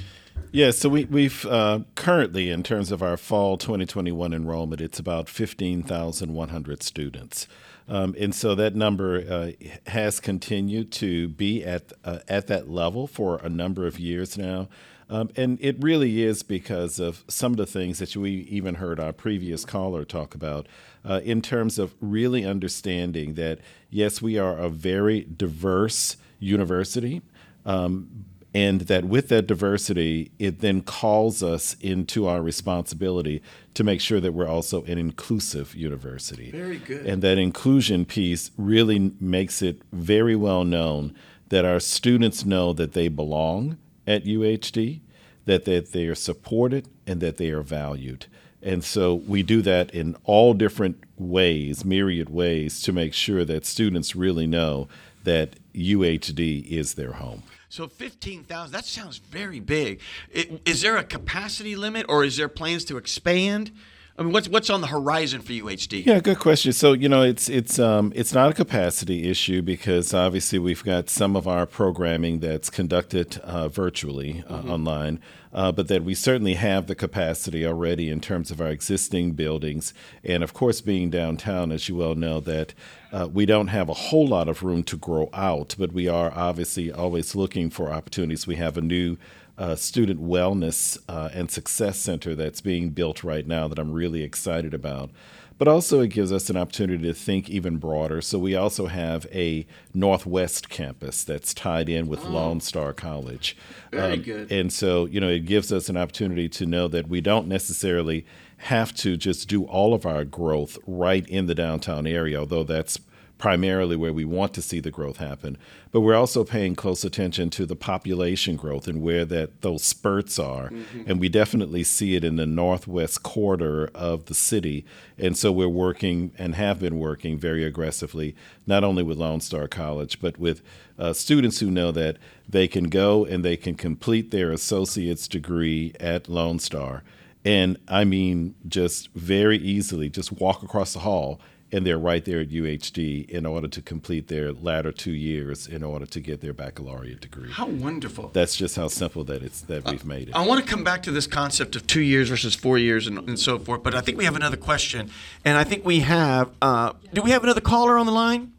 Yeah, 0.55 0.71
so 0.71 0.87
we, 0.87 1.03
we've 1.03 1.45
uh, 1.45 1.79
currently, 1.95 2.49
in 2.49 2.63
terms 2.63 2.89
of 2.89 3.03
our 3.03 3.17
fall 3.17 3.57
2021 3.57 4.31
enrollment, 4.31 4.79
it's 4.79 4.99
about 4.99 5.27
15,100 5.27 6.81
students. 6.81 7.49
Um, 7.89 8.15
and 8.17 8.33
so 8.33 8.55
that 8.55 8.73
number 8.73 9.17
uh, 9.29 9.51
has 9.87 10.21
continued 10.21 10.93
to 10.93 11.27
be 11.27 11.61
at, 11.65 11.91
uh, 12.05 12.19
at 12.29 12.47
that 12.47 12.69
level 12.69 13.05
for 13.05 13.37
a 13.43 13.49
number 13.49 13.85
of 13.85 13.99
years 13.99 14.37
now. 14.37 14.69
Um, 15.09 15.29
and 15.35 15.57
it 15.59 15.75
really 15.83 16.23
is 16.23 16.41
because 16.41 16.99
of 16.99 17.25
some 17.27 17.51
of 17.51 17.57
the 17.57 17.65
things 17.65 17.99
that 17.99 18.15
we 18.15 18.31
even 18.31 18.75
heard 18.75 18.97
our 18.97 19.11
previous 19.11 19.65
caller 19.65 20.05
talk 20.05 20.33
about 20.33 20.69
uh, 21.03 21.19
in 21.25 21.41
terms 21.41 21.77
of 21.77 21.95
really 21.99 22.45
understanding 22.45 23.33
that, 23.33 23.59
yes, 23.89 24.21
we 24.21 24.37
are 24.37 24.57
a 24.57 24.69
very 24.69 25.27
diverse 25.35 26.15
university. 26.39 27.21
Um, 27.65 28.25
and 28.55 28.81
that 28.81 29.03
with 29.03 29.27
that 29.27 29.47
diversity, 29.47 30.31
it 30.39 30.61
then 30.61 30.81
calls 30.81 31.43
us 31.43 31.75
into 31.81 32.25
our 32.25 32.41
responsibility 32.41 33.41
to 33.73 33.83
make 33.83 33.99
sure 33.99 34.21
that 34.21 34.31
we're 34.31 34.47
also 34.47 34.81
an 34.85 34.97
inclusive 34.97 35.75
university. 35.75 36.51
Very 36.51 36.77
good. 36.77 37.05
And 37.05 37.21
that 37.21 37.37
inclusion 37.37 38.05
piece 38.05 38.51
really 38.57 39.11
makes 39.19 39.61
it 39.61 39.81
very 39.91 40.37
well 40.37 40.63
known 40.63 41.13
that 41.49 41.65
our 41.65 41.81
students 41.81 42.45
know 42.45 42.71
that 42.71 42.93
they 42.93 43.09
belong 43.09 43.77
at 44.07 44.23
UHD, 44.23 45.01
that, 45.43 45.65
that 45.65 45.91
they 45.91 46.05
are 46.05 46.15
supported, 46.15 46.87
and 47.05 47.19
that 47.19 47.35
they 47.35 47.49
are 47.49 47.61
valued. 47.61 48.27
And 48.61 48.85
so 48.85 49.15
we 49.15 49.43
do 49.43 49.61
that 49.63 49.93
in 49.93 50.15
all 50.23 50.53
different 50.53 51.03
ways, 51.17 51.83
myriad 51.83 52.29
ways, 52.29 52.81
to 52.83 52.93
make 52.93 53.13
sure 53.13 53.43
that 53.43 53.65
students 53.65 54.15
really 54.15 54.47
know 54.47 54.87
that 55.25 55.55
UHD 55.73 56.65
is 56.67 56.93
their 56.93 57.13
home. 57.13 57.43
So 57.75 57.89
15,000, 57.89 58.71
that 58.71 58.85
sounds 58.85 59.17
very 59.17 59.59
big. 59.59 59.99
It, 60.31 60.61
is 60.63 60.81
there 60.81 60.95
a 60.95 61.03
capacity 61.03 61.75
limit 61.75 62.05
or 62.07 62.23
is 62.23 62.38
there 62.38 62.47
plans 62.47 62.85
to 62.85 62.95
expand? 62.95 63.73
I 64.17 64.23
mean, 64.23 64.32
what's 64.32 64.47
what's 64.47 64.69
on 64.69 64.80
the 64.80 64.88
horizon 64.88 65.41
for 65.41 65.51
UHD? 65.51 66.06
Yeah, 66.06 66.21
good 66.21 66.39
question. 66.39 66.71
So 66.71 66.93
you 66.93 67.10
know, 67.10 67.21
it's 67.21 67.49
it's 67.49 67.78
um, 67.80 68.13
it's 68.15 68.34
not 68.34 68.49
a 68.49 68.54
capacity 68.54 69.30
issue 69.30 69.62
because 69.62 70.13
obviously 70.13 70.58
we've 70.58 70.84
got 70.86 71.10
some 71.10 71.36
of 71.36 71.49
our 71.49 71.65
programming 71.65 72.39
that's 72.39 72.69
conducted 72.69 73.38
uh, 73.39 73.67
virtually 73.67 74.41
uh, 74.47 74.60
mm-hmm. 74.60 74.71
online, 74.71 75.19
uh, 75.54 75.73
but 75.73 75.89
that 75.89 76.06
we 76.06 76.15
certainly 76.15 76.54
have 76.54 76.88
the 76.88 76.95
capacity 76.95 77.67
already 77.67 78.10
in 78.10 78.21
terms 78.21 78.51
of 78.51 78.62
our 78.62 78.69
existing 78.69 79.34
buildings, 79.34 79.93
and 80.23 80.43
of 80.43 80.54
course, 80.54 80.80
being 80.80 81.10
downtown, 81.10 81.73
as 81.73 81.89
you 81.89 81.97
well 81.97 82.15
know, 82.15 82.39
that 82.39 82.73
uh, 83.12 83.28
we 83.28 83.45
don't 83.45 83.67
have 83.67 83.89
a 83.89 83.93
whole 83.93 84.28
lot 84.28 84.47
of 84.47 84.63
room 84.63 84.82
to 84.84 84.95
grow 84.95 85.30
out, 85.34 85.75
but 85.78 85.91
we 85.91 86.08
are 86.08 86.32
obviously 86.34 86.89
always 86.89 87.36
looking 87.36 87.69
for 87.69 87.91
opportunities. 87.91 88.47
We 88.47 88.56
have 88.56 88.78
a 88.78 88.82
new 88.82 89.17
uh, 89.57 89.75
student 89.75 90.21
wellness 90.21 90.97
uh, 91.07 91.29
and 91.33 91.49
success 91.49 91.97
center 91.97 92.35
that's 92.35 92.61
being 92.61 92.89
built 92.89 93.23
right 93.23 93.47
now 93.47 93.67
that 93.67 93.79
I'm 93.79 93.91
really 93.91 94.23
excited 94.23 94.73
about. 94.73 95.11
But 95.57 95.69
also, 95.69 96.01
it 96.01 96.09
gives 96.09 96.33
us 96.33 96.49
an 96.49 96.57
opportunity 96.57 97.07
to 97.07 97.13
think 97.13 97.49
even 97.49 97.77
broader. 97.77 98.21
So, 98.21 98.37
we 98.37 98.55
also 98.55 98.87
have 98.87 99.25
a 99.31 99.65
Northwest 99.93 100.67
campus 100.67 101.23
that's 101.23 101.53
tied 101.53 101.87
in 101.87 102.07
with 102.07 102.25
oh. 102.25 102.29
Lone 102.29 102.59
Star 102.59 102.91
College. 102.91 103.55
Very 103.89 104.13
um, 104.15 104.21
good. 104.21 104.51
And 104.51 104.73
so, 104.73 105.05
you 105.05 105.21
know, 105.21 105.29
it 105.29 105.45
gives 105.45 105.71
us 105.71 105.87
an 105.87 105.95
opportunity 105.95 106.49
to 106.49 106.65
know 106.65 106.89
that 106.89 107.07
we 107.07 107.21
don't 107.21 107.47
necessarily 107.47 108.25
have 108.57 108.93
to 108.95 109.15
just 109.15 109.47
do 109.47 109.63
all 109.63 109.93
of 109.93 110.05
our 110.05 110.25
growth 110.25 110.77
right 110.85 111.25
in 111.27 111.45
the 111.45 111.55
downtown 111.55 112.05
area, 112.05 112.39
although 112.39 112.63
that's 112.63 112.99
primarily 113.37 113.95
where 113.95 114.13
we 114.13 114.23
want 114.23 114.53
to 114.53 114.61
see 114.61 114.79
the 114.79 114.91
growth 114.91 115.17
happen. 115.17 115.57
But 115.91 116.01
we're 116.01 116.15
also 116.15 116.43
paying 116.43 116.75
close 116.75 117.03
attention 117.03 117.49
to 117.51 117.65
the 117.65 117.75
population 117.75 118.55
growth 118.55 118.87
and 118.87 119.01
where 119.01 119.25
that 119.25 119.61
those 119.61 119.83
spurts 119.83 120.39
are. 120.39 120.69
Mm-hmm. 120.69 121.03
And 121.07 121.19
we 121.19 121.29
definitely 121.29 121.83
see 121.83 122.15
it 122.15 122.23
in 122.23 122.37
the 122.37 122.45
northwest 122.45 123.23
quarter 123.23 123.89
of 123.93 124.25
the 124.25 124.33
city. 124.33 124.85
And 125.17 125.37
so 125.37 125.51
we're 125.51 125.67
working 125.67 126.31
and 126.37 126.55
have 126.55 126.79
been 126.79 126.97
working 126.97 127.37
very 127.37 127.63
aggressively, 127.63 128.35
not 128.65 128.83
only 128.83 129.03
with 129.03 129.17
Lone 129.17 129.41
Star 129.41 129.67
College, 129.67 130.21
but 130.21 130.37
with 130.37 130.61
uh, 130.97 131.13
students 131.13 131.59
who 131.59 131.69
know 131.69 131.91
that 131.91 132.17
they 132.47 132.67
can 132.67 132.85
go 132.85 133.25
and 133.25 133.43
they 133.43 133.57
can 133.57 133.75
complete 133.75 134.31
their 134.31 134.51
associate's 134.51 135.27
degree 135.27 135.93
at 135.99 136.29
Lone 136.29 136.59
Star. 136.59 137.03
And 137.43 137.77
I 137.87 138.05
mean, 138.05 138.55
just 138.67 139.09
very 139.13 139.57
easily, 139.57 140.09
just 140.09 140.31
walk 140.31 140.63
across 140.63 140.93
the 140.93 140.99
hall 140.99 141.39
and 141.75 141.85
they're 141.85 141.99
right 141.99 142.23
there 142.23 142.39
at 142.39 142.49
UHD 142.49 143.29
in 143.29 143.45
order 143.45 143.67
to 143.67 143.81
complete 143.81 144.29
their 144.29 144.53
latter 144.53 144.93
two 144.93 145.11
years 145.11 145.67
in 145.67 145.83
order 145.83 146.05
to 146.05 146.21
get 146.21 146.39
their 146.39 146.53
baccalaureate 146.53 147.19
degree. 147.19 147.51
How 147.51 147.67
wonderful! 147.67 148.29
That's 148.33 148.55
just 148.55 148.77
how 148.77 148.88
simple 148.88 149.25
that 149.25 149.43
it's 149.43 149.61
that 149.61 149.83
we've 149.83 150.05
made 150.05 150.29
it. 150.29 150.35
I 150.35 150.45
want 150.45 150.63
to 150.63 150.69
come 150.69 150.85
back 150.85 151.03
to 151.03 151.11
this 151.11 151.27
concept 151.27 151.75
of 151.75 151.85
two 151.85 152.01
years 152.01 152.29
versus 152.29 152.55
four 152.55 152.77
years 152.77 153.07
and, 153.07 153.17
and 153.17 153.38
so 153.38 153.59
forth, 153.59 153.83
but 153.83 153.93
I 153.93 153.99
think 153.99 154.17
we 154.17 154.23
have 154.23 154.38
another 154.38 154.55
question, 154.55 155.11
and 155.43 155.57
I 155.57 155.65
think 155.65 155.83
we 155.85 155.99
have. 155.99 156.51
Uh, 156.61 156.93
do 157.13 157.21
we 157.21 157.31
have 157.31 157.43
another 157.43 157.61
caller 157.61 157.97
on 157.97 158.05
the 158.05 158.13
line? 158.13 158.53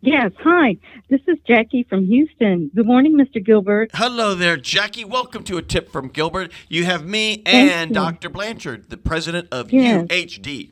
Yes, 0.00 0.30
hi. 0.38 0.76
This 1.10 1.20
is 1.26 1.38
Jackie 1.44 1.82
from 1.82 2.06
Houston. 2.06 2.70
Good 2.72 2.86
morning, 2.86 3.16
Mr. 3.16 3.44
Gilbert. 3.44 3.90
Hello 3.94 4.36
there, 4.36 4.56
Jackie. 4.56 5.04
Welcome 5.04 5.42
to 5.42 5.56
a 5.56 5.62
tip 5.62 5.90
from 5.90 6.06
Gilbert. 6.06 6.52
You 6.68 6.84
have 6.84 7.04
me 7.04 7.42
and 7.44 7.92
Dr. 7.92 8.28
Blanchard, 8.28 8.90
the 8.90 8.96
president 8.96 9.48
of 9.50 9.72
yes. 9.72 10.06
UHD. 10.06 10.70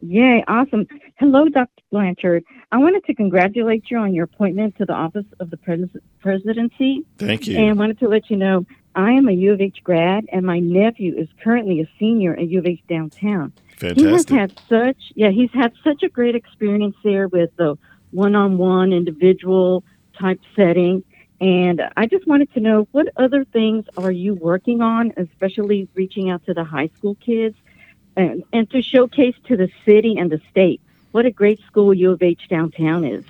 Yay, 0.00 0.44
awesome. 0.46 0.86
Hello, 1.16 1.48
Dr. 1.48 1.82
Blanchard. 1.90 2.44
I 2.70 2.78
wanted 2.78 3.04
to 3.06 3.14
congratulate 3.14 3.90
you 3.90 3.98
on 3.98 4.12
your 4.14 4.24
appointment 4.24 4.76
to 4.76 4.84
the 4.84 4.92
office 4.92 5.24
of 5.40 5.50
the 5.50 5.56
pres- 5.56 5.88
presidency. 6.20 7.04
Thank 7.18 7.46
you. 7.46 7.58
And 7.58 7.78
wanted 7.78 7.98
to 8.00 8.08
let 8.08 8.28
you 8.28 8.36
know 8.36 8.66
I 8.94 9.12
am 9.12 9.28
a 9.28 9.32
U 9.32 9.52
of 9.52 9.60
H 9.60 9.78
grad, 9.82 10.26
and 10.32 10.44
my 10.44 10.58
nephew 10.58 11.14
is 11.16 11.28
currently 11.42 11.80
a 11.80 11.88
senior 11.98 12.34
at 12.34 12.48
U 12.48 12.58
of 12.58 12.66
H 12.66 12.80
downtown. 12.88 13.52
Fantastic. 13.76 13.98
He 13.98 14.12
has 14.12 14.28
had 14.28 14.60
such, 14.68 14.96
yeah, 15.14 15.30
he's 15.30 15.50
had 15.52 15.72
such 15.82 16.02
a 16.02 16.08
great 16.08 16.34
experience 16.34 16.96
there 17.02 17.28
with 17.28 17.50
the 17.56 17.76
one-on-one 18.10 18.92
individual 18.92 19.84
type 20.18 20.40
setting. 20.54 21.04
And 21.40 21.82
I 21.96 22.06
just 22.06 22.26
wanted 22.26 22.52
to 22.54 22.60
know 22.60 22.88
what 22.92 23.08
other 23.16 23.44
things 23.44 23.84
are 23.98 24.10
you 24.10 24.34
working 24.34 24.80
on, 24.80 25.12
especially 25.18 25.88
reaching 25.94 26.30
out 26.30 26.44
to 26.46 26.54
the 26.54 26.64
high 26.64 26.88
school 26.96 27.16
kids 27.16 27.56
and, 28.16 28.44
and 28.52 28.70
to 28.70 28.82
showcase 28.82 29.34
to 29.44 29.56
the 29.56 29.70
city 29.84 30.16
and 30.18 30.30
the 30.30 30.40
state 30.50 30.80
what 31.12 31.26
a 31.26 31.30
great 31.30 31.60
school 31.66 31.94
U 31.94 32.12
of 32.12 32.22
H 32.22 32.48
downtown 32.48 33.04
is. 33.04 33.24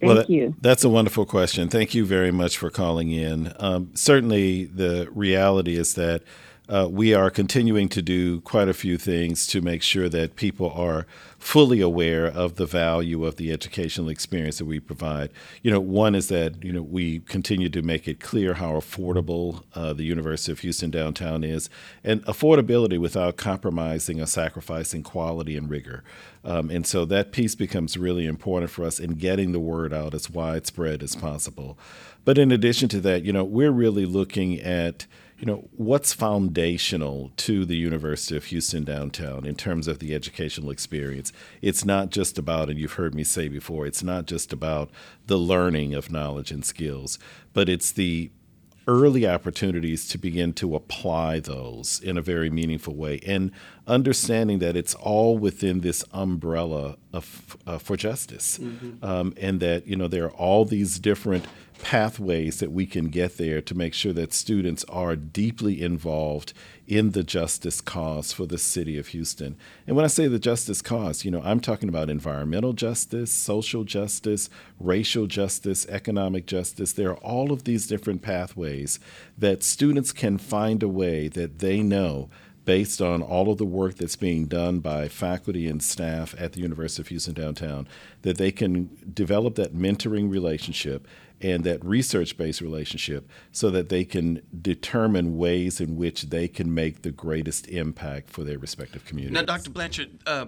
Thank 0.00 0.14
well, 0.14 0.24
you. 0.26 0.54
That's 0.62 0.84
a 0.84 0.88
wonderful 0.88 1.26
question. 1.26 1.68
Thank 1.68 1.94
you 1.94 2.06
very 2.06 2.30
much 2.30 2.56
for 2.56 2.70
calling 2.70 3.10
in. 3.10 3.52
Um, 3.58 3.90
certainly, 3.94 4.64
the 4.64 5.08
reality 5.12 5.76
is 5.76 5.94
that 5.94 6.22
uh, 6.70 6.88
we 6.88 7.12
are 7.12 7.30
continuing 7.30 7.88
to 7.88 8.00
do 8.00 8.40
quite 8.42 8.68
a 8.68 8.72
few 8.72 8.96
things 8.96 9.44
to 9.48 9.60
make 9.60 9.82
sure 9.82 10.08
that 10.08 10.36
people 10.36 10.70
are 10.70 11.04
fully 11.36 11.80
aware 11.80 12.26
of 12.26 12.54
the 12.56 12.66
value 12.66 13.24
of 13.24 13.36
the 13.36 13.50
educational 13.50 14.08
experience 14.08 14.58
that 14.58 14.66
we 14.66 14.78
provide. 14.78 15.30
You 15.62 15.72
know, 15.72 15.80
one 15.80 16.14
is 16.14 16.28
that 16.28 16.62
you 16.62 16.72
know 16.72 16.82
we 16.82 17.20
continue 17.20 17.68
to 17.70 17.82
make 17.82 18.06
it 18.06 18.20
clear 18.20 18.54
how 18.54 18.74
affordable 18.74 19.64
uh, 19.74 19.92
the 19.94 20.04
University 20.04 20.52
of 20.52 20.60
Houston 20.60 20.90
downtown 20.90 21.42
is, 21.42 21.68
and 22.04 22.24
affordability 22.26 22.98
without 23.00 23.36
compromising 23.36 24.20
or 24.20 24.26
sacrificing 24.26 25.02
quality 25.02 25.56
and 25.56 25.68
rigor. 25.68 26.04
Um, 26.44 26.70
and 26.70 26.86
so 26.86 27.04
that 27.06 27.32
piece 27.32 27.56
becomes 27.56 27.96
really 27.96 28.26
important 28.26 28.70
for 28.70 28.84
us 28.84 29.00
in 29.00 29.14
getting 29.14 29.50
the 29.50 29.60
word 29.60 29.92
out 29.92 30.14
as 30.14 30.30
widespread 30.30 31.02
as 31.02 31.16
possible. 31.16 31.76
But 32.24 32.38
in 32.38 32.52
addition 32.52 32.88
to 32.90 33.00
that, 33.00 33.24
you 33.24 33.32
know, 33.32 33.44
we're 33.44 33.72
really 33.72 34.06
looking 34.06 34.60
at 34.60 35.06
you 35.40 35.46
know, 35.46 35.68
what's 35.72 36.12
foundational 36.12 37.32
to 37.38 37.64
the 37.64 37.76
University 37.76 38.36
of 38.36 38.44
Houston 38.44 38.84
downtown 38.84 39.46
in 39.46 39.54
terms 39.54 39.88
of 39.88 39.98
the 39.98 40.14
educational 40.14 40.70
experience? 40.70 41.32
It's 41.62 41.82
not 41.82 42.10
just 42.10 42.36
about, 42.36 42.68
and 42.68 42.78
you've 42.78 42.92
heard 42.92 43.14
me 43.14 43.24
say 43.24 43.48
before, 43.48 43.86
it's 43.86 44.02
not 44.02 44.26
just 44.26 44.52
about 44.52 44.90
the 45.28 45.38
learning 45.38 45.94
of 45.94 46.12
knowledge 46.12 46.50
and 46.50 46.62
skills, 46.62 47.18
but 47.54 47.70
it's 47.70 47.90
the 47.90 48.30
early 48.86 49.26
opportunities 49.26 50.08
to 50.08 50.18
begin 50.18 50.52
to 50.54 50.74
apply 50.74 51.40
those 51.40 52.00
in 52.00 52.16
a 52.16 52.22
very 52.22 52.50
meaningful 52.50 52.94
way 52.94 53.20
and 53.26 53.52
understanding 53.86 54.58
that 54.58 54.76
it's 54.76 54.94
all 54.94 55.36
within 55.36 55.80
this 55.80 56.04
umbrella 56.12 56.96
of 57.12 57.56
uh, 57.66 57.78
for 57.78 57.96
justice 57.96 58.58
mm-hmm. 58.58 59.04
um, 59.04 59.34
and 59.36 59.60
that 59.60 59.86
you 59.86 59.96
know 59.96 60.08
there 60.08 60.24
are 60.24 60.32
all 60.32 60.64
these 60.64 60.98
different 60.98 61.44
pathways 61.82 62.60
that 62.60 62.72
we 62.72 62.86
can 62.86 63.08
get 63.08 63.36
there 63.38 63.60
to 63.60 63.74
make 63.74 63.94
sure 63.94 64.12
that 64.12 64.32
students 64.32 64.84
are 64.84 65.16
deeply 65.16 65.82
involved 65.82 66.52
in 66.90 67.12
the 67.12 67.22
justice 67.22 67.80
cause 67.80 68.32
for 68.32 68.46
the 68.46 68.58
city 68.58 68.98
of 68.98 69.06
Houston. 69.08 69.56
And 69.86 69.94
when 69.94 70.04
I 70.04 70.08
say 70.08 70.26
the 70.26 70.40
justice 70.40 70.82
cause, 70.82 71.24
you 71.24 71.30
know, 71.30 71.40
I'm 71.44 71.60
talking 71.60 71.88
about 71.88 72.10
environmental 72.10 72.72
justice, 72.72 73.30
social 73.30 73.84
justice, 73.84 74.50
racial 74.80 75.28
justice, 75.28 75.86
economic 75.86 76.46
justice. 76.46 76.92
There 76.92 77.10
are 77.10 77.18
all 77.18 77.52
of 77.52 77.62
these 77.62 77.86
different 77.86 78.22
pathways 78.22 78.98
that 79.38 79.62
students 79.62 80.10
can 80.10 80.36
find 80.36 80.82
a 80.82 80.88
way 80.88 81.28
that 81.28 81.60
they 81.60 81.80
know 81.80 82.28
based 82.64 83.00
on 83.00 83.22
all 83.22 83.52
of 83.52 83.58
the 83.58 83.64
work 83.64 83.94
that's 83.94 84.16
being 84.16 84.46
done 84.46 84.80
by 84.80 85.06
faculty 85.06 85.68
and 85.68 85.82
staff 85.82 86.34
at 86.38 86.52
the 86.52 86.60
University 86.60 87.02
of 87.02 87.08
Houston 87.08 87.34
downtown, 87.34 87.86
that 88.22 88.36
they 88.36 88.50
can 88.50 88.90
develop 89.14 89.54
that 89.54 89.74
mentoring 89.74 90.28
relationship 90.28 91.06
and 91.40 91.64
that 91.64 91.84
research 91.84 92.36
based 92.36 92.60
relationship 92.60 93.28
so 93.52 93.70
that 93.70 93.88
they 93.88 94.04
can 94.04 94.42
determine 94.60 95.36
ways 95.36 95.80
in 95.80 95.96
which 95.96 96.30
they 96.30 96.48
can 96.48 96.72
make 96.74 97.02
the 97.02 97.10
greatest 97.10 97.66
impact 97.68 98.30
for 98.30 98.44
their 98.44 98.58
respective 98.58 99.04
communities. 99.04 99.34
Now, 99.34 99.42
Dr. 99.42 99.70
Blanchard, 99.70 100.10
uh, 100.26 100.46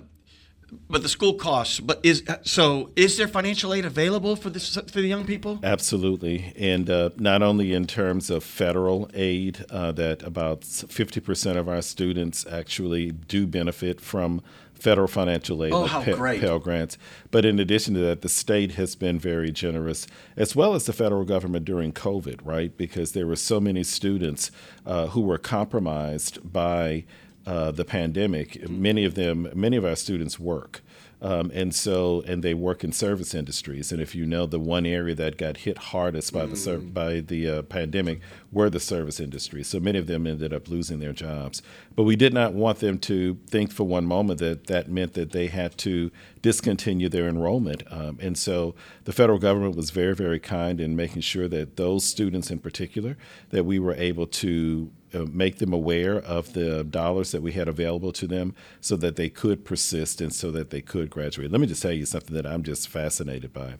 but 0.88 1.02
the 1.02 1.08
school 1.08 1.34
costs. 1.34 1.80
But 1.80 2.00
is 2.02 2.24
so? 2.42 2.90
Is 2.96 3.16
there 3.16 3.28
financial 3.28 3.74
aid 3.74 3.84
available 3.84 4.36
for 4.36 4.50
this 4.50 4.74
for 4.74 5.00
the 5.00 5.02
young 5.02 5.24
people? 5.24 5.60
Absolutely, 5.62 6.52
and 6.56 6.88
uh, 6.88 7.10
not 7.16 7.42
only 7.42 7.72
in 7.72 7.86
terms 7.86 8.30
of 8.30 8.42
federal 8.42 9.10
aid, 9.14 9.64
uh, 9.70 9.92
that 9.92 10.22
about 10.22 10.64
fifty 10.64 11.20
percent 11.20 11.58
of 11.58 11.68
our 11.68 11.82
students 11.82 12.46
actually 12.46 13.10
do 13.10 13.46
benefit 13.46 14.00
from 14.00 14.42
federal 14.82 15.06
financial 15.06 15.64
aid, 15.64 15.72
oh, 15.72 15.82
like 15.82 16.16
great. 16.16 16.40
Pell 16.40 16.58
Grants. 16.58 16.98
But 17.30 17.44
in 17.44 17.60
addition 17.60 17.94
to 17.94 18.00
that, 18.00 18.22
the 18.22 18.28
state 18.28 18.72
has 18.72 18.96
been 18.96 19.16
very 19.16 19.52
generous, 19.52 20.08
as 20.36 20.56
well 20.56 20.74
as 20.74 20.86
the 20.86 20.92
federal 20.92 21.24
government 21.24 21.64
during 21.64 21.92
COVID, 21.92 22.40
right? 22.44 22.76
Because 22.76 23.12
there 23.12 23.26
were 23.28 23.36
so 23.36 23.60
many 23.60 23.84
students 23.84 24.50
uh, 24.84 25.06
who 25.08 25.20
were 25.20 25.38
compromised 25.38 26.52
by 26.52 27.04
uh, 27.46 27.70
the 27.70 27.84
pandemic. 27.84 28.52
Mm-hmm. 28.52 28.82
Many 28.82 29.04
of 29.04 29.14
them, 29.14 29.48
many 29.54 29.76
of 29.76 29.84
our 29.84 29.96
students 29.96 30.38
work. 30.38 30.82
Um, 31.22 31.52
and 31.54 31.72
so, 31.72 32.24
and 32.26 32.42
they 32.42 32.52
work 32.52 32.82
in 32.82 32.90
service 32.90 33.32
industries. 33.32 33.92
And 33.92 34.02
if 34.02 34.12
you 34.12 34.26
know, 34.26 34.44
the 34.44 34.58
one 34.58 34.84
area 34.84 35.14
that 35.14 35.38
got 35.38 35.58
hit 35.58 35.78
hardest 35.78 36.32
by 36.32 36.46
mm. 36.46 36.64
the 36.64 36.78
by 36.78 37.20
the 37.20 37.48
uh, 37.48 37.62
pandemic 37.62 38.20
were 38.50 38.68
the 38.68 38.80
service 38.80 39.20
industries. 39.20 39.68
So 39.68 39.78
many 39.78 40.00
of 40.00 40.08
them 40.08 40.26
ended 40.26 40.52
up 40.52 40.68
losing 40.68 40.98
their 40.98 41.12
jobs. 41.12 41.62
But 41.94 42.02
we 42.02 42.16
did 42.16 42.34
not 42.34 42.54
want 42.54 42.80
them 42.80 42.98
to 43.00 43.38
think 43.46 43.70
for 43.70 43.84
one 43.84 44.04
moment 44.04 44.40
that 44.40 44.66
that 44.66 44.90
meant 44.90 45.14
that 45.14 45.30
they 45.30 45.46
had 45.46 45.78
to 45.78 46.10
discontinue 46.42 47.08
their 47.08 47.28
enrollment. 47.28 47.84
Um, 47.88 48.18
and 48.20 48.36
so, 48.36 48.74
the 49.04 49.12
federal 49.12 49.38
government 49.38 49.76
was 49.76 49.90
very, 49.90 50.16
very 50.16 50.40
kind 50.40 50.80
in 50.80 50.96
making 50.96 51.22
sure 51.22 51.46
that 51.46 51.76
those 51.76 52.04
students, 52.04 52.50
in 52.50 52.58
particular, 52.58 53.16
that 53.50 53.62
we 53.62 53.78
were 53.78 53.94
able 53.94 54.26
to 54.26 54.90
uh, 55.14 55.26
make 55.30 55.58
them 55.58 55.72
aware 55.72 56.16
of 56.16 56.52
the 56.52 56.84
dollars 56.84 57.32
that 57.32 57.42
we 57.42 57.52
had 57.52 57.68
available 57.68 58.12
to 58.12 58.26
them 58.26 58.54
so 58.80 58.96
that 58.96 59.16
they 59.16 59.28
could 59.28 59.64
persist 59.64 60.20
and 60.20 60.32
so 60.32 60.50
that 60.50 60.70
they 60.70 60.80
could 60.80 61.10
graduate. 61.10 61.50
Let 61.50 61.60
me 61.60 61.66
just 61.66 61.82
tell 61.82 61.92
you 61.92 62.06
something 62.06 62.34
that 62.34 62.46
I'm 62.46 62.62
just 62.62 62.88
fascinated 62.88 63.52
by. 63.52 63.74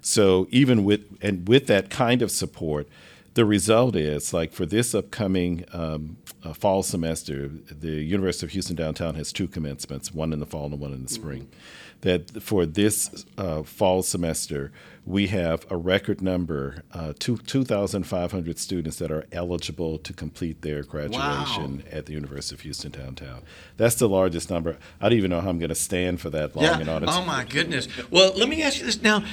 So 0.00 0.46
even 0.50 0.84
with 0.84 1.02
and 1.22 1.48
with 1.48 1.66
that 1.68 1.90
kind 1.90 2.22
of 2.22 2.30
support, 2.30 2.88
the 3.34 3.44
result 3.44 3.96
is 3.96 4.32
like 4.32 4.52
for 4.52 4.66
this 4.66 4.94
upcoming 4.94 5.64
um, 5.72 6.16
uh, 6.44 6.52
fall 6.52 6.82
semester, 6.82 7.48
the 7.48 8.02
University 8.02 8.46
of 8.46 8.52
Houston 8.52 8.76
downtown 8.76 9.14
has 9.14 9.32
two 9.32 9.48
commencements, 9.48 10.12
one 10.12 10.32
in 10.32 10.40
the 10.40 10.46
fall 10.46 10.66
and 10.66 10.78
one 10.78 10.92
in 10.92 11.02
the 11.02 11.08
spring. 11.08 11.42
Mm-hmm 11.42 11.83
that 12.04 12.42
for 12.42 12.66
this 12.66 13.24
uh, 13.38 13.62
fall 13.62 14.02
semester, 14.02 14.70
we 15.06 15.28
have 15.28 15.66
a 15.70 15.76
record 15.76 16.20
number, 16.20 16.82
uh, 16.92 17.14
two, 17.18 17.38
2,500 17.38 18.58
students 18.58 18.98
that 18.98 19.10
are 19.10 19.24
eligible 19.32 19.98
to 19.98 20.12
complete 20.12 20.60
their 20.60 20.82
graduation 20.82 21.78
wow. 21.78 21.90
at 21.90 22.04
the 22.04 22.12
University 22.12 22.54
of 22.54 22.60
Houston 22.60 22.90
downtown. 22.90 23.42
That's 23.78 23.94
the 23.94 24.08
largest 24.08 24.50
number. 24.50 24.76
I 25.00 25.08
don't 25.08 25.18
even 25.18 25.30
know 25.30 25.40
how 25.40 25.48
I'm 25.48 25.58
going 25.58 25.70
to 25.70 25.74
stand 25.74 26.20
for 26.20 26.28
that 26.30 26.54
long 26.54 26.64
yeah. 26.64 26.80
in 26.80 26.88
order. 26.90 27.06
Oh, 27.08 27.24
my 27.24 27.44
goodness. 27.44 27.88
Well, 28.10 28.34
let 28.36 28.50
me 28.50 28.62
ask 28.62 28.78
you 28.78 28.84
this 28.84 29.00
now. 29.00 29.24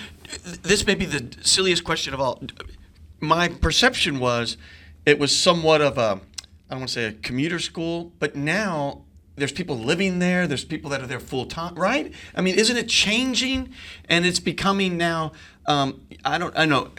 This 0.44 0.88
may 0.88 0.96
be 0.96 1.06
the 1.06 1.36
silliest 1.42 1.84
question 1.84 2.14
of 2.14 2.22
all. 2.22 2.42
My 3.20 3.50
perception 3.50 4.20
was 4.20 4.56
it 5.06 5.20
was 5.20 5.38
somewhat 5.38 5.82
of 5.82 5.98
a, 5.98 6.22
I 6.70 6.72
don't 6.72 6.80
want 6.80 6.90
to 6.90 6.94
say 6.94 7.06
a 7.06 7.12
commuter 7.12 7.60
school, 7.60 8.14
but 8.20 8.34
now 8.34 9.04
there's 9.42 9.52
people 9.52 9.78
living 9.78 10.20
there 10.20 10.48
there's 10.48 10.64
people 10.64 10.90
that 10.92 11.02
are 11.02 11.08
there 11.08 11.20
full 11.20 11.46
time 11.46 11.76
right? 11.76 12.14
I 12.36 12.42
mean 12.42 12.56
isn't 12.56 12.78
it 12.78 12.88
changing? 12.88 13.74
And 14.08 14.26
it's 14.26 14.40
becoming 14.40 14.98
now 14.98 15.34
um, 15.66 16.02
i 16.24 16.38
don't 16.38 16.58
i 16.58 16.66
know 16.66 16.92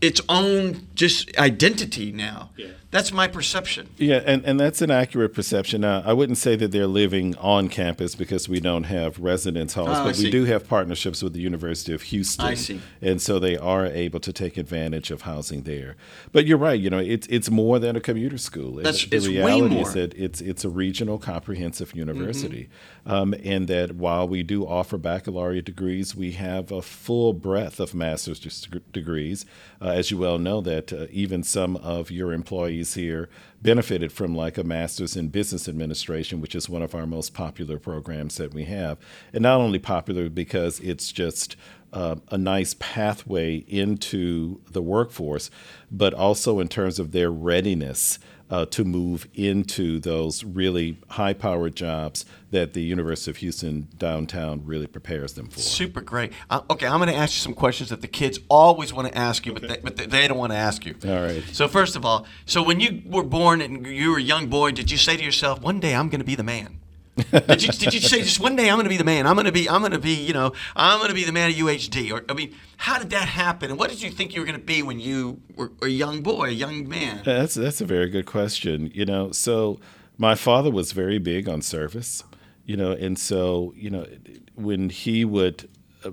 its 0.00 0.20
own 0.28 0.88
just 0.94 1.36
identity 1.38 2.12
now. 2.12 2.50
Yeah. 2.56 2.68
That's 2.96 3.12
my 3.12 3.28
perception. 3.28 3.90
Yeah, 3.98 4.22
and, 4.24 4.42
and 4.46 4.58
that's 4.58 4.80
an 4.80 4.90
accurate 4.90 5.34
perception. 5.34 5.84
I 5.84 6.14
wouldn't 6.14 6.38
say 6.38 6.56
that 6.56 6.72
they're 6.72 6.86
living 6.86 7.36
on 7.36 7.68
campus 7.68 8.14
because 8.14 8.48
we 8.48 8.58
don't 8.58 8.84
have 8.84 9.18
residence 9.18 9.74
halls, 9.74 9.90
oh, 9.92 10.04
but 10.04 10.16
we 10.16 10.30
do 10.30 10.44
have 10.46 10.66
partnerships 10.66 11.22
with 11.22 11.34
the 11.34 11.40
University 11.40 11.92
of 11.92 12.00
Houston. 12.02 12.46
I 12.46 12.54
see. 12.54 12.80
And 13.02 13.20
so 13.20 13.38
they 13.38 13.58
are 13.58 13.84
able 13.84 14.20
to 14.20 14.32
take 14.32 14.56
advantage 14.56 15.10
of 15.10 15.22
housing 15.22 15.64
there. 15.64 15.96
But 16.32 16.46
you're 16.46 16.56
right, 16.56 16.80
you 16.80 16.88
know, 16.88 16.98
it's 16.98 17.26
it's 17.26 17.50
more 17.50 17.78
than 17.78 17.96
a 17.96 18.00
commuter 18.00 18.38
school. 18.38 18.76
That's, 18.76 19.04
the 19.04 19.16
it's 19.16 19.26
reality 19.26 19.78
is 19.78 19.92
that 19.92 20.14
it's 20.14 20.40
it's 20.40 20.64
a 20.64 20.70
regional 20.70 21.18
comprehensive 21.18 21.94
university. 21.94 22.70
Mm-hmm. 23.06 23.12
Um, 23.12 23.34
and 23.44 23.68
that 23.68 23.96
while 23.96 24.26
we 24.26 24.42
do 24.42 24.66
offer 24.66 24.96
baccalaureate 24.96 25.66
degrees, 25.66 26.16
we 26.16 26.32
have 26.32 26.72
a 26.72 26.80
full 26.80 27.34
breadth 27.34 27.78
of 27.78 27.94
master's 27.94 28.66
degrees. 28.90 29.44
Uh, 29.82 29.88
as 29.88 30.10
you 30.10 30.16
well 30.16 30.38
know, 30.38 30.62
that 30.62 30.92
uh, 30.92 31.06
even 31.10 31.42
some 31.42 31.76
of 31.76 32.10
your 32.10 32.32
employees 32.32 32.85
here 32.94 33.28
benefited 33.62 34.12
from 34.12 34.34
like 34.34 34.58
a 34.58 34.64
master's 34.64 35.16
in 35.16 35.28
business 35.28 35.68
administration, 35.68 36.40
which 36.40 36.54
is 36.54 36.68
one 36.68 36.82
of 36.82 36.94
our 36.94 37.06
most 37.06 37.34
popular 37.34 37.78
programs 37.78 38.36
that 38.36 38.54
we 38.54 38.64
have. 38.64 38.98
And 39.32 39.42
not 39.42 39.60
only 39.60 39.78
popular 39.78 40.28
because 40.28 40.80
it's 40.80 41.12
just 41.12 41.56
uh, 41.92 42.16
a 42.30 42.38
nice 42.38 42.74
pathway 42.78 43.64
into 43.68 44.60
the 44.70 44.82
workforce, 44.82 45.50
but 45.90 46.12
also 46.12 46.60
in 46.60 46.68
terms 46.68 46.98
of 46.98 47.12
their 47.12 47.30
readiness 47.30 48.18
uh, 48.50 48.66
to 48.66 48.84
move 48.84 49.28
into 49.34 49.98
those 49.98 50.44
really 50.44 50.98
high 51.10 51.32
powered 51.32 51.74
jobs 51.74 52.24
that 52.50 52.74
the 52.74 52.82
University 52.82 53.30
of 53.30 53.38
Houston 53.38 53.88
downtown 53.98 54.62
really 54.64 54.86
prepares 54.86 55.34
them 55.34 55.48
for. 55.48 55.58
Super 55.58 56.00
great. 56.00 56.32
Uh, 56.48 56.60
okay, 56.70 56.86
I'm 56.86 56.98
going 56.98 57.08
to 57.08 57.16
ask 57.16 57.34
you 57.34 57.40
some 57.40 57.54
questions 57.54 57.90
that 57.90 58.02
the 58.02 58.08
kids 58.08 58.38
always 58.48 58.92
want 58.92 59.08
to 59.08 59.18
ask 59.18 59.46
you, 59.46 59.52
but, 59.52 59.62
they, 59.62 59.78
but 59.82 59.96
they 59.96 60.28
don't 60.28 60.38
want 60.38 60.52
to 60.52 60.58
ask 60.58 60.86
you. 60.86 60.94
All 61.04 61.20
right. 61.22 61.42
So, 61.52 61.66
first 61.66 61.96
of 61.96 62.04
all, 62.04 62.26
so 62.44 62.62
when 62.62 62.80
you 62.80 63.02
were 63.04 63.24
born 63.24 63.60
and 63.60 63.86
you 63.86 64.10
were 64.10 64.18
a 64.18 64.22
young 64.22 64.46
boy, 64.46 64.70
did 64.70 64.90
you 64.90 64.96
say 64.96 65.16
to 65.16 65.22
yourself, 65.22 65.60
one 65.60 65.80
day 65.80 65.94
I'm 65.94 66.08
going 66.08 66.20
to 66.20 66.26
be 66.26 66.36
the 66.36 66.44
man? 66.44 66.78
Did, 67.16 67.62
you, 67.62 67.72
did 67.72 67.94
you 67.94 68.00
say 68.00 68.20
just 68.22 68.40
one 68.40 68.56
day 68.56 68.68
I'm 68.68 68.76
going 68.76 68.84
to 68.84 68.90
be 68.90 68.98
the 68.98 69.04
man? 69.04 69.26
I'm 69.26 69.36
going 69.36 69.46
to 69.46 69.52
be 69.52 69.68
I'm 69.68 69.80
going 69.80 69.92
to 69.92 69.98
be 69.98 70.14
you 70.14 70.34
know 70.34 70.52
I'm 70.74 70.98
going 70.98 71.08
to 71.08 71.14
be 71.14 71.24
the 71.24 71.32
man 71.32 71.50
of 71.50 71.56
UHD? 71.56 72.12
Or 72.12 72.24
I 72.28 72.34
mean, 72.34 72.54
how 72.76 72.98
did 72.98 73.10
that 73.10 73.28
happen? 73.28 73.70
And 73.70 73.78
what 73.78 73.88
did 73.88 74.02
you 74.02 74.10
think 74.10 74.34
you 74.34 74.40
were 74.40 74.46
going 74.46 74.58
to 74.58 74.64
be 74.64 74.82
when 74.82 75.00
you 75.00 75.40
were 75.54 75.72
a 75.82 75.88
young 75.88 76.22
boy, 76.22 76.48
a 76.48 76.52
young 76.52 76.88
man? 76.88 77.22
That's 77.24 77.54
that's 77.54 77.80
a 77.80 77.86
very 77.86 78.10
good 78.10 78.26
question. 78.26 78.90
You 78.94 79.06
know, 79.06 79.32
so 79.32 79.80
my 80.18 80.34
father 80.34 80.70
was 80.70 80.92
very 80.92 81.18
big 81.18 81.48
on 81.48 81.62
service. 81.62 82.22
You 82.66 82.76
know, 82.76 82.92
and 82.92 83.18
so 83.18 83.72
you 83.76 83.88
know 83.90 84.06
when 84.54 84.90
he 84.90 85.24
would 85.24 85.68
uh, 86.04 86.10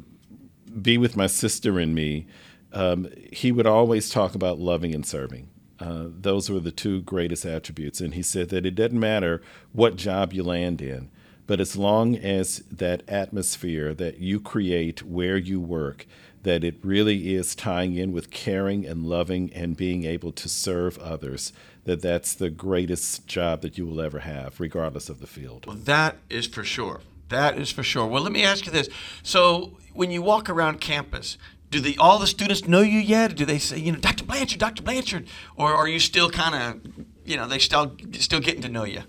be 0.82 0.98
with 0.98 1.18
my 1.18 1.28
sister 1.28 1.80
and 1.80 1.94
me, 1.94 2.28
um, 2.72 3.10
he 3.32 3.52
would 3.52 3.68
always 3.68 4.10
talk 4.10 4.36
about 4.36 4.58
loving 4.58 4.96
and 4.96 5.06
serving. 5.06 5.50
Uh, 5.84 6.06
those 6.08 6.50
were 6.50 6.62
the 6.62 6.72
two 6.72 7.02
greatest 7.02 7.43
attributes. 7.46 8.00
And 8.00 8.13
he 8.13 8.24
said 8.24 8.48
that 8.50 8.65
it 8.65 8.76
doesn't 8.76 8.98
matter 8.98 9.41
what 9.74 9.98
job 9.98 10.32
you 10.32 10.41
land 10.41 10.82
in, 10.82 11.10
but 11.46 11.60
as 11.60 11.76
long 11.76 12.15
as 12.15 12.60
that 12.72 13.04
atmosphere 13.10 13.93
that 13.93 14.19
you 14.19 14.39
create 14.39 15.04
where 15.04 15.36
you 15.36 15.60
work, 15.60 16.06
that 16.43 16.63
it 16.63 16.76
really 16.84 17.36
is 17.36 17.54
tying 17.54 17.96
in 17.96 18.13
with 18.13 18.32
caring 18.32 18.86
and 18.86 19.06
loving 19.06 19.52
and 19.54 19.76
being 19.76 20.06
able 20.06 20.32
to 20.32 20.48
serve 20.48 20.98
others, 21.00 21.52
that 21.84 22.02
that's 22.02 22.34
the 22.34 22.50
greatest 22.50 23.28
job 23.28 23.62
that 23.62 23.78
you 23.78 23.86
will 23.86 24.00
ever 24.00 24.19
have, 24.19 24.62
regardless 24.62 25.10
of 25.10 25.19
the 25.19 25.28
field. 25.28 25.65
Well, 25.65 25.76
that 25.76 26.15
is 26.30 26.48
for 26.48 26.63
sure. 26.63 27.02
That 27.28 27.58
is 27.58 27.72
for 27.72 27.84
sure. 27.84 28.06
Well, 28.06 28.24
let 28.24 28.32
me 28.32 28.46
ask 28.46 28.65
you 28.65 28.72
this. 28.72 28.88
So, 29.22 29.78
when 29.93 30.12
you 30.12 30.22
walk 30.22 30.50
around 30.50 30.80
campus, 30.80 31.38
do 31.74 31.80
the 31.80 31.98
all 31.98 32.20
the 32.20 32.28
students 32.28 32.68
know 32.68 32.82
you 32.82 33.00
yet? 33.00 33.36
Do 33.36 33.46
they 33.46 33.58
say, 33.58 33.80
you 33.80 33.92
know, 33.92 33.98
Dr. 33.98 34.24
Blanchard, 34.24 34.60
Dr. 34.60 34.84
Blanchard, 34.84 35.28
or 35.58 35.74
are 35.74 35.88
you 35.88 36.00
still 36.00 36.30
kind 36.30 36.56
of, 36.56 37.06
you 37.26 37.36
know, 37.36 37.48
they 37.48 37.58
still 37.58 37.98
still 38.14 38.40
getting 38.40 38.62
to 38.62 38.70
know 38.70 38.84
you? 38.86 39.02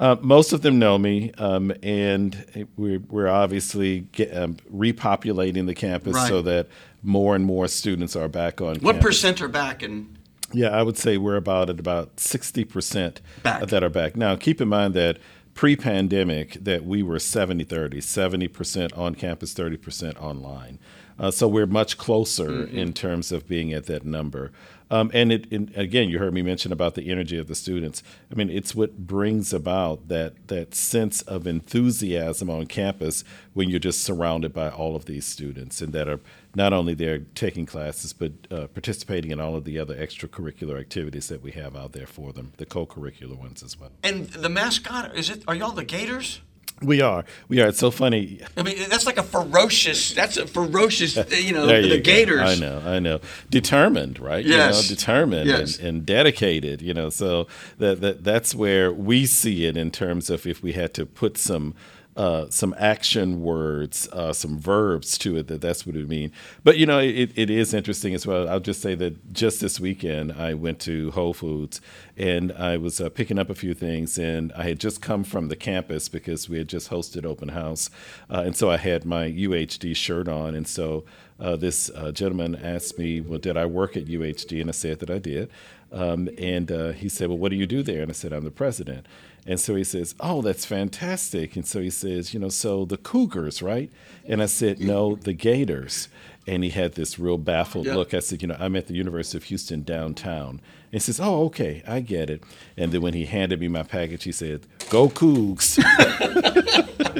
Uh, 0.00 0.16
most 0.20 0.52
of 0.52 0.62
them 0.62 0.78
know 0.78 0.98
me, 0.98 1.32
um, 1.38 1.72
and 1.82 2.68
we're, 2.76 2.98
we're 3.08 3.28
obviously 3.28 4.00
get, 4.12 4.34
um, 4.36 4.54
repopulating 4.70 5.66
the 5.66 5.74
campus 5.74 6.14
right. 6.14 6.28
so 6.28 6.42
that 6.42 6.68
more 7.02 7.34
and 7.34 7.46
more 7.46 7.66
students 7.66 8.14
are 8.14 8.28
back 8.28 8.60
on. 8.60 8.76
What 8.76 8.96
campus. 8.96 9.02
percent 9.02 9.40
are 9.40 9.48
back? 9.48 9.82
And 9.82 10.18
yeah, 10.52 10.68
I 10.68 10.82
would 10.82 10.98
say 10.98 11.16
we're 11.18 11.36
about 11.36 11.70
at 11.70 11.78
about 11.78 12.18
sixty 12.18 12.64
percent 12.64 13.20
that 13.42 13.82
are 13.82 13.90
back. 13.90 14.16
Now, 14.16 14.36
keep 14.36 14.60
in 14.60 14.68
mind 14.68 14.94
that 14.94 15.18
pre-pandemic, 15.54 16.52
that 16.62 16.84
we 16.84 17.02
were 17.02 17.16
70-30, 17.16 18.02
70 18.02 18.48
percent 18.48 18.92
on 18.92 19.14
campus, 19.14 19.52
thirty 19.52 19.76
percent 19.76 20.16
online. 20.18 20.78
Uh, 21.18 21.30
so 21.30 21.48
we're 21.48 21.66
much 21.66 21.96
closer 21.96 22.48
mm-hmm. 22.48 22.76
in 22.76 22.92
terms 22.92 23.32
of 23.32 23.48
being 23.48 23.72
at 23.72 23.86
that 23.86 24.04
number. 24.04 24.52
Um, 24.88 25.10
and 25.12 25.32
it, 25.32 25.52
it, 25.52 25.76
again, 25.76 26.08
you 26.08 26.18
heard 26.18 26.32
me 26.32 26.42
mention 26.42 26.70
about 26.70 26.94
the 26.94 27.10
energy 27.10 27.38
of 27.38 27.48
the 27.48 27.56
students. 27.56 28.04
I 28.30 28.36
mean, 28.36 28.50
it's 28.50 28.74
what 28.74 28.98
brings 28.98 29.52
about 29.52 30.08
that 30.08 30.46
that 30.46 30.74
sense 30.74 31.22
of 31.22 31.46
enthusiasm 31.46 32.48
on 32.48 32.66
campus 32.66 33.24
when 33.52 33.68
you're 33.68 33.80
just 33.80 34.02
surrounded 34.02 34.52
by 34.52 34.68
all 34.68 34.94
of 34.94 35.06
these 35.06 35.26
students 35.26 35.80
and 35.80 35.92
that 35.92 36.08
are 36.08 36.20
not 36.54 36.72
only 36.72 36.94
there 36.94 37.18
taking 37.34 37.66
classes 37.66 38.12
but 38.12 38.32
uh, 38.50 38.68
participating 38.68 39.30
in 39.32 39.40
all 39.40 39.56
of 39.56 39.64
the 39.64 39.78
other 39.78 39.96
extracurricular 39.96 40.78
activities 40.78 41.28
that 41.28 41.42
we 41.42 41.50
have 41.50 41.74
out 41.74 41.92
there 41.92 42.06
for 42.06 42.32
them, 42.32 42.52
the 42.58 42.66
co-curricular 42.66 43.36
ones 43.36 43.62
as 43.64 43.78
well. 43.78 43.90
And 44.04 44.28
the 44.28 44.48
mascot 44.48 45.16
is 45.16 45.30
it? 45.30 45.42
Are 45.48 45.54
y'all 45.54 45.72
the 45.72 45.84
Gators? 45.84 46.40
We 46.82 47.00
are. 47.00 47.24
We 47.48 47.60
are. 47.62 47.68
It's 47.68 47.78
so 47.78 47.90
funny. 47.90 48.40
I 48.56 48.62
mean, 48.62 48.76
that's 48.90 49.06
like 49.06 49.16
a 49.16 49.22
ferocious. 49.22 50.12
That's 50.12 50.36
a 50.36 50.46
ferocious. 50.46 51.16
You 51.36 51.52
know, 51.52 51.66
you 51.72 51.88
the 51.88 51.96
go. 51.98 52.02
Gators. 52.02 52.40
I 52.40 52.54
know. 52.56 52.82
I 52.84 52.98
know. 52.98 53.20
Determined, 53.50 54.18
right? 54.18 54.44
Yes. 54.44 54.82
You 54.82 54.82
know, 54.82 54.96
determined 54.96 55.48
yes. 55.48 55.78
and, 55.78 55.88
and, 55.88 56.06
dedicated. 56.06 56.82
You 56.82 56.92
know, 56.92 57.08
so 57.08 57.46
that, 57.78 58.00
that 58.00 58.24
that's 58.24 58.54
where 58.54 58.92
we 58.92 59.26
see 59.26 59.64
it 59.64 59.76
in 59.76 59.90
terms 59.90 60.28
of 60.28 60.46
if 60.46 60.62
we 60.62 60.72
had 60.72 60.92
to 60.94 61.06
put 61.06 61.38
some 61.38 61.74
uh, 62.16 62.46
some 62.48 62.74
action 62.78 63.42
words, 63.42 64.08
uh, 64.12 64.32
some 64.32 64.58
verbs 64.58 65.18
to 65.18 65.36
it, 65.36 65.48
that 65.48 65.60
that's 65.60 65.86
what 65.86 65.94
it 65.94 66.08
mean. 66.08 66.32
But, 66.64 66.78
you 66.78 66.86
know, 66.86 66.98
it, 66.98 67.30
it 67.36 67.50
is 67.50 67.74
interesting 67.74 68.14
as 68.14 68.26
well. 68.26 68.48
I'll 68.48 68.58
just 68.58 68.80
say 68.80 68.94
that 68.94 69.34
just 69.34 69.60
this 69.60 69.78
weekend, 69.78 70.32
I 70.32 70.54
went 70.54 70.80
to 70.80 71.10
Whole 71.10 71.34
Foods 71.34 71.80
and 72.16 72.52
I 72.52 72.78
was 72.78 73.00
uh, 73.00 73.10
picking 73.10 73.38
up 73.38 73.50
a 73.50 73.54
few 73.54 73.74
things, 73.74 74.16
and 74.16 74.50
I 74.54 74.62
had 74.62 74.80
just 74.80 75.02
come 75.02 75.22
from 75.22 75.48
the 75.48 75.56
campus 75.56 76.08
because 76.08 76.48
we 76.48 76.56
had 76.56 76.68
just 76.68 76.88
hosted 76.88 77.26
open 77.26 77.50
house. 77.50 77.90
Uh, 78.30 78.42
and 78.46 78.56
so 78.56 78.70
I 78.70 78.78
had 78.78 79.04
my 79.04 79.26
UHD 79.26 79.94
shirt 79.94 80.26
on. 80.26 80.54
And 80.54 80.66
so 80.66 81.04
uh, 81.38 81.56
this 81.56 81.90
uh, 81.94 82.12
gentleman 82.12 82.56
asked 82.56 82.98
me, 82.98 83.20
Well, 83.20 83.38
did 83.38 83.58
I 83.58 83.66
work 83.66 83.96
at 83.96 84.06
UHD? 84.06 84.62
And 84.62 84.70
I 84.70 84.72
said 84.72 85.00
that 85.00 85.10
I 85.10 85.18
did. 85.18 85.50
Um, 85.92 86.30
and 86.38 86.70
he 86.94 87.10
said, 87.10 87.28
Well, 87.28 87.38
what 87.38 87.50
do 87.50 87.56
you 87.56 87.66
do 87.66 87.82
there? 87.82 88.00
And 88.00 88.10
I 88.10 88.14
said, 88.14 88.32
I'm 88.32 88.44
the 88.44 88.50
president. 88.50 89.06
And 89.46 89.60
so 89.60 89.76
he 89.76 89.84
says, 89.84 90.14
Oh, 90.20 90.42
that's 90.42 90.64
fantastic. 90.64 91.56
And 91.56 91.66
so 91.66 91.80
he 91.80 91.90
says, 91.90 92.34
You 92.34 92.40
know, 92.40 92.48
so 92.48 92.84
the 92.84 92.96
Cougars, 92.96 93.62
right? 93.62 93.90
And 94.26 94.42
I 94.42 94.46
said, 94.46 94.80
No, 94.80 95.14
the 95.16 95.32
Gators. 95.32 96.08
And 96.46 96.62
he 96.62 96.70
had 96.70 96.94
this 96.94 97.18
real 97.18 97.38
baffled 97.38 97.86
look. 97.86 98.14
I 98.14 98.20
said, 98.20 98.42
You 98.42 98.48
know, 98.48 98.56
I'm 98.58 98.76
at 98.76 98.86
the 98.86 98.94
University 98.94 99.38
of 99.38 99.44
Houston 99.44 99.82
downtown. 99.82 100.50
And 100.50 100.92
he 100.92 100.98
says, 101.00 101.18
Oh, 101.20 101.44
okay, 101.46 101.82
I 101.86 102.00
get 102.00 102.30
it. 102.30 102.44
And 102.76 102.92
then 102.92 103.02
when 103.02 103.14
he 103.14 103.26
handed 103.26 103.60
me 103.60 103.68
my 103.68 103.82
package, 103.82 104.24
he 104.24 104.32
said, 104.32 104.66
Go 104.88 105.08
Cougs. 105.08 105.82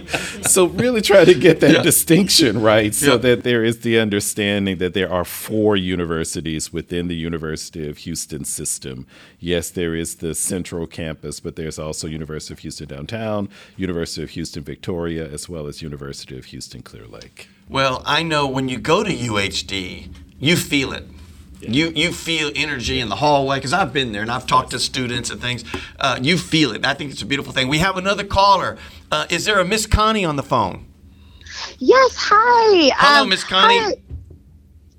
so 0.48 0.66
really 0.66 1.00
try 1.00 1.24
to 1.24 1.34
get 1.34 1.60
that 1.60 1.72
yeah. 1.72 1.82
distinction 1.82 2.60
right 2.60 2.94
so 2.94 3.12
yeah. 3.12 3.16
that 3.16 3.42
there 3.42 3.64
is 3.64 3.80
the 3.80 3.98
understanding 3.98 4.78
that 4.78 4.94
there 4.94 5.12
are 5.12 5.24
four 5.24 5.76
universities 5.76 6.72
within 6.72 7.08
the 7.08 7.16
University 7.16 7.88
of 7.88 7.98
Houston 7.98 8.44
system. 8.44 9.06
Yes, 9.38 9.70
there 9.70 9.94
is 9.94 10.16
the 10.16 10.34
central 10.34 10.86
campus, 10.86 11.40
but 11.40 11.56
there's 11.56 11.78
also 11.78 12.06
University 12.06 12.54
of 12.54 12.60
Houston 12.60 12.88
downtown, 12.88 13.48
University 13.76 14.22
of 14.22 14.30
Houston 14.30 14.62
Victoria, 14.62 15.28
as 15.28 15.48
well 15.48 15.66
as 15.66 15.82
University 15.82 16.38
of 16.38 16.46
Houston 16.46 16.82
Clear 16.82 17.06
Lake. 17.06 17.48
Well, 17.68 18.02
I 18.06 18.22
know 18.22 18.46
when 18.46 18.68
you 18.68 18.78
go 18.78 19.02
to 19.02 19.10
UHD, 19.10 20.12
you 20.38 20.56
feel 20.56 20.92
it 20.92 21.04
yeah. 21.60 21.70
You 21.70 21.92
you 21.94 22.12
feel 22.12 22.50
energy 22.54 23.00
in 23.00 23.08
the 23.08 23.16
hallway 23.16 23.56
because 23.58 23.72
I've 23.72 23.92
been 23.92 24.12
there 24.12 24.22
and 24.22 24.30
I've 24.30 24.46
talked 24.46 24.70
to 24.70 24.78
students 24.78 25.30
and 25.30 25.40
things. 25.40 25.64
Uh, 25.98 26.18
you 26.20 26.38
feel 26.38 26.72
it. 26.72 26.84
I 26.84 26.94
think 26.94 27.12
it's 27.12 27.22
a 27.22 27.26
beautiful 27.26 27.52
thing. 27.52 27.68
We 27.68 27.78
have 27.78 27.96
another 27.96 28.24
caller. 28.24 28.76
Uh, 29.10 29.26
is 29.30 29.44
there 29.44 29.58
a 29.58 29.64
Miss 29.64 29.86
Connie 29.86 30.24
on 30.24 30.36
the 30.36 30.42
phone? 30.42 30.86
Yes. 31.78 32.14
Hi. 32.16 32.92
Hello, 32.96 33.22
um, 33.22 33.28
Miss 33.28 33.44
Connie. 33.44 33.78
Hi. 33.78 33.92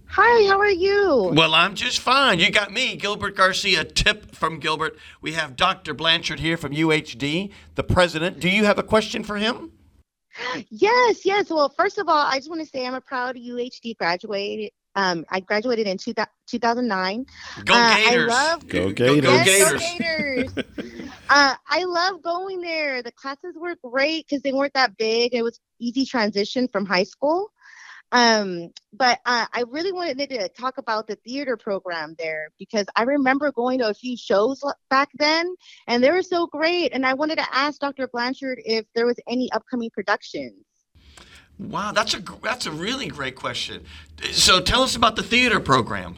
Hi, 0.10 0.48
how 0.48 0.58
are 0.60 0.72
you? 0.72 1.32
Well, 1.36 1.54
I'm 1.54 1.76
just 1.76 2.00
fine. 2.00 2.40
You 2.40 2.50
got 2.50 2.72
me, 2.74 2.96
Gilbert 2.96 3.36
Garcia. 3.36 3.84
Tip 3.84 4.34
from 4.34 4.60
Gilbert. 4.60 4.98
We 5.22 5.34
have 5.34 5.56
Dr. 5.56 5.94
Blanchard 5.94 6.40
here 6.40 6.58
from 6.58 6.74
UHD, 6.74 7.52
the 7.76 7.84
president. 7.84 8.40
Do 8.40 8.50
you 8.50 8.66
have 8.66 8.80
a 8.80 8.84
question 8.84 9.24
for 9.24 9.38
him? 9.38 9.74
Yes, 10.70 11.26
yes. 11.26 11.50
Well, 11.50 11.70
first 11.70 11.98
of 11.98 12.08
all, 12.08 12.26
I 12.26 12.38
just 12.38 12.50
want 12.50 12.62
to 12.62 12.68
say 12.68 12.86
I'm 12.86 12.94
a 12.94 13.02
proud 13.02 13.36
UHD 13.36 13.98
graduate 13.98 14.74
um, 14.98 15.26
I 15.30 15.42
graduated 15.42 15.86
in 15.86 15.98
two, 15.98 16.14
2009. 16.48 17.26
Go 17.66 17.74
uh, 17.74 17.96
Gators! 17.96 18.08
I 18.08 18.26
love 18.26 18.68
go 18.68 18.92
Gators! 18.92 19.22
Go, 19.22 19.44
Gators! 19.44 19.72
Go 19.72 19.78
Gators. 19.78 20.54
uh, 21.30 21.56
I 21.70 21.84
love 21.84 22.24
going 22.24 22.62
there. 22.62 23.04
The 23.04 23.12
classes 23.12 23.56
were 23.56 23.76
great 23.84 24.26
because 24.28 24.42
they 24.42 24.54
weren't 24.54 24.74
that 24.74 24.98
big. 24.98 25.36
It 25.36 25.44
was 25.44 25.60
easy 25.80 26.04
transition 26.04 26.68
from 26.68 26.88
high 26.88 27.04
school. 27.04 27.52
Um, 28.12 28.70
but 28.94 29.20
uh, 29.26 29.46
I 29.52 29.64
really 29.70 29.92
wanted 29.92 30.30
to 30.30 30.50
talk 30.50 30.78
about 30.78 31.08
the 31.08 31.16
theater 31.18 31.58
program 31.58 32.16
there 32.18 32.50
because 32.58 32.86
I 32.96 33.04
remember 33.04 33.52
going 33.52 33.80
to 33.80 33.90
a 33.90 33.94
few 33.94 34.16
shows 34.16 34.64
back 34.90 35.10
then, 35.16 35.54
and 35.88 36.04
they 36.04 36.12
were 36.12 36.22
so 36.22 36.48
great. 36.48 36.94
And 36.94 37.06
I 37.06 37.14
wanted 37.14 37.38
to 37.38 37.56
ask 37.56 37.80
Dr. 37.80 38.08
Blanchard 38.08 38.60
if 38.64 38.86
there 38.96 39.06
was 39.06 39.18
any 39.28 39.52
upcoming 39.52 39.90
productions. 39.90 40.54
Wow, 41.60 41.92
that's 41.92 42.14
a 42.14 42.22
that's 42.44 42.68
a 42.68 42.72
really 42.72 43.08
great 43.08 43.36
question. 43.36 43.84
So 44.32 44.62
tell 44.62 44.84
us 44.84 44.96
about 44.96 45.16
the 45.16 45.24
theater 45.24 45.60
program. 45.60 46.18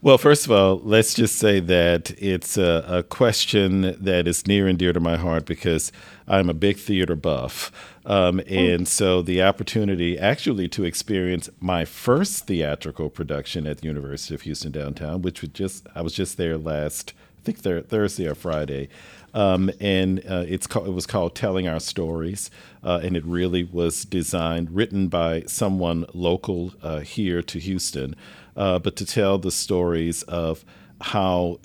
Well, 0.00 0.18
first 0.18 0.44
of 0.44 0.52
all, 0.52 0.80
let's 0.84 1.14
just 1.14 1.36
say 1.38 1.60
that 1.60 2.12
it's 2.18 2.56
a, 2.56 2.84
a, 2.86 3.02
question 3.02 3.96
that 4.00 4.28
is 4.28 4.46
near 4.46 4.68
and 4.68 4.78
dear 4.78 4.92
to 4.92 5.00
my 5.00 5.16
heart 5.16 5.44
because 5.44 5.90
I'm 6.28 6.48
a 6.48 6.54
big 6.54 6.78
theater 6.78 7.16
buff. 7.16 7.72
Um, 8.06 8.40
and 8.46 8.86
so 8.86 9.22
the 9.22 9.42
opportunity 9.42 10.18
actually 10.18 10.68
to 10.68 10.84
experience 10.84 11.50
my 11.58 11.84
first 11.84 12.46
theatrical 12.46 13.10
production 13.10 13.66
at 13.66 13.78
the 13.78 13.88
University 13.88 14.34
of 14.34 14.42
Houston 14.42 14.72
downtown, 14.72 15.22
which 15.22 15.42
was 15.42 15.50
just 15.50 15.86
I 15.94 16.02
was 16.02 16.14
just 16.14 16.36
there 16.36 16.56
last 16.56 17.12
I 17.40 17.42
think 17.42 17.62
th- 17.62 17.86
Thursday 17.86 18.28
or 18.28 18.34
Friday. 18.34 18.88
Um, 19.32 19.70
and 19.80 20.20
uh, 20.28 20.44
it's 20.46 20.66
called, 20.66 20.88
it 20.88 20.92
was 20.92 21.06
called 21.06 21.34
Telling 21.34 21.68
Our 21.68 21.80
Stories, 21.80 22.50
uh, 22.82 23.00
and 23.02 23.16
it 23.16 23.24
really 23.24 23.62
was 23.62 24.04
designed, 24.04 24.72
written 24.72 25.08
by 25.08 25.44
someone 25.46 26.04
local 26.12 26.74
uh, 26.82 26.98
here 26.98 27.40
to 27.42 27.58
Houston, 27.60 28.16
uh, 28.56 28.78
but 28.78 28.96
to 28.96 29.06
tell 29.06 29.38
the 29.38 29.50
stories 29.50 30.22
of 30.24 30.64
how 31.00 31.58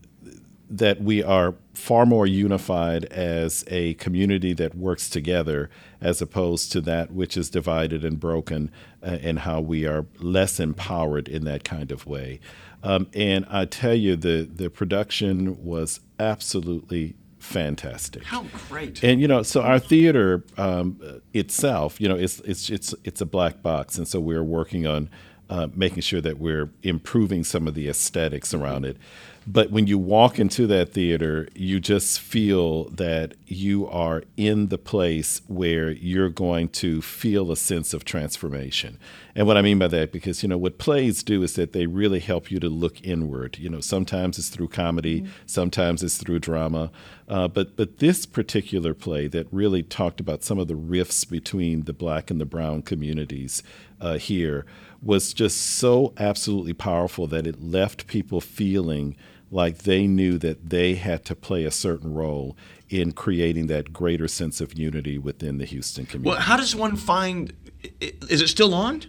that 0.69 1.02
we 1.02 1.21
are 1.21 1.56
far 1.74 2.06
more 2.06 2.26
unified 2.26 3.06
as 3.06 3.63
a 3.67 3.93
community 3.95 4.54
that 4.54 4.76
works 4.76 5.10
together 5.10 5.69
as 6.02 6.21
opposed 6.21 6.71
to 6.71 6.82
that 6.82 7.12
which 7.12 7.38
is 7.38 7.50
divided 7.50 8.04
and 8.04 8.19
broken 8.19 8.71
uh, 9.04 9.17
and 9.21 9.39
how 9.39 9.60
we 9.62 9.86
are 9.86 10.06
less 10.19 10.60
empowered 10.60 11.28
in 11.28 11.43
that 11.45 11.63
kind 11.63 11.91
of 11.91 12.06
way. 12.06 12.39
Um, 12.84 13.08
and 13.13 13.45
I 13.50 13.65
tell 13.65 13.93
you, 13.93 14.15
the, 14.15 14.48
the 14.52 14.69
production 14.69 15.63
was 15.63 16.00
absolutely 16.19 17.15
fantastic. 17.39 18.24
How 18.24 18.45
great! 18.69 19.04
And 19.04 19.19
you 19.21 19.28
know, 19.28 19.43
so 19.43 19.62
our 19.62 19.80
theater 19.80 20.43
um, 20.58 21.21
itself, 21.34 22.00
you 22.00 22.08
know, 22.08 22.15
it's 22.15 22.39
it's 22.41 22.69
it's 22.69 22.93
it's 23.04 23.21
a 23.21 23.26
black 23.26 23.62
box, 23.62 23.98
and 23.98 24.08
so 24.08 24.19
we're 24.19 24.43
working 24.43 24.86
on 24.86 25.10
uh, 25.49 25.67
making 25.75 26.01
sure 26.01 26.21
that 26.21 26.39
we're 26.39 26.69
improving 26.84 27.43
some 27.43 27.67
of 27.67 27.73
the 27.75 27.88
aesthetics 27.88 28.53
around 28.53 28.86
it. 28.86 28.97
but 29.47 29.69
when 29.69 29.86
you 29.86 29.97
walk 29.97 30.39
into 30.39 30.65
that 30.65 30.91
theater, 30.91 31.47
you 31.53 31.79
just 31.79 32.19
feel 32.19 32.86
that 32.86 33.36
you 33.45 33.88
are 33.88 34.23
in 34.38 34.69
the 34.69 34.77
place 34.77 35.41
where 35.47 35.91
you're 35.91 36.29
going 36.29 36.67
to 36.67 36.99
feel 36.99 37.51
a 37.51 37.55
sense 37.55 37.93
of 37.93 38.03
transformation. 38.03 38.97
And 39.36 39.45
what 39.45 39.55
I 39.55 39.61
mean 39.61 39.78
by 39.78 39.88
that, 39.89 40.11
because 40.11 40.41
you 40.41 40.49
know 40.49 40.57
what 40.57 40.80
plays 40.80 41.22
do 41.22 41.43
is 41.43 41.53
that 41.55 41.74
they 41.74 41.86
really 41.86 42.22
help 42.22 42.49
you 42.49 42.59
to 42.59 42.70
look 42.70 42.99
inward. 43.03 43.59
You 43.59 43.70
know, 43.70 43.82
sometimes 43.82 44.39
it's 44.39 44.49
through 44.49 44.70
comedy, 44.70 45.22
mm-hmm. 45.22 45.32
sometimes 45.45 46.01
it's 46.01 46.17
through 46.17 46.39
drama, 46.39 46.89
uh, 47.30 47.47
but 47.47 47.76
but 47.76 47.99
this 47.99 48.26
particular 48.26 48.95
play 48.95 49.28
that 49.28 49.45
really 49.51 49.84
talked 49.84 50.20
about 50.20 50.43
some 50.43 50.57
of 50.57 50.67
the 50.67 50.76
rifts 50.76 51.24
between 51.24 51.84
the 51.84 51.93
black 51.93 52.32
and 52.32 52.41
the 52.41 52.45
brown 52.45 52.82
communities 52.82 53.61
uh, 54.01 54.17
here 54.17 54.65
was 55.02 55.34
just 55.34 55.58
so 55.58 56.14
absolutely 56.18 56.74
powerful 56.74 57.28
that 57.28 57.46
it 57.46 57.62
left 57.62 58.08
people 58.08 58.41
feeling 58.41 59.16
like 59.52 59.80
they 59.80 60.08
knew 60.08 60.38
that 60.39 60.70
they 60.70 60.96
had 60.96 61.24
to 61.26 61.36
play 61.36 61.66
a 61.66 61.72
certain 61.72 62.14
role 62.14 62.58
in 62.89 63.12
creating 63.12 63.68
that 63.68 63.93
greater 63.93 64.28
sense 64.28 64.62
of 64.62 64.78
unity 64.78 65.18
within 65.18 65.58
the 65.58 65.66
Houston 65.66 66.06
community. 66.06 66.30
Well, 66.30 66.39
how 66.39 66.58
does 66.58 66.76
one 66.76 66.96
find? 66.96 67.54
Is 68.02 68.41
it 68.41 68.48
still 68.48 68.74
on? 68.74 69.04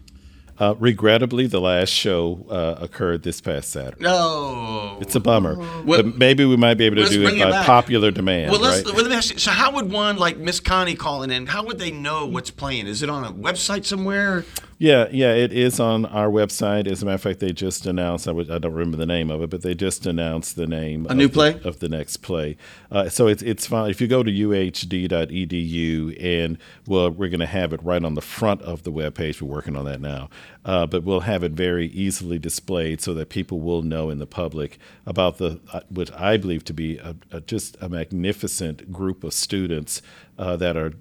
Uh, 0.59 0.75
regrettably, 0.79 1.47
the 1.47 1.61
last 1.61 1.91
show 1.91 2.47
uh, 2.49 2.77
occurred 2.81 3.23
this 3.23 3.43
past 3.43 3.71
Saturday. 3.71 4.03
No, 4.03 4.97
it's 5.03 5.15
a 5.15 5.21
bummer. 5.21 5.59
Well, 5.85 6.03
but 6.03 6.17
maybe 6.17 6.47
we 6.47 6.57
might 6.57 6.75
be 6.75 6.87
able 6.87 7.05
to 7.05 7.09
do 7.11 7.27
it 7.27 7.39
by 7.39 7.63
popular 7.65 8.11
demand. 8.11 8.51
Well, 8.51 8.61
let's, 8.61 8.87
right? 8.87 8.97
let 8.97 9.07
me 9.07 9.15
ask 9.15 9.35
you. 9.35 9.39
So, 9.39 9.51
how 9.51 9.73
would 9.73 9.93
one 9.93 10.17
like 10.17 10.39
Miss 10.39 10.61
Connie 10.61 10.95
calling 10.95 11.31
in? 11.31 11.47
How 11.47 11.63
would 11.67 11.79
they 11.79 11.91
know 11.91 12.25
what's 12.25 12.51
playing? 12.51 12.87
Is 12.87 13.03
it 13.03 13.11
on 13.11 13.25
a 13.25 13.33
website 13.33 13.85
somewhere? 13.85 14.47
Yeah, 14.79 15.09
yeah, 15.11 15.33
it 15.33 15.55
is 15.55 15.81
on 15.81 16.05
our 16.05 16.29
website. 16.29 16.87
As 16.87 17.03
a 17.03 17.07
matter 17.07 17.15
of 17.15 17.23
fact, 17.23 17.41
they 17.41 17.53
just 17.53 17.87
announced. 17.87 18.29
I, 18.29 18.33
would, 18.33 18.51
I 18.51 18.59
don't 18.59 18.75
remember 18.75 18.99
the 18.99 19.07
name 19.07 19.31
of 19.31 19.43
it, 19.43 19.49
but 19.49 19.63
they 19.63 19.75
just 19.75 20.05
announced 20.05 20.55
the 20.57 20.67
name. 20.67 21.07
A 21.09 21.15
new 21.15 21.31
play 21.31 21.53
the, 21.53 21.67
of 21.67 21.79
the 21.79 21.89
next 21.89 22.19
play. 22.19 22.59
Uh, 22.91 23.09
so 23.09 23.27
it's 23.27 23.43
it's 23.43 23.67
fine 23.67 23.91
if 23.91 24.03
you 24.03 24.07
go 24.07 24.23
to 24.23 24.31
uhd.edu 24.31 26.23
and 26.23 26.59
well, 26.87 27.11
we're 27.11 27.31
going 27.31 27.41
to 27.41 27.47
have 27.47 27.73
it 27.73 27.83
right 27.83 28.05
on 28.05 28.15
the 28.15 28.21
front 28.21 28.61
of 28.63 28.83
the 28.83 28.91
web 28.91 29.15
page. 29.15 29.41
We're 29.41 29.49
working 29.49 29.77
on 29.77 29.87
that 29.87 30.03
now, 30.03 30.29
uh, 30.67 30.87
but 30.87 31.05
we'll 31.05 31.21
have 31.21 31.43
it 31.43 31.53
very 31.53 31.87
easily 31.87 32.39
displayed 32.39 33.01
so 33.01 33.15
that 33.15 33.31
people 33.31 33.61
will 33.61 33.81
know 33.81 34.11
in 34.11 34.19
the 34.19 34.27
public 34.27 34.79
about 35.07 35.39
the 35.39 35.59
uh, 35.73 35.81
what 35.89 36.15
I 36.21 36.37
believe 36.37 36.65
to 36.65 36.75
be 36.75 36.99
a, 36.99 37.17
a, 37.31 37.41
just 37.41 37.79
a 37.81 37.89
magnificent 37.89 38.93
group 38.93 39.25
of 39.25 39.33
students 39.33 40.03
uh, 40.39 40.57
that 40.57 40.77
are 40.77 40.93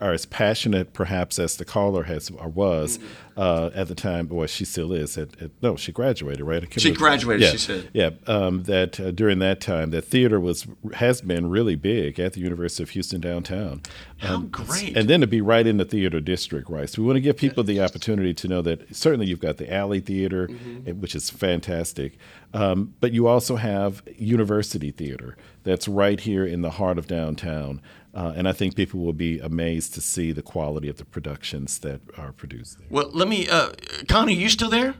are 0.00 0.12
as 0.12 0.26
passionate 0.26 0.92
perhaps 0.92 1.38
as 1.38 1.56
the 1.56 1.64
caller 1.64 2.04
has 2.04 2.30
or 2.30 2.48
was 2.48 2.98
mm-hmm. 2.98 3.40
uh, 3.40 3.70
at 3.74 3.88
the 3.88 3.94
time 3.94 4.28
or 4.30 4.46
she 4.46 4.64
still 4.64 4.92
is 4.92 5.16
at, 5.16 5.40
at, 5.40 5.50
no 5.62 5.76
she 5.76 5.92
graduated 5.92 6.42
right? 6.42 6.66
She 6.80 6.92
graduated 6.92 7.42
yeah, 7.42 7.50
she 7.50 7.58
said. 7.58 7.90
Yeah 7.92 8.10
um, 8.26 8.64
that 8.64 8.98
uh, 9.00 9.10
during 9.10 9.38
that 9.40 9.60
time 9.60 9.90
that 9.90 10.02
theater 10.02 10.38
was 10.40 10.66
has 10.94 11.20
been 11.20 11.48
really 11.48 11.76
big 11.76 12.18
at 12.18 12.34
the 12.34 12.40
University 12.40 12.82
of 12.82 12.90
Houston 12.90 13.20
downtown. 13.20 13.82
How 14.18 14.36
um, 14.36 14.48
great. 14.48 14.96
and 14.96 15.08
then 15.08 15.20
to 15.20 15.26
be 15.26 15.40
right 15.40 15.66
in 15.66 15.76
the 15.76 15.84
theater 15.84 16.20
district 16.20 16.70
right 16.70 16.88
so 16.88 17.02
we 17.02 17.06
want 17.06 17.16
to 17.16 17.20
give 17.20 17.36
people 17.36 17.64
the 17.64 17.80
opportunity 17.80 18.34
to 18.34 18.48
know 18.48 18.62
that 18.62 18.94
certainly 18.94 19.26
you've 19.26 19.40
got 19.40 19.56
the 19.56 19.72
alley 19.72 20.00
theater 20.00 20.48
mm-hmm. 20.48 21.00
which 21.00 21.14
is 21.14 21.30
fantastic 21.30 22.18
um, 22.54 22.94
but 23.00 23.12
you 23.12 23.26
also 23.26 23.56
have 23.56 24.02
university 24.16 24.90
theater 24.90 25.36
that's 25.64 25.88
right 25.88 26.20
here 26.20 26.44
in 26.44 26.62
the 26.62 26.70
heart 26.70 26.98
of 26.98 27.06
downtown 27.06 27.80
uh, 28.14 28.32
and 28.36 28.48
I 28.48 28.52
think 28.52 28.76
people 28.76 29.00
will 29.00 29.12
be 29.12 29.38
amazed 29.38 29.94
to 29.94 30.00
see 30.00 30.32
the 30.32 30.42
quality 30.42 30.88
of 30.88 30.96
the 30.96 31.04
productions 31.04 31.78
that 31.80 32.00
are 32.18 32.32
produced 32.32 32.78
there. 32.78 32.88
Well, 32.90 33.10
let 33.12 33.28
me, 33.28 33.48
uh, 33.48 33.72
Connie, 34.08 34.36
are 34.36 34.40
you 34.40 34.48
still 34.48 34.70
there? 34.70 34.94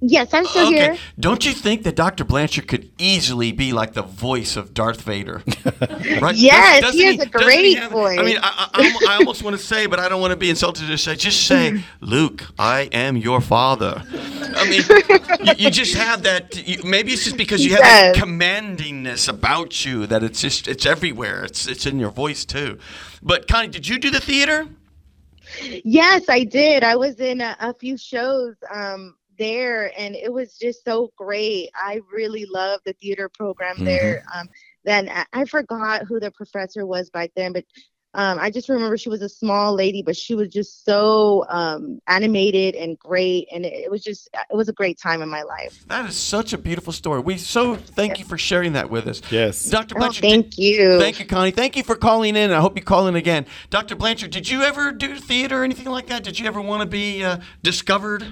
Yes, 0.00 0.32
I'm 0.32 0.46
still 0.46 0.68
okay. 0.68 0.76
here. 0.76 0.96
Don't 1.18 1.44
you 1.44 1.52
think 1.52 1.82
that 1.82 1.96
Dr. 1.96 2.24
Blanchard 2.24 2.68
could 2.68 2.90
easily 2.98 3.50
be 3.50 3.72
like 3.72 3.94
the 3.94 4.02
voice 4.02 4.56
of 4.56 4.72
Darth 4.72 5.00
Vader? 5.02 5.42
right? 6.20 6.36
Yes, 6.36 6.82
doesn't, 6.82 6.82
doesn't 6.82 7.00
he 7.00 7.04
has 7.04 7.16
he, 7.16 7.22
a 7.22 7.26
great 7.26 7.78
have, 7.78 7.90
voice. 7.90 8.18
I 8.18 8.22
mean, 8.22 8.38
I, 8.40 8.70
I, 8.74 9.06
I 9.10 9.16
almost 9.16 9.42
want 9.42 9.56
to 9.56 9.62
say, 9.62 9.86
but 9.86 9.98
I 9.98 10.08
don't 10.08 10.20
want 10.20 10.30
to 10.30 10.36
be 10.36 10.50
insulted 10.50 10.86
to 10.86 10.98
say, 10.98 11.16
just 11.16 11.46
say, 11.46 11.82
Luke, 12.00 12.44
I 12.58 12.82
am 12.92 13.16
your 13.16 13.40
father. 13.40 14.04
I 14.08 14.68
mean, 14.68 14.82
you, 15.46 15.66
you, 15.66 15.70
just 15.70 15.94
have 15.94 16.22
that. 16.22 16.66
You, 16.66 16.84
maybe 16.84 17.12
it's 17.12 17.24
just 17.24 17.36
because 17.36 17.64
you 17.64 17.72
have 17.72 17.80
yes. 17.80 18.16
that 18.16 18.24
commandingness 18.24 19.28
about 19.28 19.84
you 19.84 20.06
that 20.06 20.22
it's 20.22 20.40
just 20.40 20.68
it's 20.68 20.86
everywhere. 20.86 21.44
It's 21.44 21.66
it's 21.66 21.86
in 21.86 21.98
your 21.98 22.10
voice 22.10 22.44
too. 22.44 22.78
But 23.20 23.48
Connie, 23.48 23.68
did 23.68 23.88
you 23.88 23.98
do 23.98 24.10
the 24.10 24.20
theater? 24.20 24.68
Yes, 25.84 26.28
I 26.28 26.44
did. 26.44 26.84
I 26.84 26.96
was 26.96 27.20
in 27.20 27.40
a, 27.40 27.56
a 27.58 27.74
few 27.74 27.96
shows. 27.96 28.54
Um, 28.72 29.16
there 29.38 29.92
and 29.98 30.14
it 30.14 30.32
was 30.32 30.56
just 30.58 30.84
so 30.84 31.12
great. 31.16 31.70
I 31.74 32.00
really 32.12 32.46
loved 32.46 32.84
the 32.84 32.92
theater 32.94 33.28
program 33.28 33.76
mm-hmm. 33.76 33.84
there. 33.84 34.24
Um, 34.34 34.48
then 34.84 35.08
I, 35.08 35.24
I 35.32 35.44
forgot 35.44 36.06
who 36.06 36.20
the 36.20 36.30
professor 36.30 36.86
was 36.86 37.10
back 37.10 37.30
then, 37.36 37.52
but 37.52 37.64
um, 38.14 38.38
I 38.40 38.50
just 38.50 38.70
remember 38.70 38.96
she 38.96 39.10
was 39.10 39.20
a 39.20 39.28
small 39.28 39.74
lady, 39.74 40.02
but 40.02 40.16
she 40.16 40.34
was 40.34 40.48
just 40.48 40.84
so 40.84 41.44
um, 41.50 42.00
animated 42.06 42.74
and 42.74 42.98
great, 42.98 43.48
and 43.52 43.66
it, 43.66 43.84
it, 43.84 43.90
was 43.90 44.02
just 44.02 44.30
it 44.50 44.56
was 44.56 44.68
a 44.68 44.72
great 44.72 44.98
time 44.98 45.20
in 45.20 45.28
my 45.28 45.42
life. 45.42 45.84
That 45.88 46.08
is 46.08 46.16
such 46.16 46.54
a 46.54 46.58
beautiful 46.58 46.92
story. 46.92 47.20
We 47.20 47.36
so 47.36 47.76
thank 47.76 48.12
yes. 48.12 48.20
you 48.20 48.24
for 48.24 48.38
sharing 48.38 48.72
that 48.72 48.88
with 48.88 49.06
us. 49.06 49.20
Yes, 49.30 49.62
Dr. 49.68 49.94
Oh, 49.96 49.98
Blanchard. 49.98 50.24
Oh, 50.24 50.28
thank 50.30 50.50
did, 50.50 50.58
you. 50.58 50.98
Thank 50.98 51.20
you, 51.20 51.26
Connie. 51.26 51.50
Thank 51.50 51.76
you 51.76 51.82
for 51.82 51.96
calling 51.96 52.34
in. 52.34 52.50
I 52.50 52.60
hope 52.60 52.76
you 52.76 52.82
call 52.82 53.08
in 53.08 53.14
again, 53.14 53.44
Dr. 53.68 53.94
Blanchard. 53.94 54.30
Did 54.30 54.48
you 54.48 54.62
ever 54.62 54.90
do 54.90 55.16
theater 55.16 55.60
or 55.60 55.64
anything 55.64 55.86
like 55.86 56.06
that? 56.06 56.24
Did 56.24 56.38
you 56.38 56.46
ever 56.46 56.62
want 56.62 56.80
to 56.80 56.86
be 56.86 57.22
uh, 57.22 57.38
discovered? 57.62 58.24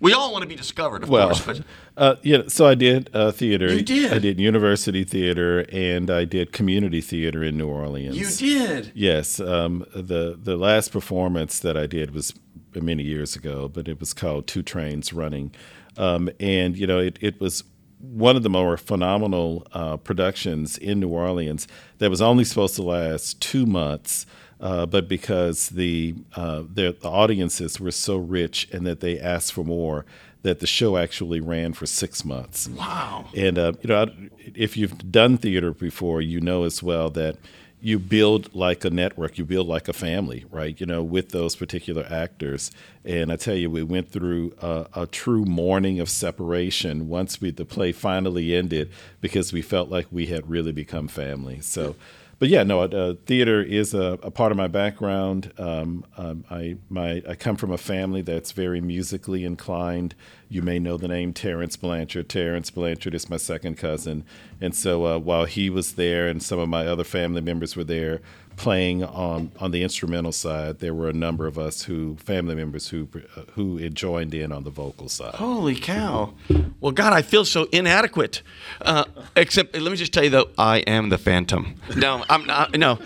We 0.00 0.14
all 0.14 0.32
want 0.32 0.42
to 0.42 0.48
be 0.48 0.56
discovered, 0.56 1.02
of 1.02 1.10
well, 1.10 1.28
course. 1.28 1.44
But 1.44 1.62
uh, 1.96 2.16
yeah, 2.22 2.42
so 2.48 2.66
I 2.66 2.74
did 2.74 3.10
uh, 3.12 3.32
theater. 3.32 3.72
You 3.72 3.82
did. 3.82 4.12
I 4.12 4.18
did 4.18 4.40
university 4.40 5.04
theater, 5.04 5.66
and 5.70 6.10
I 6.10 6.24
did 6.24 6.52
community 6.52 7.02
theater 7.02 7.44
in 7.44 7.58
New 7.58 7.68
Orleans. 7.68 8.16
You 8.16 8.26
did. 8.48 8.92
Yes. 8.94 9.38
Um, 9.40 9.84
the 9.94 10.38
the 10.42 10.56
last 10.56 10.90
performance 10.90 11.58
that 11.60 11.76
I 11.76 11.86
did 11.86 12.14
was 12.14 12.32
many 12.74 13.02
years 13.02 13.36
ago, 13.36 13.68
but 13.68 13.88
it 13.88 14.00
was 14.00 14.14
called 14.14 14.46
Two 14.46 14.62
Trains 14.62 15.12
Running, 15.12 15.52
um, 15.98 16.30
and 16.40 16.76
you 16.76 16.86
know 16.86 16.98
it 16.98 17.18
it 17.20 17.38
was 17.38 17.62
one 17.98 18.36
of 18.36 18.42
the 18.42 18.50
more 18.50 18.76
phenomenal 18.78 19.66
uh, 19.72 19.98
productions 19.98 20.78
in 20.78 21.00
New 21.00 21.10
Orleans 21.10 21.68
that 21.98 22.08
was 22.08 22.22
only 22.22 22.44
supposed 22.44 22.74
to 22.76 22.82
last 22.82 23.40
two 23.40 23.66
months. 23.66 24.24
Uh, 24.60 24.84
but 24.84 25.08
because 25.08 25.70
the, 25.70 26.14
uh, 26.36 26.62
the 26.72 26.94
audiences 27.02 27.80
were 27.80 27.90
so 27.90 28.16
rich 28.16 28.68
and 28.72 28.86
that 28.86 29.00
they 29.00 29.18
asked 29.18 29.52
for 29.52 29.64
more, 29.64 30.04
that 30.42 30.60
the 30.60 30.66
show 30.66 30.96
actually 30.96 31.40
ran 31.40 31.72
for 31.72 31.86
six 31.86 32.24
months. 32.24 32.68
Wow! 32.68 33.26
And 33.36 33.58
uh, 33.58 33.72
you 33.82 33.88
know, 33.88 34.06
if 34.54 34.76
you've 34.76 35.10
done 35.10 35.36
theater 35.36 35.72
before, 35.72 36.22
you 36.22 36.40
know 36.40 36.64
as 36.64 36.82
well 36.82 37.10
that 37.10 37.36
you 37.82 37.98
build 37.98 38.54
like 38.54 38.84
a 38.84 38.90
network, 38.90 39.38
you 39.38 39.44
build 39.44 39.66
like 39.66 39.88
a 39.88 39.92
family, 39.92 40.44
right? 40.50 40.78
You 40.78 40.86
know, 40.86 41.02
with 41.02 41.30
those 41.30 41.56
particular 41.56 42.06
actors. 42.10 42.70
And 43.04 43.32
I 43.32 43.36
tell 43.36 43.54
you, 43.54 43.70
we 43.70 43.82
went 43.82 44.10
through 44.10 44.54
a, 44.60 44.86
a 44.94 45.06
true 45.06 45.44
mourning 45.44 45.98
of 45.98 46.10
separation 46.10 47.08
once 47.08 47.40
we 47.40 47.50
the 47.50 47.64
play 47.64 47.92
finally 47.92 48.54
ended 48.54 48.90
because 49.20 49.52
we 49.52 49.62
felt 49.62 49.88
like 49.88 50.06
we 50.10 50.26
had 50.26 50.48
really 50.48 50.72
become 50.72 51.08
family. 51.08 51.60
So 51.60 51.96
but 52.40 52.48
yeah, 52.48 52.62
no, 52.62 52.80
uh, 52.80 53.14
theater 53.26 53.62
is 53.62 53.92
a, 53.92 54.18
a, 54.22 54.30
part 54.30 54.50
of 54.50 54.56
my 54.56 54.66
background. 54.66 55.52
Um, 55.58 56.06
um, 56.16 56.46
I 56.50 56.78
my 56.88 57.22
I 57.28 57.34
come 57.34 57.54
from 57.56 57.70
a 57.70 57.76
family 57.76 58.22
that's 58.22 58.52
very 58.52 58.80
musically 58.80 59.44
inclined. 59.44 60.14
You 60.48 60.62
may 60.62 60.78
know 60.78 60.96
the 60.96 61.06
name 61.06 61.34
Terence 61.34 61.76
Blanchard. 61.76 62.30
Terence 62.30 62.70
Blanchard 62.70 63.14
is 63.14 63.28
my 63.28 63.36
second 63.36 63.76
cousin, 63.76 64.24
and 64.58 64.74
so 64.74 65.04
uh, 65.04 65.18
while 65.18 65.44
he 65.44 65.68
was 65.68 65.92
there 65.92 66.28
and 66.28 66.42
some 66.42 66.58
of 66.58 66.70
my 66.70 66.86
other 66.86 67.04
family 67.04 67.42
members 67.42 67.76
were 67.76 67.84
there, 67.84 68.22
playing 68.60 69.02
on 69.02 69.50
on 69.58 69.70
the 69.70 69.82
instrumental 69.82 70.32
side, 70.32 70.80
there 70.80 70.92
were 70.92 71.08
a 71.08 71.14
number 71.14 71.46
of 71.46 71.58
us 71.58 71.84
who 71.84 72.14
family 72.16 72.54
members 72.54 72.88
who 72.88 73.08
uh, 73.34 73.40
who 73.52 73.88
joined 73.88 74.34
in 74.34 74.52
on 74.52 74.64
the 74.64 74.70
vocal 74.70 75.08
side. 75.08 75.34
Holy 75.36 75.74
cow! 75.74 76.34
Well, 76.78 76.92
God, 76.92 77.14
I 77.14 77.22
feel 77.22 77.46
so 77.46 77.68
inadequate. 77.72 78.42
Uh, 78.82 79.04
except, 79.34 79.74
let 79.74 79.90
me 79.90 79.96
just 79.96 80.12
tell 80.12 80.24
you 80.24 80.30
though, 80.30 80.50
I 80.58 80.80
am 80.80 81.08
the 81.08 81.16
Phantom. 81.16 81.74
No, 81.96 82.22
I'm 82.28 82.44
not. 82.44 82.76
No, 82.76 82.98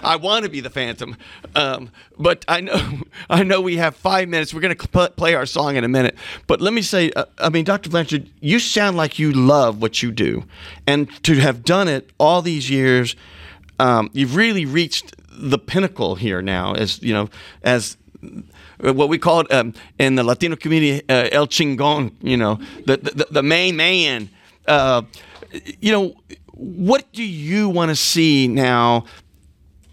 I 0.00 0.14
want 0.14 0.44
to 0.44 0.50
be 0.50 0.60
the 0.60 0.70
Phantom, 0.70 1.16
um, 1.56 1.90
but 2.16 2.44
I 2.46 2.60
know 2.60 2.98
I 3.28 3.42
know 3.42 3.60
we 3.60 3.76
have 3.78 3.96
five 3.96 4.28
minutes. 4.28 4.54
We're 4.54 4.60
going 4.60 4.76
to 4.76 5.08
play 5.16 5.34
our 5.34 5.44
song 5.44 5.74
in 5.74 5.82
a 5.82 5.88
minute, 5.88 6.14
but 6.46 6.60
let 6.60 6.72
me 6.72 6.82
say, 6.82 7.10
uh, 7.16 7.24
I 7.38 7.48
mean, 7.48 7.64
Dr. 7.64 7.90
Blanchard, 7.90 8.30
you 8.40 8.60
sound 8.60 8.96
like 8.96 9.18
you 9.18 9.32
love 9.32 9.82
what 9.82 10.04
you 10.04 10.12
do, 10.12 10.44
and 10.86 11.10
to 11.24 11.34
have 11.40 11.64
done 11.64 11.88
it 11.88 12.10
all 12.20 12.42
these 12.42 12.70
years 12.70 13.16
um, 13.78 14.10
you've 14.12 14.36
really 14.36 14.64
reached 14.64 15.14
the 15.30 15.58
pinnacle 15.58 16.14
here 16.14 16.42
now, 16.42 16.74
as 16.74 17.02
you 17.02 17.12
know, 17.12 17.28
as 17.62 17.96
what 18.80 19.08
we 19.08 19.18
call 19.18 19.40
it 19.40 19.52
um, 19.52 19.74
in 19.98 20.14
the 20.14 20.24
Latino 20.24 20.56
community, 20.56 21.02
uh, 21.08 21.28
El 21.32 21.46
Chingon. 21.46 22.12
You 22.22 22.36
know, 22.36 22.60
the 22.86 22.96
the, 22.96 23.26
the 23.30 23.42
main 23.42 23.76
man. 23.76 24.30
Uh, 24.66 25.02
you 25.80 25.92
know, 25.92 26.14
what 26.52 27.12
do 27.12 27.22
you 27.22 27.68
want 27.68 27.90
to 27.90 27.96
see 27.96 28.48
now? 28.48 29.04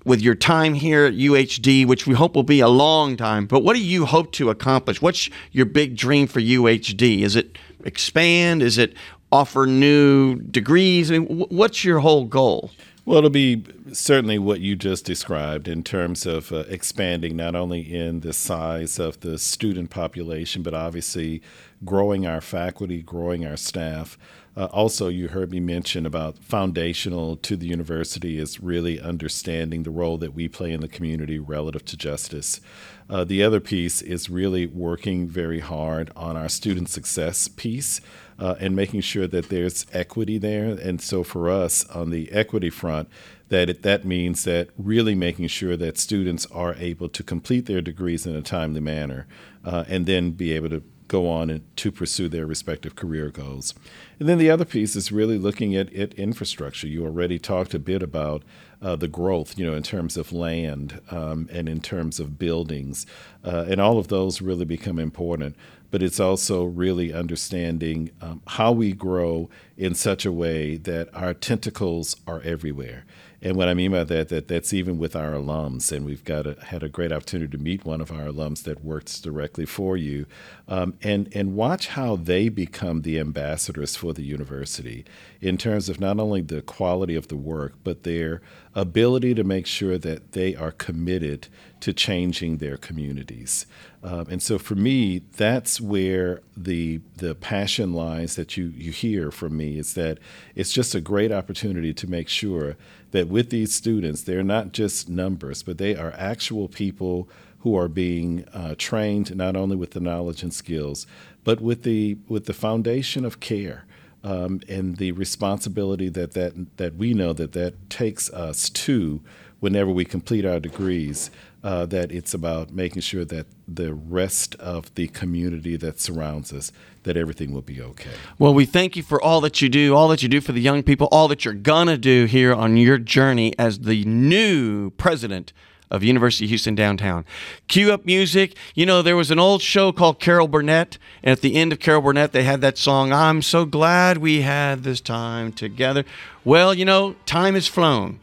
With 0.03 0.19
your 0.19 0.33
time 0.33 0.73
here 0.73 1.05
at 1.05 1.13
UHD, 1.13 1.85
which 1.85 2.07
we 2.07 2.15
hope 2.15 2.33
will 2.33 2.41
be 2.41 2.59
a 2.59 2.67
long 2.67 3.15
time, 3.15 3.45
but 3.45 3.59
what 3.59 3.75
do 3.75 3.83
you 3.83 4.07
hope 4.07 4.31
to 4.31 4.49
accomplish? 4.49 4.99
What's 4.99 5.29
your 5.51 5.67
big 5.67 5.95
dream 5.95 6.25
for 6.25 6.41
UHD? 6.41 7.21
Is 7.21 7.35
it 7.35 7.55
expand? 7.85 8.63
Is 8.63 8.79
it 8.79 8.95
offer 9.31 9.67
new 9.67 10.37
degrees? 10.37 11.11
I 11.11 11.19
mean, 11.19 11.45
what's 11.49 11.85
your 11.85 11.99
whole 11.99 12.25
goal? 12.25 12.71
Well, 13.03 13.17
it'll 13.17 13.31
be 13.31 13.63
certainly 13.93 14.37
what 14.37 14.59
you 14.59 14.75
just 14.75 15.05
described 15.05 15.67
in 15.67 15.83
terms 15.83 16.27
of 16.27 16.51
uh, 16.51 16.65
expanding 16.67 17.35
not 17.35 17.55
only 17.55 17.81
in 17.81 18.19
the 18.19 18.31
size 18.31 18.99
of 18.99 19.21
the 19.21 19.39
student 19.39 19.89
population, 19.89 20.61
but 20.61 20.75
obviously 20.75 21.41
growing 21.83 22.27
our 22.27 22.41
faculty, 22.41 23.01
growing 23.01 23.43
our 23.43 23.57
staff. 23.57 24.19
Uh, 24.55 24.65
also, 24.65 25.07
you 25.07 25.29
heard 25.29 25.49
me 25.49 25.59
mention 25.59 26.05
about 26.05 26.37
foundational 26.43 27.37
to 27.37 27.55
the 27.55 27.65
university 27.65 28.37
is 28.37 28.59
really 28.59 28.99
understanding 28.99 29.81
the 29.81 29.89
role 29.89 30.19
that 30.19 30.35
we 30.35 30.47
play 30.47 30.71
in 30.71 30.81
the 30.81 30.87
community 30.87 31.39
relative 31.39 31.85
to 31.85 31.97
justice. 31.97 32.61
Uh, 33.09 33.23
the 33.23 33.41
other 33.41 33.59
piece 33.59 34.03
is 34.03 34.29
really 34.29 34.67
working 34.67 35.27
very 35.27 35.59
hard 35.59 36.11
on 36.15 36.37
our 36.37 36.49
student 36.49 36.89
success 36.89 37.47
piece 37.47 37.99
uh, 38.41 38.55
and 38.59 38.75
making 38.75 39.01
sure 39.01 39.27
that 39.27 39.49
there's 39.49 39.85
equity 39.93 40.39
there. 40.39 40.65
And 40.65 40.99
so 40.99 41.23
for 41.23 41.49
us 41.49 41.85
on 41.89 42.09
the 42.09 42.31
equity 42.31 42.71
front, 42.71 43.07
that 43.49 43.69
it, 43.69 43.83
that 43.83 44.03
means 44.03 44.43
that 44.45 44.69
really 44.77 45.13
making 45.13 45.47
sure 45.47 45.77
that 45.77 45.99
students 45.99 46.47
are 46.47 46.73
able 46.75 47.07
to 47.09 47.21
complete 47.21 47.67
their 47.67 47.81
degrees 47.81 48.25
in 48.25 48.35
a 48.35 48.41
timely 48.41 48.81
manner 48.81 49.27
uh, 49.63 49.83
and 49.87 50.07
then 50.07 50.31
be 50.31 50.53
able 50.53 50.69
to 50.69 50.81
go 51.07 51.29
on 51.29 51.49
and 51.49 51.61
to 51.75 51.91
pursue 51.91 52.29
their 52.29 52.45
respective 52.45 52.95
career 52.95 53.29
goals. 53.29 53.75
And 54.17 54.29
then 54.29 54.37
the 54.37 54.49
other 54.49 54.65
piece 54.65 54.95
is 54.95 55.11
really 55.11 55.37
looking 55.37 55.75
at, 55.75 55.93
at 55.93 56.13
infrastructure. 56.13 56.87
You 56.87 57.03
already 57.03 57.37
talked 57.37 57.73
a 57.73 57.79
bit 57.79 58.01
about 58.01 58.43
uh, 58.81 58.95
the 58.95 59.09
growth, 59.09 59.59
you 59.59 59.65
know, 59.65 59.75
in 59.75 59.83
terms 59.83 60.15
of 60.15 60.31
land 60.31 61.01
um, 61.11 61.49
and 61.51 61.67
in 61.67 61.81
terms 61.81 62.19
of 62.19 62.39
buildings, 62.39 63.05
uh, 63.43 63.65
and 63.67 63.81
all 63.81 63.99
of 63.99 64.07
those 64.07 64.41
really 64.41 64.65
become 64.65 64.97
important. 64.97 65.55
But 65.91 66.01
it's 66.01 66.19
also 66.19 66.63
really 66.63 67.13
understanding 67.13 68.11
um, 68.21 68.41
how 68.47 68.71
we 68.71 68.93
grow 68.93 69.49
in 69.77 69.93
such 69.93 70.25
a 70.25 70.31
way 70.31 70.77
that 70.77 71.09
our 71.13 71.33
tentacles 71.33 72.15
are 72.25 72.41
everywhere. 72.41 73.03
And 73.43 73.57
what 73.57 73.67
I 73.67 73.73
mean 73.73 73.91
by 73.91 74.03
that, 74.03 74.29
that 74.29 74.47
that's 74.47 74.71
even 74.71 74.99
with 74.99 75.15
our 75.15 75.31
alums, 75.31 75.91
and 75.91 76.05
we've 76.05 76.23
got 76.23 76.45
a, 76.45 76.55
had 76.65 76.83
a 76.83 76.89
great 76.89 77.11
opportunity 77.11 77.51
to 77.51 77.57
meet 77.57 77.83
one 77.83 77.99
of 77.99 78.11
our 78.11 78.27
alums 78.27 78.63
that 78.63 78.85
works 78.85 79.19
directly 79.19 79.65
for 79.65 79.97
you, 79.97 80.27
um, 80.67 80.93
and 81.01 81.27
and 81.35 81.55
watch 81.55 81.87
how 81.87 82.15
they 82.15 82.49
become 82.49 83.01
the 83.01 83.17
ambassadors 83.17 83.95
for 83.95 84.13
the 84.13 84.21
university 84.21 85.05
in 85.41 85.57
terms 85.57 85.89
of 85.89 85.99
not 85.99 86.19
only 86.19 86.41
the 86.41 86.61
quality 86.61 87.15
of 87.15 87.29
the 87.29 87.35
work, 87.35 87.73
but 87.83 88.03
their 88.03 88.41
ability 88.73 89.33
to 89.35 89.43
make 89.43 89.65
sure 89.65 89.97
that 89.97 90.31
they 90.31 90.55
are 90.55 90.71
committed 90.71 91.47
to 91.81 91.91
changing 91.91 92.57
their 92.57 92.77
communities. 92.77 93.65
Um, 94.03 94.27
and 94.29 94.41
so 94.41 94.57
for 94.57 94.75
me, 94.75 95.19
that's 95.35 95.81
where 95.81 96.41
the 96.55 97.01
the 97.17 97.35
passion 97.35 97.93
lies 97.93 98.35
that 98.35 98.55
you 98.55 98.65
you 98.75 98.91
hear 98.91 99.31
from 99.31 99.57
me 99.57 99.77
is 99.77 99.93
that 99.95 100.19
it's 100.55 100.71
just 100.71 100.95
a 100.95 101.01
great 101.01 101.31
opportunity 101.31 101.93
to 101.93 102.09
make 102.09 102.29
sure 102.29 102.77
that 103.11 103.27
with 103.27 103.49
these 103.49 103.73
students, 103.73 104.23
they're 104.23 104.43
not 104.43 104.71
just 104.71 105.09
numbers, 105.09 105.63
but 105.63 105.77
they 105.77 105.95
are 105.95 106.13
actual 106.17 106.67
people 106.67 107.29
who 107.59 107.77
are 107.77 107.87
being 107.87 108.45
uh, 108.53 108.73
trained 108.77 109.35
not 109.35 109.55
only 109.55 109.75
with 109.75 109.91
the 109.91 109.99
knowledge 109.99 110.41
and 110.41 110.53
skills, 110.53 111.05
but 111.43 111.61
with 111.61 111.83
the 111.83 112.17
with 112.27 112.45
the 112.45 112.53
foundation 112.53 113.25
of 113.25 113.39
care. 113.39 113.85
Um, 114.23 114.61
and 114.69 114.97
the 114.97 115.13
responsibility 115.13 116.07
that, 116.09 116.33
that 116.33 116.77
that 116.77 116.95
we 116.95 117.15
know 117.15 117.33
that 117.33 117.53
that 117.53 117.89
takes 117.89 118.29
us 118.29 118.69
to 118.69 119.21
whenever 119.59 119.89
we 119.91 120.03
complete 120.03 120.45
our 120.45 120.59
degrees 120.59 121.31
uh, 121.63 121.85
that 121.85 122.11
it's 122.11 122.33
about 122.33 122.71
making 122.71 123.01
sure 123.01 123.23
that 123.23 123.45
the 123.67 123.93
rest 123.93 124.55
of 124.55 124.93
the 124.95 125.07
community 125.07 125.77
that 125.77 125.99
surrounds 125.99 126.51
us 126.51 126.71
that 127.03 127.15
everything 127.15 127.53
will 127.53 127.61
be 127.61 127.79
okay. 127.81 128.11
Well, 128.39 128.53
we 128.53 128.65
thank 128.65 128.95
you 128.95 129.03
for 129.03 129.21
all 129.21 129.41
that 129.41 129.61
you 129.61 129.69
do, 129.69 129.95
all 129.95 130.07
that 130.09 130.23
you 130.23 130.29
do 130.29 130.41
for 130.41 130.51
the 130.51 130.61
young 130.61 130.83
people, 130.83 131.07
all 131.11 131.27
that 131.27 131.45
you're 131.45 131.53
gonna 131.53 131.97
do 131.97 132.25
here 132.25 132.53
on 132.53 132.77
your 132.77 132.97
journey 132.97 133.53
as 133.57 133.79
the 133.79 134.03
new 134.05 134.89
president 134.91 135.53
of 135.91 136.03
University 136.03 136.45
of 136.45 136.49
Houston 136.49 136.73
downtown. 136.73 137.25
Cue 137.67 137.91
up 137.91 138.05
music. 138.05 138.55
You 138.73 138.85
know, 138.85 139.01
there 139.01 139.15
was 139.15 139.29
an 139.29 139.37
old 139.37 139.61
show 139.61 139.91
called 139.91 140.19
Carol 140.19 140.47
Burnett, 140.47 140.97
and 141.21 141.31
at 141.31 141.41
the 141.41 141.55
end 141.55 141.71
of 141.71 141.79
Carol 141.79 142.01
Burnett, 142.01 142.31
they 142.31 142.43
had 142.43 142.61
that 142.61 142.77
song, 142.77 143.13
I'm 143.13 143.41
so 143.41 143.65
glad 143.65 144.17
we 144.17 144.41
had 144.41 144.83
this 144.83 145.01
time 145.01 145.51
together. 145.51 146.05
Well, 146.43 146.73
you 146.73 146.85
know, 146.85 147.15
time 147.25 147.53
has 147.53 147.67
flown 147.67 148.19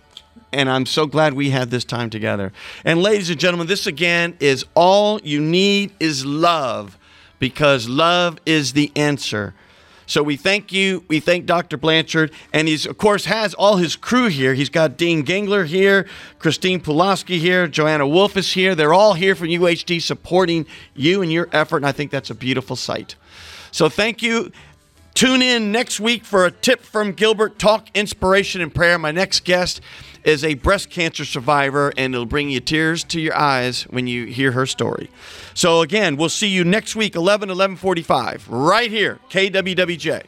and 0.53 0.71
I'm 0.71 0.87
so 0.87 1.07
glad 1.07 1.35
we 1.35 1.51
had 1.51 1.71
this 1.71 1.85
time 1.85 2.11
together. 2.11 2.53
And 2.85 3.03
ladies 3.03 3.31
and 3.31 3.39
gentlemen, 3.39 3.67
this 3.67 3.87
again 3.87 4.37
is 4.41 4.65
all 4.75 5.21
you 5.23 5.41
need 5.41 5.93
is 6.01 6.25
love 6.25 6.99
because 7.39 7.89
love 7.89 8.39
is 8.47 8.73
the 8.73 8.91
answer. 8.97 9.55
So 10.09 10.23
we 10.23 10.37
thank 10.37 10.73
you. 10.73 11.05
We 11.09 11.21
thank 11.21 11.45
Dr. 11.45 11.77
Blanchard. 11.77 12.33
And 12.53 12.67
he's, 12.67 12.87
of 12.87 12.97
course, 12.97 13.27
has 13.27 13.53
all 13.53 13.77
his 13.77 13.95
crew 13.95 14.29
here. 14.29 14.55
He's 14.55 14.71
got 14.71 14.97
Dean 14.97 15.23
Gangler 15.23 15.65
here, 15.65 16.07
Christine 16.39 16.81
Pulaski 16.81 17.39
here, 17.39 17.69
Joanna 17.69 18.09
Wolf 18.09 18.37
is 18.37 18.51
here. 18.51 18.75
They're 18.75 18.95
all 18.95 19.13
here 19.13 19.35
from 19.35 19.49
UHD 19.49 20.01
supporting 20.01 20.65
you 20.95 21.21
and 21.21 21.31
your 21.31 21.49
effort. 21.53 21.77
And 21.77 21.87
I 21.87 21.93
think 21.93 22.11
that's 22.11 22.31
a 22.31 22.35
beautiful 22.35 22.75
sight. 22.75 23.17
So 23.71 23.91
thank 23.91 24.23
you. 24.23 24.51
Tune 25.19 25.43
in 25.43 25.73
next 25.73 25.99
week 25.99 26.25
for 26.25 26.47
a 26.47 26.51
tip 26.53 26.81
from 26.81 27.11
Gilbert 27.11 27.59
Talk, 27.59 27.89
Inspiration, 27.93 28.61
and 28.61 28.73
Prayer. 28.73 29.01
My 29.01 29.11
next 29.11 29.45
guest 29.45 29.81
is 30.23 30.45
a 30.45 30.55
breast 30.55 30.91
cancer 30.91 31.25
survivor, 31.25 31.93
and 31.97 32.15
it'll 32.15 32.25
bring 32.25 32.51
you 32.51 32.61
tears 32.61 33.03
to 33.03 33.21
your 33.21 33.37
eyes 33.37 33.83
when 33.91 34.07
you 34.07 34.27
hear 34.27 34.53
her 34.53 34.65
story. 34.65 35.11
So 35.55 35.81
again, 35.81 36.17
we'll 36.17 36.29
see 36.29 36.47
you 36.47 36.63
next 36.63 36.95
week, 36.95 37.17
11, 37.17 37.49
1145, 37.49 38.49
right 38.49 38.93
here, 38.93 39.19
KWWJ. 39.29 40.23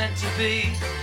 meant 0.00 0.16
to 0.16 0.26
be. 0.38 0.99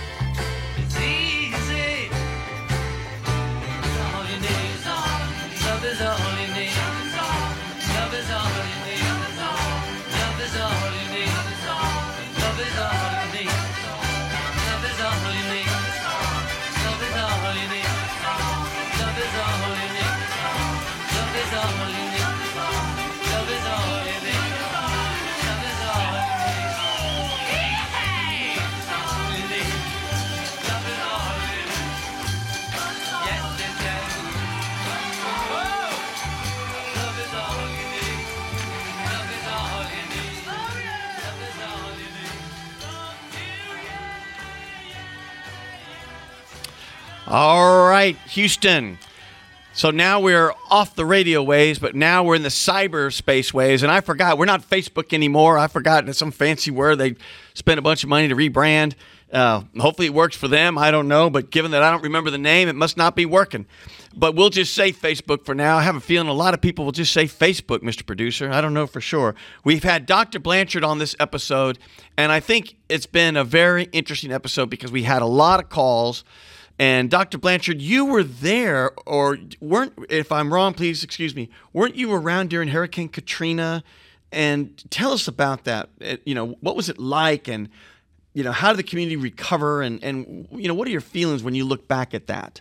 All 47.30 47.86
right, 47.86 48.16
Houston. 48.30 48.96
So 49.74 49.90
now 49.90 50.18
we're 50.18 50.54
off 50.70 50.94
the 50.94 51.04
radio 51.04 51.42
waves, 51.42 51.78
but 51.78 51.94
now 51.94 52.24
we're 52.24 52.36
in 52.36 52.42
the 52.42 52.48
cyberspace 52.48 53.52
waves. 53.52 53.82
And 53.82 53.92
I 53.92 54.00
forgot, 54.00 54.38
we're 54.38 54.46
not 54.46 54.62
Facebook 54.62 55.12
anymore. 55.12 55.58
I 55.58 55.66
forgot 55.66 56.08
it's 56.08 56.18
some 56.18 56.30
fancy 56.30 56.70
word. 56.70 56.96
They 56.96 57.16
spent 57.52 57.78
a 57.78 57.82
bunch 57.82 58.02
of 58.02 58.08
money 58.08 58.28
to 58.28 58.34
rebrand. 58.34 58.94
Uh, 59.30 59.60
hopefully 59.78 60.06
it 60.06 60.14
works 60.14 60.36
for 60.36 60.48
them. 60.48 60.78
I 60.78 60.90
don't 60.90 61.06
know. 61.06 61.28
But 61.28 61.50
given 61.50 61.72
that 61.72 61.82
I 61.82 61.90
don't 61.90 62.02
remember 62.02 62.30
the 62.30 62.38
name, 62.38 62.66
it 62.66 62.74
must 62.74 62.96
not 62.96 63.14
be 63.14 63.26
working. 63.26 63.66
But 64.16 64.34
we'll 64.34 64.48
just 64.48 64.72
say 64.72 64.90
Facebook 64.90 65.44
for 65.44 65.54
now. 65.54 65.76
I 65.76 65.82
have 65.82 65.96
a 65.96 66.00
feeling 66.00 66.28
a 66.28 66.32
lot 66.32 66.54
of 66.54 66.62
people 66.62 66.86
will 66.86 66.92
just 66.92 67.12
say 67.12 67.26
Facebook, 67.26 67.80
Mr. 67.80 68.06
Producer. 68.06 68.50
I 68.50 68.62
don't 68.62 68.72
know 68.72 68.86
for 68.86 69.02
sure. 69.02 69.34
We've 69.64 69.84
had 69.84 70.06
Dr. 70.06 70.38
Blanchard 70.38 70.82
on 70.82 70.98
this 70.98 71.14
episode, 71.20 71.78
and 72.16 72.32
I 72.32 72.40
think 72.40 72.76
it's 72.88 73.04
been 73.04 73.36
a 73.36 73.44
very 73.44 73.84
interesting 73.92 74.32
episode 74.32 74.70
because 74.70 74.90
we 74.90 75.02
had 75.02 75.20
a 75.20 75.26
lot 75.26 75.60
of 75.60 75.68
calls 75.68 76.24
and 76.78 77.10
Dr. 77.10 77.38
Blanchard, 77.38 77.82
you 77.82 78.04
were 78.04 78.22
there, 78.22 78.92
or 79.04 79.38
weren't? 79.60 79.94
If 80.08 80.30
I'm 80.30 80.52
wrong, 80.52 80.74
please 80.74 81.02
excuse 81.02 81.34
me. 81.34 81.50
Weren't 81.72 81.96
you 81.96 82.12
around 82.12 82.50
during 82.50 82.68
Hurricane 82.68 83.08
Katrina? 83.08 83.82
And 84.30 84.82
tell 84.90 85.12
us 85.12 85.26
about 85.26 85.64
that. 85.64 85.88
Uh, 86.04 86.16
you 86.24 86.34
know, 86.34 86.56
what 86.60 86.76
was 86.76 86.88
it 86.88 86.98
like, 86.98 87.48
and 87.48 87.68
you 88.34 88.44
know, 88.44 88.52
how 88.52 88.68
did 88.68 88.78
the 88.78 88.82
community 88.84 89.16
recover? 89.16 89.82
And 89.82 90.02
and 90.04 90.46
you 90.52 90.68
know, 90.68 90.74
what 90.74 90.86
are 90.86 90.92
your 90.92 91.00
feelings 91.00 91.42
when 91.42 91.54
you 91.54 91.64
look 91.64 91.88
back 91.88 92.14
at 92.14 92.28
that? 92.28 92.60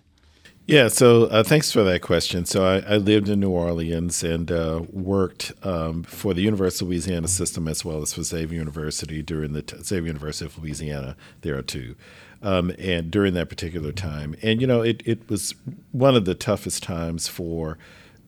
Yeah, 0.66 0.90
so 0.90 1.28
uh, 1.28 1.44
thanks 1.44 1.72
for 1.72 1.84
that 1.84 2.02
question. 2.02 2.44
So 2.44 2.66
I, 2.66 2.96
I 2.96 2.98
lived 2.98 3.30
in 3.30 3.40
New 3.40 3.52
Orleans 3.52 4.22
and 4.22 4.52
uh, 4.52 4.82
worked 4.92 5.54
um, 5.64 6.04
for 6.04 6.34
the 6.34 6.42
University 6.42 6.84
of 6.84 6.90
Louisiana 6.90 7.30
system 7.30 7.70
as 7.70 7.86
well 7.86 8.02
as 8.02 8.14
for 8.14 8.22
Xavier 8.22 8.60
University 8.60 9.22
during 9.22 9.54
the 9.54 9.62
t- 9.62 9.78
Xavier 9.82 10.08
University 10.08 10.46
of 10.46 10.58
Louisiana. 10.62 11.16
There 11.40 11.58
are 11.58 11.62
two 11.62 11.96
um, 12.42 12.72
and 12.78 13.12
during 13.12 13.34
that 13.34 13.50
particular 13.50 13.92
time. 13.92 14.36
And 14.42 14.62
you 14.62 14.68
know, 14.68 14.82
it 14.82 15.02
it 15.06 15.30
was 15.30 15.56
one 15.92 16.16
of 16.16 16.26
the 16.26 16.36
toughest 16.36 16.84
times 16.84 17.28
for 17.28 17.78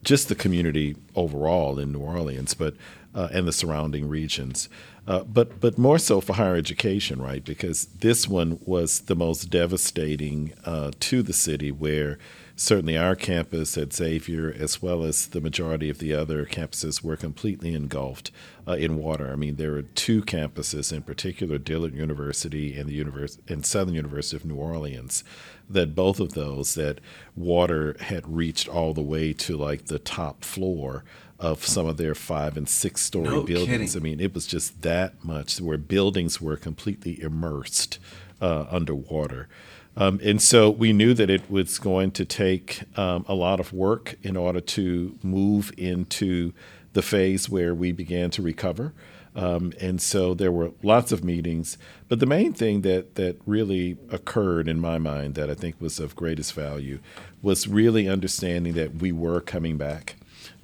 just 0.02 0.28
the 0.28 0.34
community 0.34 0.96
overall 1.14 1.78
in 1.78 1.92
New 1.92 2.00
Orleans, 2.00 2.54
but 2.54 2.74
uh, 3.14 3.28
and 3.32 3.46
the 3.46 3.52
surrounding 3.52 4.08
regions. 4.08 4.68
Uh, 5.06 5.24
but 5.24 5.60
but 5.60 5.78
more 5.78 5.98
so 5.98 6.20
for 6.20 6.34
higher 6.34 6.56
education, 6.56 7.20
right? 7.20 7.44
Because 7.44 7.86
this 7.86 8.28
one 8.28 8.60
was 8.64 9.00
the 9.00 9.16
most 9.16 9.50
devastating 9.50 10.52
uh, 10.64 10.92
to 11.00 11.22
the 11.22 11.32
city, 11.32 11.72
where 11.72 12.18
certainly 12.60 12.94
our 12.94 13.16
campus 13.16 13.78
at 13.78 13.90
Xavier, 13.90 14.54
as 14.54 14.82
well 14.82 15.02
as 15.02 15.28
the 15.28 15.40
majority 15.40 15.88
of 15.88 15.96
the 15.96 16.12
other 16.12 16.44
campuses, 16.44 17.02
were 17.02 17.16
completely 17.16 17.72
engulfed 17.72 18.30
uh, 18.68 18.72
in 18.72 18.98
water. 18.98 19.32
I 19.32 19.36
mean, 19.36 19.56
there 19.56 19.72
were 19.72 19.82
two 19.82 20.20
campuses 20.20 20.92
in 20.92 21.00
particular, 21.00 21.56
Dillard 21.56 21.94
University 21.94 22.78
and 22.78 22.86
the 22.86 22.92
Univers- 22.92 23.38
and 23.48 23.64
Southern 23.64 23.94
University 23.94 24.36
of 24.36 24.44
New 24.44 24.56
Orleans, 24.56 25.24
that 25.70 25.94
both 25.94 26.20
of 26.20 26.34
those 26.34 26.74
that 26.74 27.00
water 27.34 27.96
had 27.98 28.28
reached 28.28 28.68
all 28.68 28.92
the 28.92 29.00
way 29.00 29.32
to 29.32 29.56
like 29.56 29.86
the 29.86 29.98
top 29.98 30.44
floor 30.44 31.02
of 31.38 31.64
some 31.64 31.86
of 31.86 31.96
their 31.96 32.14
five 32.14 32.58
and 32.58 32.68
six 32.68 33.00
story 33.00 33.24
no 33.24 33.42
buildings. 33.42 33.94
Kidding. 33.94 34.02
I 34.02 34.04
mean, 34.04 34.20
it 34.20 34.34
was 34.34 34.46
just 34.46 34.82
that 34.82 35.24
much 35.24 35.58
where 35.62 35.78
buildings 35.78 36.42
were 36.42 36.58
completely 36.58 37.22
immersed 37.22 37.98
uh, 38.38 38.66
underwater. 38.70 39.48
Um, 39.96 40.20
and 40.22 40.40
so 40.40 40.70
we 40.70 40.92
knew 40.92 41.14
that 41.14 41.30
it 41.30 41.50
was 41.50 41.78
going 41.78 42.12
to 42.12 42.24
take 42.24 42.82
um, 42.98 43.24
a 43.28 43.34
lot 43.34 43.60
of 43.60 43.72
work 43.72 44.16
in 44.22 44.36
order 44.36 44.60
to 44.60 45.18
move 45.22 45.72
into 45.76 46.52
the 46.92 47.02
phase 47.02 47.48
where 47.48 47.74
we 47.74 47.92
began 47.92 48.30
to 48.30 48.42
recover. 48.42 48.92
Um, 49.34 49.72
and 49.80 50.02
so 50.02 50.34
there 50.34 50.50
were 50.50 50.72
lots 50.82 51.12
of 51.12 51.22
meetings. 51.22 51.78
But 52.08 52.18
the 52.18 52.26
main 52.26 52.52
thing 52.52 52.80
that, 52.82 53.14
that 53.14 53.40
really 53.46 53.96
occurred 54.10 54.68
in 54.68 54.80
my 54.80 54.98
mind 54.98 55.34
that 55.36 55.48
I 55.48 55.54
think 55.54 55.80
was 55.80 56.00
of 56.00 56.16
greatest 56.16 56.52
value 56.52 56.98
was 57.42 57.68
really 57.68 58.08
understanding 58.08 58.74
that 58.74 58.96
we 58.96 59.12
were 59.12 59.40
coming 59.40 59.76
back. 59.76 60.16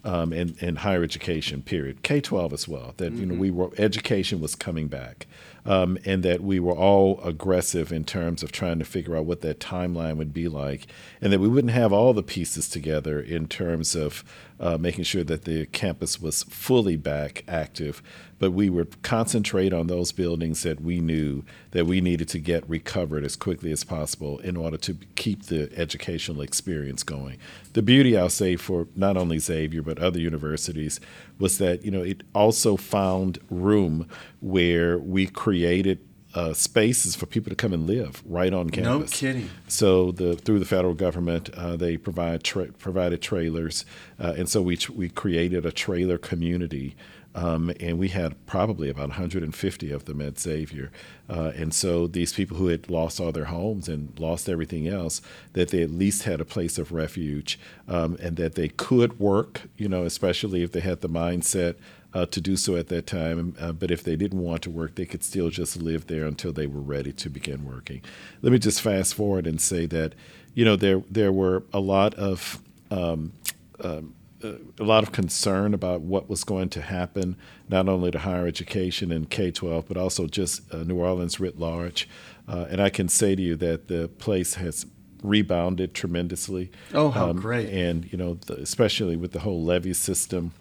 Um, 0.04 0.32
and, 0.32 0.56
and 0.60 0.78
higher 0.78 1.02
education, 1.02 1.62
period. 1.62 2.04
K 2.04 2.20
12 2.20 2.52
as 2.52 2.68
well, 2.68 2.94
that, 2.98 3.12
you 3.14 3.26
know, 3.26 3.34
we 3.34 3.50
were, 3.50 3.70
education 3.76 4.40
was 4.40 4.54
coming 4.54 4.86
back 4.86 5.26
um, 5.66 5.98
and 6.04 6.22
that 6.22 6.42
we 6.42 6.60
were 6.60 6.76
all 6.76 7.20
aggressive 7.22 7.92
in 7.92 8.04
terms 8.04 8.42
of 8.42 8.52
trying 8.52 8.78
to 8.78 8.84
figure 8.84 9.16
out 9.16 9.26
what 9.26 9.40
that 9.40 9.60
timeline 9.60 10.16
would 10.16 10.32
be 10.32 10.48
like, 10.48 10.86
and 11.20 11.32
that 11.32 11.40
we 11.40 11.48
wouldn't 11.48 11.72
have 11.72 11.92
all 11.92 12.12
the 12.12 12.22
pieces 12.22 12.68
together 12.68 13.20
in 13.20 13.46
terms 13.48 13.94
of 13.94 14.24
uh, 14.58 14.78
making 14.78 15.04
sure 15.04 15.24
that 15.24 15.44
the 15.44 15.66
campus 15.66 16.20
was 16.20 16.42
fully 16.44 16.96
back 16.96 17.44
active, 17.46 18.02
but 18.38 18.52
we 18.52 18.70
would 18.70 19.02
concentrate 19.02 19.72
on 19.72 19.86
those 19.86 20.12
buildings 20.12 20.62
that 20.62 20.80
we 20.80 21.00
knew 21.00 21.44
that 21.72 21.86
we 21.86 22.00
needed 22.00 22.28
to 22.28 22.38
get 22.38 22.68
recovered 22.68 23.24
as 23.24 23.36
quickly 23.36 23.70
as 23.70 23.84
possible 23.84 24.38
in 24.40 24.56
order 24.56 24.76
to 24.76 24.94
keep 25.14 25.44
the 25.44 25.70
educational 25.76 26.40
experience 26.40 27.02
going. 27.02 27.38
The 27.74 27.82
beauty, 27.82 28.16
I'll 28.16 28.30
say, 28.30 28.56
for 28.56 28.88
not 28.96 29.16
only 29.16 29.38
Xavier 29.38 29.82
but 29.82 29.98
other 29.98 30.18
universities 30.18 31.00
was 31.38 31.58
that 31.58 31.84
you 31.84 31.90
know 31.90 32.02
it 32.02 32.22
also 32.34 32.76
found 32.76 33.38
room 33.50 34.08
where 34.40 34.98
we 34.98 35.26
created 35.26 35.98
uh, 36.36 36.52
spaces 36.52 37.16
for 37.16 37.24
people 37.24 37.48
to 37.48 37.56
come 37.56 37.72
and 37.72 37.86
live 37.86 38.22
right 38.26 38.52
on 38.52 38.68
campus. 38.68 39.10
No 39.10 39.28
kidding. 39.28 39.50
So 39.68 40.12
the 40.12 40.36
through 40.36 40.58
the 40.58 40.66
federal 40.66 40.92
government, 40.92 41.48
uh, 41.54 41.76
they 41.76 41.96
provide 41.96 42.44
tra- 42.44 42.72
provided 42.72 43.22
trailers, 43.22 43.86
uh, 44.20 44.34
and 44.36 44.46
so 44.48 44.60
we 44.60 44.78
we 44.94 45.08
created 45.08 45.64
a 45.64 45.72
trailer 45.72 46.18
community. 46.18 46.94
Um, 47.34 47.70
and 47.80 47.98
we 47.98 48.08
had 48.08 48.46
probably 48.46 48.88
about 48.88 49.10
150 49.10 49.92
of 49.92 50.06
them 50.06 50.22
at 50.22 50.40
Xavier. 50.40 50.90
Uh, 51.28 51.52
and 51.54 51.74
so 51.74 52.06
these 52.06 52.32
people 52.32 52.56
who 52.56 52.68
had 52.68 52.88
lost 52.88 53.20
all 53.20 53.30
their 53.30 53.44
homes 53.44 53.90
and 53.90 54.18
lost 54.18 54.48
everything 54.48 54.88
else, 54.88 55.20
that 55.52 55.68
they 55.68 55.82
at 55.82 55.90
least 55.90 56.22
had 56.22 56.40
a 56.40 56.46
place 56.46 56.78
of 56.78 56.92
refuge 56.92 57.60
um, 57.88 58.16
and 58.22 58.38
that 58.38 58.54
they 58.54 58.68
could 58.68 59.20
work, 59.20 59.68
you 59.76 59.86
know, 59.86 60.04
especially 60.04 60.62
if 60.62 60.72
they 60.72 60.80
had 60.80 61.02
the 61.02 61.10
mindset 61.10 61.74
uh, 62.16 62.24
to 62.24 62.40
do 62.40 62.56
so 62.56 62.76
at 62.76 62.88
that 62.88 63.06
time. 63.06 63.54
Uh, 63.60 63.72
but 63.72 63.90
if 63.90 64.02
they 64.02 64.16
didn't 64.16 64.40
want 64.40 64.62
to 64.62 64.70
work, 64.70 64.94
they 64.94 65.04
could 65.04 65.22
still 65.22 65.50
just 65.50 65.76
live 65.76 66.06
there 66.06 66.24
until 66.24 66.50
they 66.50 66.66
were 66.66 66.80
ready 66.80 67.12
to 67.12 67.28
begin 67.28 67.66
working. 67.66 68.00
Let 68.40 68.52
me 68.52 68.58
just 68.58 68.80
fast 68.80 69.14
forward 69.14 69.46
and 69.46 69.60
say 69.60 69.84
that, 69.86 70.14
you 70.54 70.64
know, 70.64 70.76
there 70.76 71.02
there 71.10 71.30
were 71.30 71.64
a 71.74 71.80
lot 71.80 72.14
of 72.14 72.62
um, 72.90 73.32
um, 73.80 74.14
a 74.42 74.82
lot 74.82 75.02
of 75.02 75.12
concern 75.12 75.74
about 75.74 76.00
what 76.00 76.28
was 76.30 76.42
going 76.42 76.70
to 76.70 76.80
happen, 76.80 77.36
not 77.68 77.86
only 77.86 78.10
to 78.10 78.18
higher 78.20 78.46
education 78.46 79.12
and 79.12 79.28
K 79.28 79.50
12, 79.50 79.86
but 79.86 79.98
also 79.98 80.26
just 80.26 80.72
uh, 80.72 80.84
New 80.84 80.96
Orleans 80.96 81.38
writ 81.38 81.58
large. 81.58 82.08
Uh, 82.48 82.66
and 82.70 82.80
I 82.80 82.88
can 82.88 83.08
say 83.08 83.34
to 83.34 83.42
you 83.42 83.56
that 83.56 83.88
the 83.88 84.08
place 84.08 84.54
has 84.54 84.86
rebounded 85.22 85.92
tremendously. 85.92 86.70
Oh, 86.94 87.10
how 87.10 87.30
um, 87.30 87.40
great. 87.40 87.68
And, 87.70 88.10
you 88.10 88.16
know, 88.16 88.34
the, 88.46 88.54
especially 88.54 89.16
with 89.16 89.32
the 89.32 89.40
whole 89.40 89.64
levee 89.64 89.94
system 89.94 90.52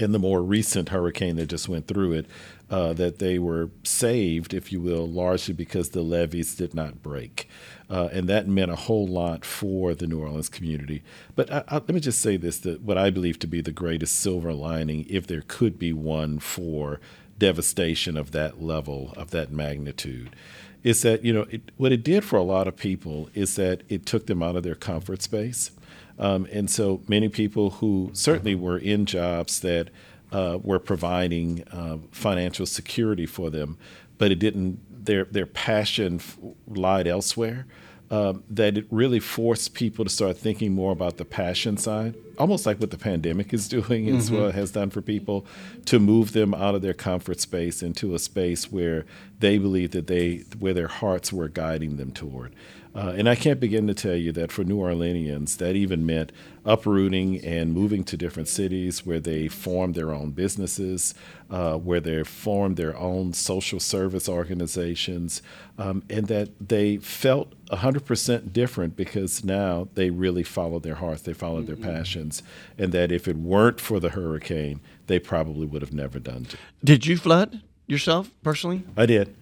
in 0.00 0.12
the 0.12 0.18
more 0.18 0.42
recent 0.42 0.88
hurricane 0.90 1.36
that 1.36 1.46
just 1.46 1.68
went 1.68 1.86
through 1.86 2.12
it, 2.12 2.26
uh, 2.70 2.92
that 2.94 3.18
they 3.18 3.38
were 3.38 3.70
saved, 3.82 4.52
if 4.52 4.72
you 4.72 4.80
will, 4.80 5.08
largely 5.08 5.54
because 5.54 5.90
the 5.90 6.02
levees 6.02 6.54
did 6.54 6.74
not 6.74 7.02
break. 7.02 7.48
Uh, 7.90 8.08
and 8.12 8.28
that 8.28 8.46
meant 8.46 8.70
a 8.70 8.76
whole 8.76 9.06
lot 9.06 9.44
for 9.44 9.94
the 9.94 10.06
New 10.06 10.20
Orleans 10.20 10.48
community. 10.48 11.02
But 11.34 11.50
I, 11.50 11.64
I, 11.68 11.74
let 11.74 11.88
me 11.88 12.00
just 12.00 12.20
say 12.20 12.36
this 12.36 12.58
that 12.58 12.82
what 12.82 12.98
I 12.98 13.10
believe 13.10 13.38
to 13.40 13.46
be 13.46 13.60
the 13.60 13.72
greatest 13.72 14.18
silver 14.18 14.52
lining, 14.52 15.06
if 15.08 15.26
there 15.26 15.42
could 15.46 15.78
be 15.78 15.92
one 15.92 16.38
for 16.38 17.00
devastation 17.38 18.16
of 18.16 18.32
that 18.32 18.62
level, 18.62 19.14
of 19.16 19.30
that 19.30 19.50
magnitude, 19.50 20.34
is 20.82 21.02
that, 21.02 21.24
you 21.24 21.32
know, 21.32 21.46
it, 21.50 21.70
what 21.76 21.92
it 21.92 22.04
did 22.04 22.24
for 22.24 22.36
a 22.36 22.42
lot 22.42 22.68
of 22.68 22.76
people 22.76 23.30
is 23.34 23.56
that 23.56 23.82
it 23.88 24.06
took 24.06 24.26
them 24.26 24.42
out 24.42 24.56
of 24.56 24.62
their 24.62 24.74
comfort 24.74 25.22
space. 25.22 25.70
Um, 26.18 26.46
and 26.50 26.68
so 26.68 27.00
many 27.06 27.28
people 27.28 27.70
who 27.70 28.10
certainly 28.12 28.54
were 28.54 28.78
in 28.78 29.06
jobs 29.06 29.60
that 29.60 29.90
uh, 30.32 30.58
were 30.62 30.78
providing 30.78 31.64
uh, 31.70 31.98
financial 32.10 32.66
security 32.66 33.26
for 33.26 33.50
them, 33.50 33.78
but 34.18 34.30
it 34.32 34.38
didn't. 34.38 34.80
Their 35.04 35.24
their 35.24 35.46
passion 35.46 36.20
lied 36.66 37.06
elsewhere. 37.06 37.66
Um, 38.10 38.42
that 38.48 38.78
it 38.78 38.86
really 38.90 39.20
forced 39.20 39.74
people 39.74 40.02
to 40.02 40.10
start 40.10 40.38
thinking 40.38 40.72
more 40.72 40.92
about 40.92 41.18
the 41.18 41.26
passion 41.26 41.76
side, 41.76 42.14
almost 42.38 42.64
like 42.64 42.80
what 42.80 42.90
the 42.90 42.96
pandemic 42.96 43.52
is 43.52 43.68
doing 43.78 44.06
mm-hmm. 44.06 44.16
as 44.16 44.30
well 44.30 44.50
has 44.50 44.70
done 44.70 44.88
for 44.88 45.02
people, 45.02 45.44
to 45.84 45.98
move 45.98 46.32
them 46.32 46.54
out 46.54 46.74
of 46.74 46.80
their 46.80 46.94
comfort 46.94 47.38
space 47.38 47.82
into 47.82 48.14
a 48.14 48.18
space 48.18 48.72
where 48.72 49.04
they 49.40 49.58
believe 49.58 49.90
that 49.90 50.06
they 50.06 50.38
where 50.58 50.72
their 50.72 50.88
hearts 50.88 51.34
were 51.34 51.48
guiding 51.48 51.98
them 51.98 52.10
toward. 52.10 52.54
Uh, 52.98 53.12
and 53.16 53.28
I 53.28 53.36
can't 53.36 53.60
begin 53.60 53.86
to 53.86 53.94
tell 53.94 54.16
you 54.16 54.32
that 54.32 54.50
for 54.50 54.64
New 54.64 54.78
Orleanians, 54.78 55.58
that 55.58 55.76
even 55.76 56.04
meant 56.04 56.32
uprooting 56.64 57.38
and 57.44 57.72
moving 57.72 58.02
to 58.02 58.16
different 58.16 58.48
cities 58.48 59.06
where 59.06 59.20
they 59.20 59.46
formed 59.46 59.94
their 59.94 60.10
own 60.10 60.32
businesses, 60.32 61.14
uh, 61.48 61.74
where 61.74 62.00
they 62.00 62.24
formed 62.24 62.76
their 62.76 62.96
own 62.96 63.34
social 63.34 63.78
service 63.78 64.28
organizations, 64.28 65.42
um, 65.78 66.02
and 66.10 66.26
that 66.26 66.50
they 66.58 66.96
felt 66.96 67.52
100% 67.70 68.52
different 68.52 68.96
because 68.96 69.44
now 69.44 69.86
they 69.94 70.10
really 70.10 70.42
followed 70.42 70.82
their 70.82 70.96
hearts, 70.96 71.22
they 71.22 71.32
followed 71.32 71.66
mm-hmm. 71.66 71.80
their 71.80 71.94
passions, 71.94 72.42
and 72.76 72.90
that 72.90 73.12
if 73.12 73.28
it 73.28 73.36
weren't 73.36 73.80
for 73.80 74.00
the 74.00 74.10
hurricane, 74.10 74.80
they 75.06 75.20
probably 75.20 75.66
would 75.66 75.82
have 75.82 75.92
never 75.92 76.18
done 76.18 76.48
it. 76.50 76.56
Did 76.82 77.06
you 77.06 77.16
flood 77.16 77.62
yourself 77.86 78.32
personally? 78.42 78.82
I 78.96 79.06
did. 79.06 79.36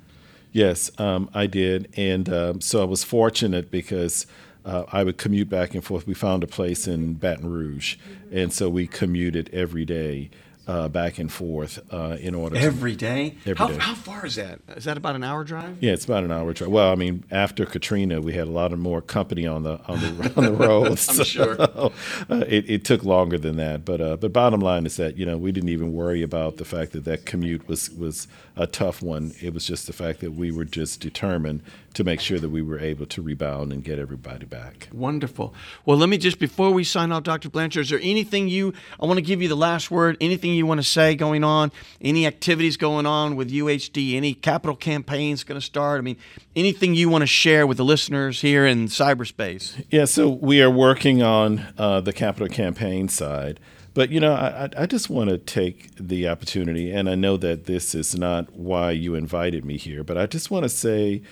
Yes, 0.57 0.91
um, 0.99 1.29
I 1.35 1.47
did, 1.47 1.93
and 1.99 2.31
um, 2.31 2.61
so 2.63 2.81
I 2.81 2.87
was 2.87 3.05
fortunate 3.05 3.71
because 3.71 4.27
uh, 4.65 4.85
I 4.91 5.05
would 5.05 5.19
commute 5.19 5.51
back 5.51 5.75
and 5.75 5.85
forth. 5.85 6.07
We 6.07 6.15
found 6.15 6.43
a 6.43 6.47
place 6.47 6.89
in 6.89 7.13
Baton 7.13 7.51
Rouge, 7.51 7.99
and 8.33 8.51
so 8.51 8.71
we 8.71 8.87
commuted 8.87 9.51
every 9.53 9.85
day 9.85 10.31
uh, 10.67 10.89
back 10.89 11.19
and 11.19 11.31
forth 11.31 11.79
uh, 11.93 12.17
in 12.21 12.35
order 12.35 12.57
every 12.57 12.93
to, 12.93 12.99
day. 12.99 13.35
Every 13.47 13.55
how, 13.55 13.69
day. 13.69 13.79
how 13.79 13.95
far 13.95 14.27
is 14.27 14.35
that? 14.35 14.61
Is 14.77 14.85
that 14.85 14.97
about 14.97 15.15
an 15.15 15.23
hour 15.23 15.45
drive? 15.45 15.79
Yeah, 15.81 15.93
it's 15.93 16.05
about 16.05 16.25
an 16.25 16.33
hour 16.33 16.53
drive. 16.53 16.71
Well, 16.71 16.91
I 16.91 16.97
mean, 16.97 17.25
after 17.31 17.65
Katrina, 17.65 18.21
we 18.21 18.33
had 18.33 18.49
a 18.49 18.51
lot 18.51 18.73
of 18.73 18.79
more 18.79 19.01
company 19.01 19.47
on 19.47 19.63
the 19.63 19.81
on 19.87 20.01
the 20.01 20.33
on 20.37 20.45
the 20.45 20.53
roads. 20.53 21.09
I'm 21.19 21.25
sure. 21.25 21.57
uh, 21.61 21.91
it, 22.29 22.69
it, 22.69 22.85
took 22.85 23.05
longer 23.05 23.39
than 23.39 23.57
that, 23.57 23.85
but 23.85 24.01
uh, 24.01 24.17
but 24.17 24.33
bottom 24.33 24.61
line 24.61 24.87
is 24.87 24.97
that 24.97 25.17
you 25.17 25.25
know 25.25 25.37
we 25.39 25.53
didn't 25.53 25.71
even 25.71 25.93
worry 25.93 26.23
about 26.23 26.57
the 26.57 26.65
fact 26.65 26.93
that 26.93 27.05
that 27.05 27.27
commute 27.27 27.69
was 27.69 27.91
was 27.91 28.27
a 28.57 28.67
tough 28.67 29.03
one. 29.03 29.35
It 29.41 29.55
was 29.55 29.67
just 29.67 29.87
the 29.87 29.93
fact 29.93 30.21
that 30.21 30.33
we 30.33 30.51
were 30.51 30.65
just 30.65 31.01
determined 31.01 31.63
to 31.97 32.05
make 32.05 32.21
sure 32.21 32.39
that 32.39 32.51
we 32.51 32.61
were 32.61 32.79
able 32.79 33.07
to 33.07 33.23
rebound 33.23 33.73
and 33.73 33.83
get 33.83 33.99
everybody 33.99 34.45
back. 34.45 34.87
Wonderful. 34.93 35.55
Well, 35.87 35.97
let 35.97 36.11
me 36.11 36.19
just 36.19 36.39
before 36.39 36.71
we 36.71 36.85
sign 36.85 37.11
off, 37.11 37.23
Dr. 37.23 37.49
Blanchard, 37.49 37.85
is 37.85 37.91
there 37.91 38.01
anything 38.03 38.49
you 38.49 38.75
I 39.01 39.07
want 39.07 39.17
to 39.17 39.23
give 39.23 39.41
you 39.41 39.49
the 39.49 39.57
last 39.57 39.91
word? 39.91 40.19
Anything 40.21 40.53
you 40.53 40.67
want 40.67 40.79
to 40.79 40.87
say 40.87 41.15
going 41.15 41.43
on? 41.43 41.73
Any 42.03 42.27
activities 42.27 42.77
going 42.77 43.07
on 43.07 43.35
with 43.35 43.51
UHD? 43.51 44.15
Any 44.15 44.35
capital 44.35 44.77
campaigns 44.77 45.43
going 45.43 45.59
to 45.59 45.65
start? 45.65 45.99
I 45.99 46.03
mean, 46.03 46.19
anything 46.55 46.95
you 46.95 47.09
want 47.09 47.23
to 47.23 47.27
share 47.27 47.67
with 47.67 47.79
the 47.79 47.85
listeners 47.85 48.43
here 48.43 48.67
in 48.67 48.89
cyberspace? 48.89 49.83
Yeah, 49.91 50.05
so 50.05 50.29
we 50.29 50.61
are 50.61 50.71
working 50.71 51.23
on 51.23 51.65
uh, 51.79 52.03
the 52.03 52.13
capital 52.13 52.49
campaign 52.49 53.09
side. 53.09 53.59
But 53.95 54.11
you 54.11 54.21
know, 54.21 54.35
I, 54.35 54.69
I 54.77 54.85
just 54.85 55.09
want 55.09 55.31
to 55.31 55.39
take 55.39 55.97
the 55.97 56.29
opportunity, 56.29 56.93
and 56.93 57.09
I 57.09 57.15
know 57.15 57.39
that 57.39 57.65
this 57.65 57.95
is 57.95 58.15
not 58.15 58.53
why 58.53 58.91
you 58.91 59.15
invited 59.15 59.65
me 59.65 59.79
here, 59.79 60.05
but 60.05 60.19
I 60.19 60.27
just 60.27 60.51
want 60.51 60.65
to 60.65 60.69
say 60.69 61.23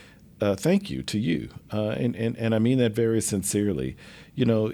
uh, 0.41 0.57
thank 0.57 0.91
you 0.91 1.03
to 1.03 1.19
you, 1.19 1.51
uh, 1.73 1.91
and, 1.91 2.17
and 2.17 2.37
and 2.37 2.55
I 2.55 2.59
mean 2.59 2.79
that 2.79 2.93
very 2.93 3.21
sincerely. 3.21 3.97
You 4.35 4.45
know, 4.45 4.73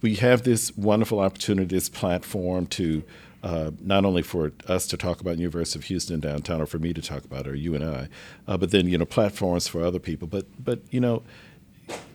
we 0.00 0.16
have 0.16 0.42
this 0.42 0.76
wonderful 0.76 1.20
opportunity, 1.20 1.74
this 1.74 1.88
platform 1.88 2.66
to. 2.66 3.02
Uh, 3.44 3.72
not 3.80 4.04
only 4.04 4.22
for 4.22 4.52
us 4.68 4.86
to 4.86 4.96
talk 4.96 5.20
about 5.20 5.36
University 5.36 5.76
of 5.76 5.84
Houston 5.86 6.20
downtown, 6.20 6.60
or 6.60 6.66
for 6.66 6.78
me 6.78 6.92
to 6.92 7.02
talk 7.02 7.24
about, 7.24 7.48
or 7.48 7.56
you 7.56 7.74
and 7.74 7.82
I, 7.82 8.08
uh, 8.46 8.56
but 8.56 8.70
then 8.70 8.86
you 8.86 8.96
know 8.96 9.04
platforms 9.04 9.66
for 9.66 9.82
other 9.82 9.98
people. 9.98 10.28
But 10.28 10.46
but 10.64 10.78
you 10.90 11.00
know, 11.00 11.24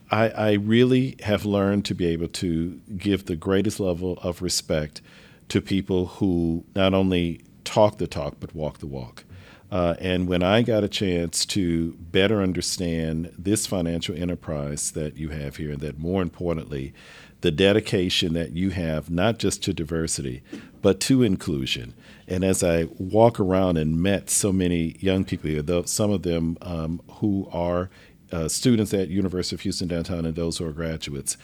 I, 0.09 0.29
I 0.29 0.51
really 0.53 1.17
have 1.23 1.45
learned 1.45 1.85
to 1.85 1.95
be 1.95 2.05
able 2.07 2.29
to 2.29 2.79
give 2.97 3.25
the 3.25 3.35
greatest 3.35 3.79
level 3.79 4.17
of 4.21 4.41
respect 4.41 5.01
to 5.49 5.61
people 5.61 6.05
who 6.05 6.63
not 6.75 6.93
only 6.93 7.41
talk 7.63 7.97
the 7.97 8.07
talk 8.07 8.35
but 8.39 8.55
walk 8.55 8.77
the 8.77 8.87
walk. 8.87 9.25
Uh, 9.69 9.95
and 9.99 10.27
when 10.27 10.43
I 10.43 10.61
got 10.61 10.83
a 10.83 10.89
chance 10.89 11.45
to 11.47 11.93
better 11.99 12.41
understand 12.41 13.33
this 13.37 13.67
financial 13.67 14.15
enterprise 14.15 14.91
that 14.91 15.17
you 15.17 15.29
have 15.29 15.57
here, 15.57 15.71
and 15.71 15.81
that 15.81 15.99
more 15.99 16.21
importantly, 16.21 16.93
the 17.41 17.51
dedication 17.51 18.33
that 18.33 18.53
you 18.53 18.71
have 18.71 19.09
not 19.09 19.37
just 19.39 19.61
to 19.63 19.73
diversity, 19.73 20.41
but 20.81 20.99
to 21.01 21.21
inclusion. 21.21 21.93
And 22.27 22.43
as 22.43 22.63
I 22.63 22.87
walk 22.97 23.39
around 23.39 23.77
and 23.77 24.01
met 24.01 24.29
so 24.29 24.51
many 24.51 24.95
young 24.99 25.23
people 25.23 25.49
here, 25.49 25.61
though 25.61 25.83
some 25.83 26.11
of 26.11 26.23
them 26.23 26.57
um, 26.61 27.01
who 27.19 27.47
are 27.51 27.89
uh, 28.31 28.47
students 28.47 28.93
at 28.93 29.09
University 29.09 29.55
of 29.55 29.61
Houston 29.61 29.87
downtown 29.87 30.25
and 30.25 30.35
those 30.35 30.57
who 30.57 30.65
are 30.65 30.73
graduates, 30.73 31.37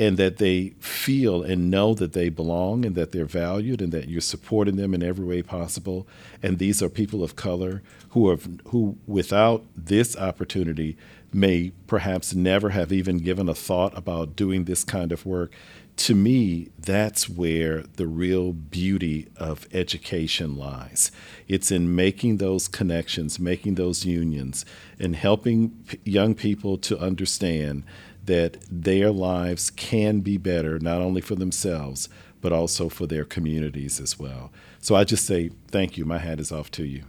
and 0.00 0.16
that 0.16 0.38
they 0.38 0.70
feel 0.80 1.42
and 1.42 1.70
know 1.70 1.92
that 1.92 2.14
they 2.14 2.30
belong 2.30 2.86
and 2.86 2.94
that 2.94 3.12
they're 3.12 3.26
valued 3.26 3.82
and 3.82 3.92
that 3.92 4.08
you're 4.08 4.18
supporting 4.18 4.76
them 4.76 4.94
in 4.94 5.02
every 5.02 5.26
way 5.26 5.42
possible. 5.42 6.08
And 6.42 6.58
these 6.58 6.82
are 6.82 6.88
people 6.88 7.22
of 7.22 7.36
color 7.36 7.82
who 8.08 8.30
have 8.30 8.48
who 8.68 8.96
without 9.06 9.62
this 9.76 10.16
opportunity 10.16 10.96
may 11.34 11.72
perhaps 11.86 12.34
never 12.34 12.70
have 12.70 12.92
even 12.92 13.18
given 13.18 13.46
a 13.46 13.54
thought 13.54 13.96
about 13.96 14.34
doing 14.34 14.64
this 14.64 14.84
kind 14.84 15.12
of 15.12 15.26
work 15.26 15.52
to 16.00 16.14
me, 16.14 16.70
that's 16.78 17.28
where 17.28 17.82
the 17.96 18.06
real 18.06 18.54
beauty 18.54 19.28
of 19.36 19.68
education 19.70 20.56
lies. 20.56 21.12
It's 21.46 21.70
in 21.70 21.94
making 21.94 22.38
those 22.38 22.68
connections, 22.68 23.38
making 23.38 23.74
those 23.74 24.06
unions, 24.06 24.64
and 24.98 25.14
helping 25.14 25.70
p- 25.86 25.98
young 26.06 26.34
people 26.34 26.78
to 26.78 26.98
understand 26.98 27.84
that 28.24 28.58
their 28.70 29.10
lives 29.10 29.70
can 29.70 30.20
be 30.20 30.36
better, 30.36 30.78
not 30.78 31.00
only 31.00 31.20
for 31.20 31.34
themselves, 31.34 32.08
but 32.40 32.52
also 32.52 32.88
for 32.88 33.06
their 33.06 33.24
communities 33.24 34.00
as 34.00 34.18
well. 34.18 34.50
So 34.80 34.94
I 34.94 35.04
just 35.04 35.26
say 35.26 35.50
thank 35.68 35.96
you. 35.96 36.04
My 36.04 36.18
hat 36.18 36.40
is 36.40 36.52
off 36.52 36.70
to 36.72 36.84
you. 36.84 37.04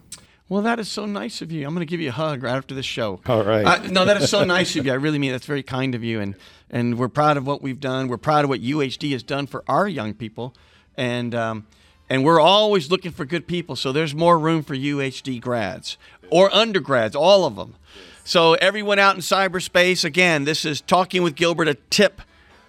Well, 0.49 0.61
that 0.63 0.79
is 0.79 0.89
so 0.89 1.05
nice 1.05 1.41
of 1.41 1.49
you. 1.49 1.65
I'm 1.65 1.73
going 1.73 1.87
to 1.87 1.89
give 1.89 2.01
you 2.01 2.09
a 2.09 2.11
hug 2.11 2.43
right 2.43 2.57
after 2.57 2.75
the 2.75 2.83
show. 2.83 3.21
All 3.25 3.43
right. 3.43 3.65
Uh, 3.65 3.87
no, 3.87 4.03
that 4.03 4.17
is 4.17 4.29
so 4.29 4.43
nice 4.43 4.75
of 4.75 4.85
you. 4.85 4.91
I 4.91 4.95
really 4.95 5.17
mean 5.17 5.31
that's 5.31 5.45
very 5.45 5.63
kind 5.63 5.95
of 5.95 6.03
you, 6.03 6.19
and 6.19 6.35
and 6.69 6.97
we're 6.97 7.07
proud 7.07 7.37
of 7.37 7.47
what 7.47 7.61
we've 7.61 7.79
done. 7.79 8.09
We're 8.09 8.17
proud 8.17 8.43
of 8.43 8.49
what 8.49 8.61
UHD 8.61 9.13
has 9.13 9.23
done 9.23 9.47
for 9.47 9.63
our 9.69 9.87
young 9.87 10.13
people, 10.13 10.53
and 10.97 11.33
um, 11.33 11.67
and 12.09 12.25
we're 12.25 12.41
always 12.41 12.91
looking 12.91 13.13
for 13.13 13.23
good 13.23 13.47
people. 13.47 13.77
So 13.77 13.93
there's 13.93 14.13
more 14.13 14.37
room 14.37 14.61
for 14.61 14.75
UHD 14.75 15.39
grads 15.39 15.97
or 16.29 16.53
undergrads, 16.53 17.15
all 17.15 17.45
of 17.45 17.55
them. 17.55 17.75
So 18.23 18.53
everyone 18.53 18.99
out 18.99 19.15
in 19.15 19.21
cyberspace, 19.21 20.05
again, 20.05 20.43
this 20.43 20.63
is 20.63 20.81
talking 20.81 21.23
with 21.23 21.35
Gilbert. 21.35 21.67
A 21.67 21.73
tip 21.73 22.21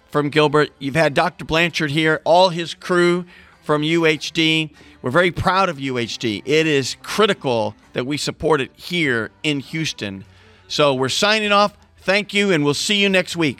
from 0.09 0.29
Gilbert. 0.29 0.71
You've 0.79 0.95
had 0.95 1.13
Dr. 1.13 1.45
Blanchard 1.45 1.91
here, 1.91 2.21
all 2.23 2.49
his 2.49 2.73
crew 2.73 3.25
from 3.63 3.81
UHD. 3.81 4.71
We're 5.01 5.11
very 5.11 5.31
proud 5.31 5.69
of 5.69 5.77
UHD. 5.77 6.41
It 6.45 6.67
is 6.67 6.97
critical 7.03 7.75
that 7.93 8.05
we 8.05 8.17
support 8.17 8.61
it 8.61 8.71
here 8.75 9.31
in 9.43 9.59
Houston. 9.59 10.25
So 10.67 10.93
we're 10.93 11.09
signing 11.09 11.51
off. 11.51 11.77
Thank 11.99 12.33
you, 12.33 12.51
and 12.51 12.65
we'll 12.65 12.73
see 12.73 13.01
you 13.01 13.07
next 13.07 13.35
week. 13.35 13.59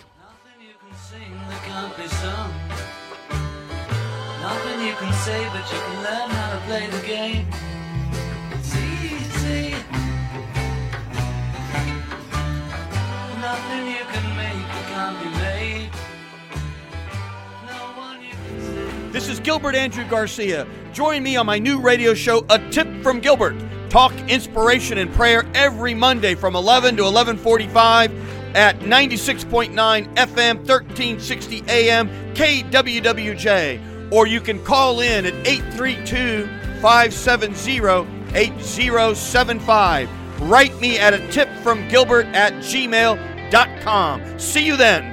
This 19.13 19.29
is 19.29 19.39
Gilbert 19.39 19.75
Andrew 19.75 20.03
Garcia. 20.09 20.65
Join 20.91 21.21
me 21.21 21.35
on 21.35 21.45
my 21.45 21.59
new 21.59 21.79
radio 21.79 22.15
show, 22.15 22.43
A 22.49 22.57
Tip 22.71 22.87
from 23.03 23.19
Gilbert. 23.19 23.55
Talk 23.87 24.11
inspiration 24.27 24.97
and 24.97 25.13
prayer 25.13 25.45
every 25.53 25.93
Monday 25.93 26.33
from 26.33 26.55
11 26.55 26.97
to 26.97 27.03
11:45 27.03 28.11
at 28.55 28.79
96.9 28.79 30.07
FM, 30.15 30.57
1360 30.65 31.63
AM, 31.67 32.09
KWWJ. 32.33 33.79
Or 34.11 34.25
you 34.25 34.41
can 34.41 34.57
call 34.63 35.01
in 35.01 35.27
at 35.27 35.35
832 35.45 36.49
570 36.81 38.07
8075. 38.33 40.09
Write 40.41 40.81
me 40.81 40.97
at 40.97 41.13
a 41.13 41.19
tip 41.29 41.49
from 41.61 41.87
Gilbert 41.87 42.25
at 42.33 42.53
gmail.com. 42.53 44.39
See 44.39 44.65
you 44.65 44.75
then. 44.75 45.12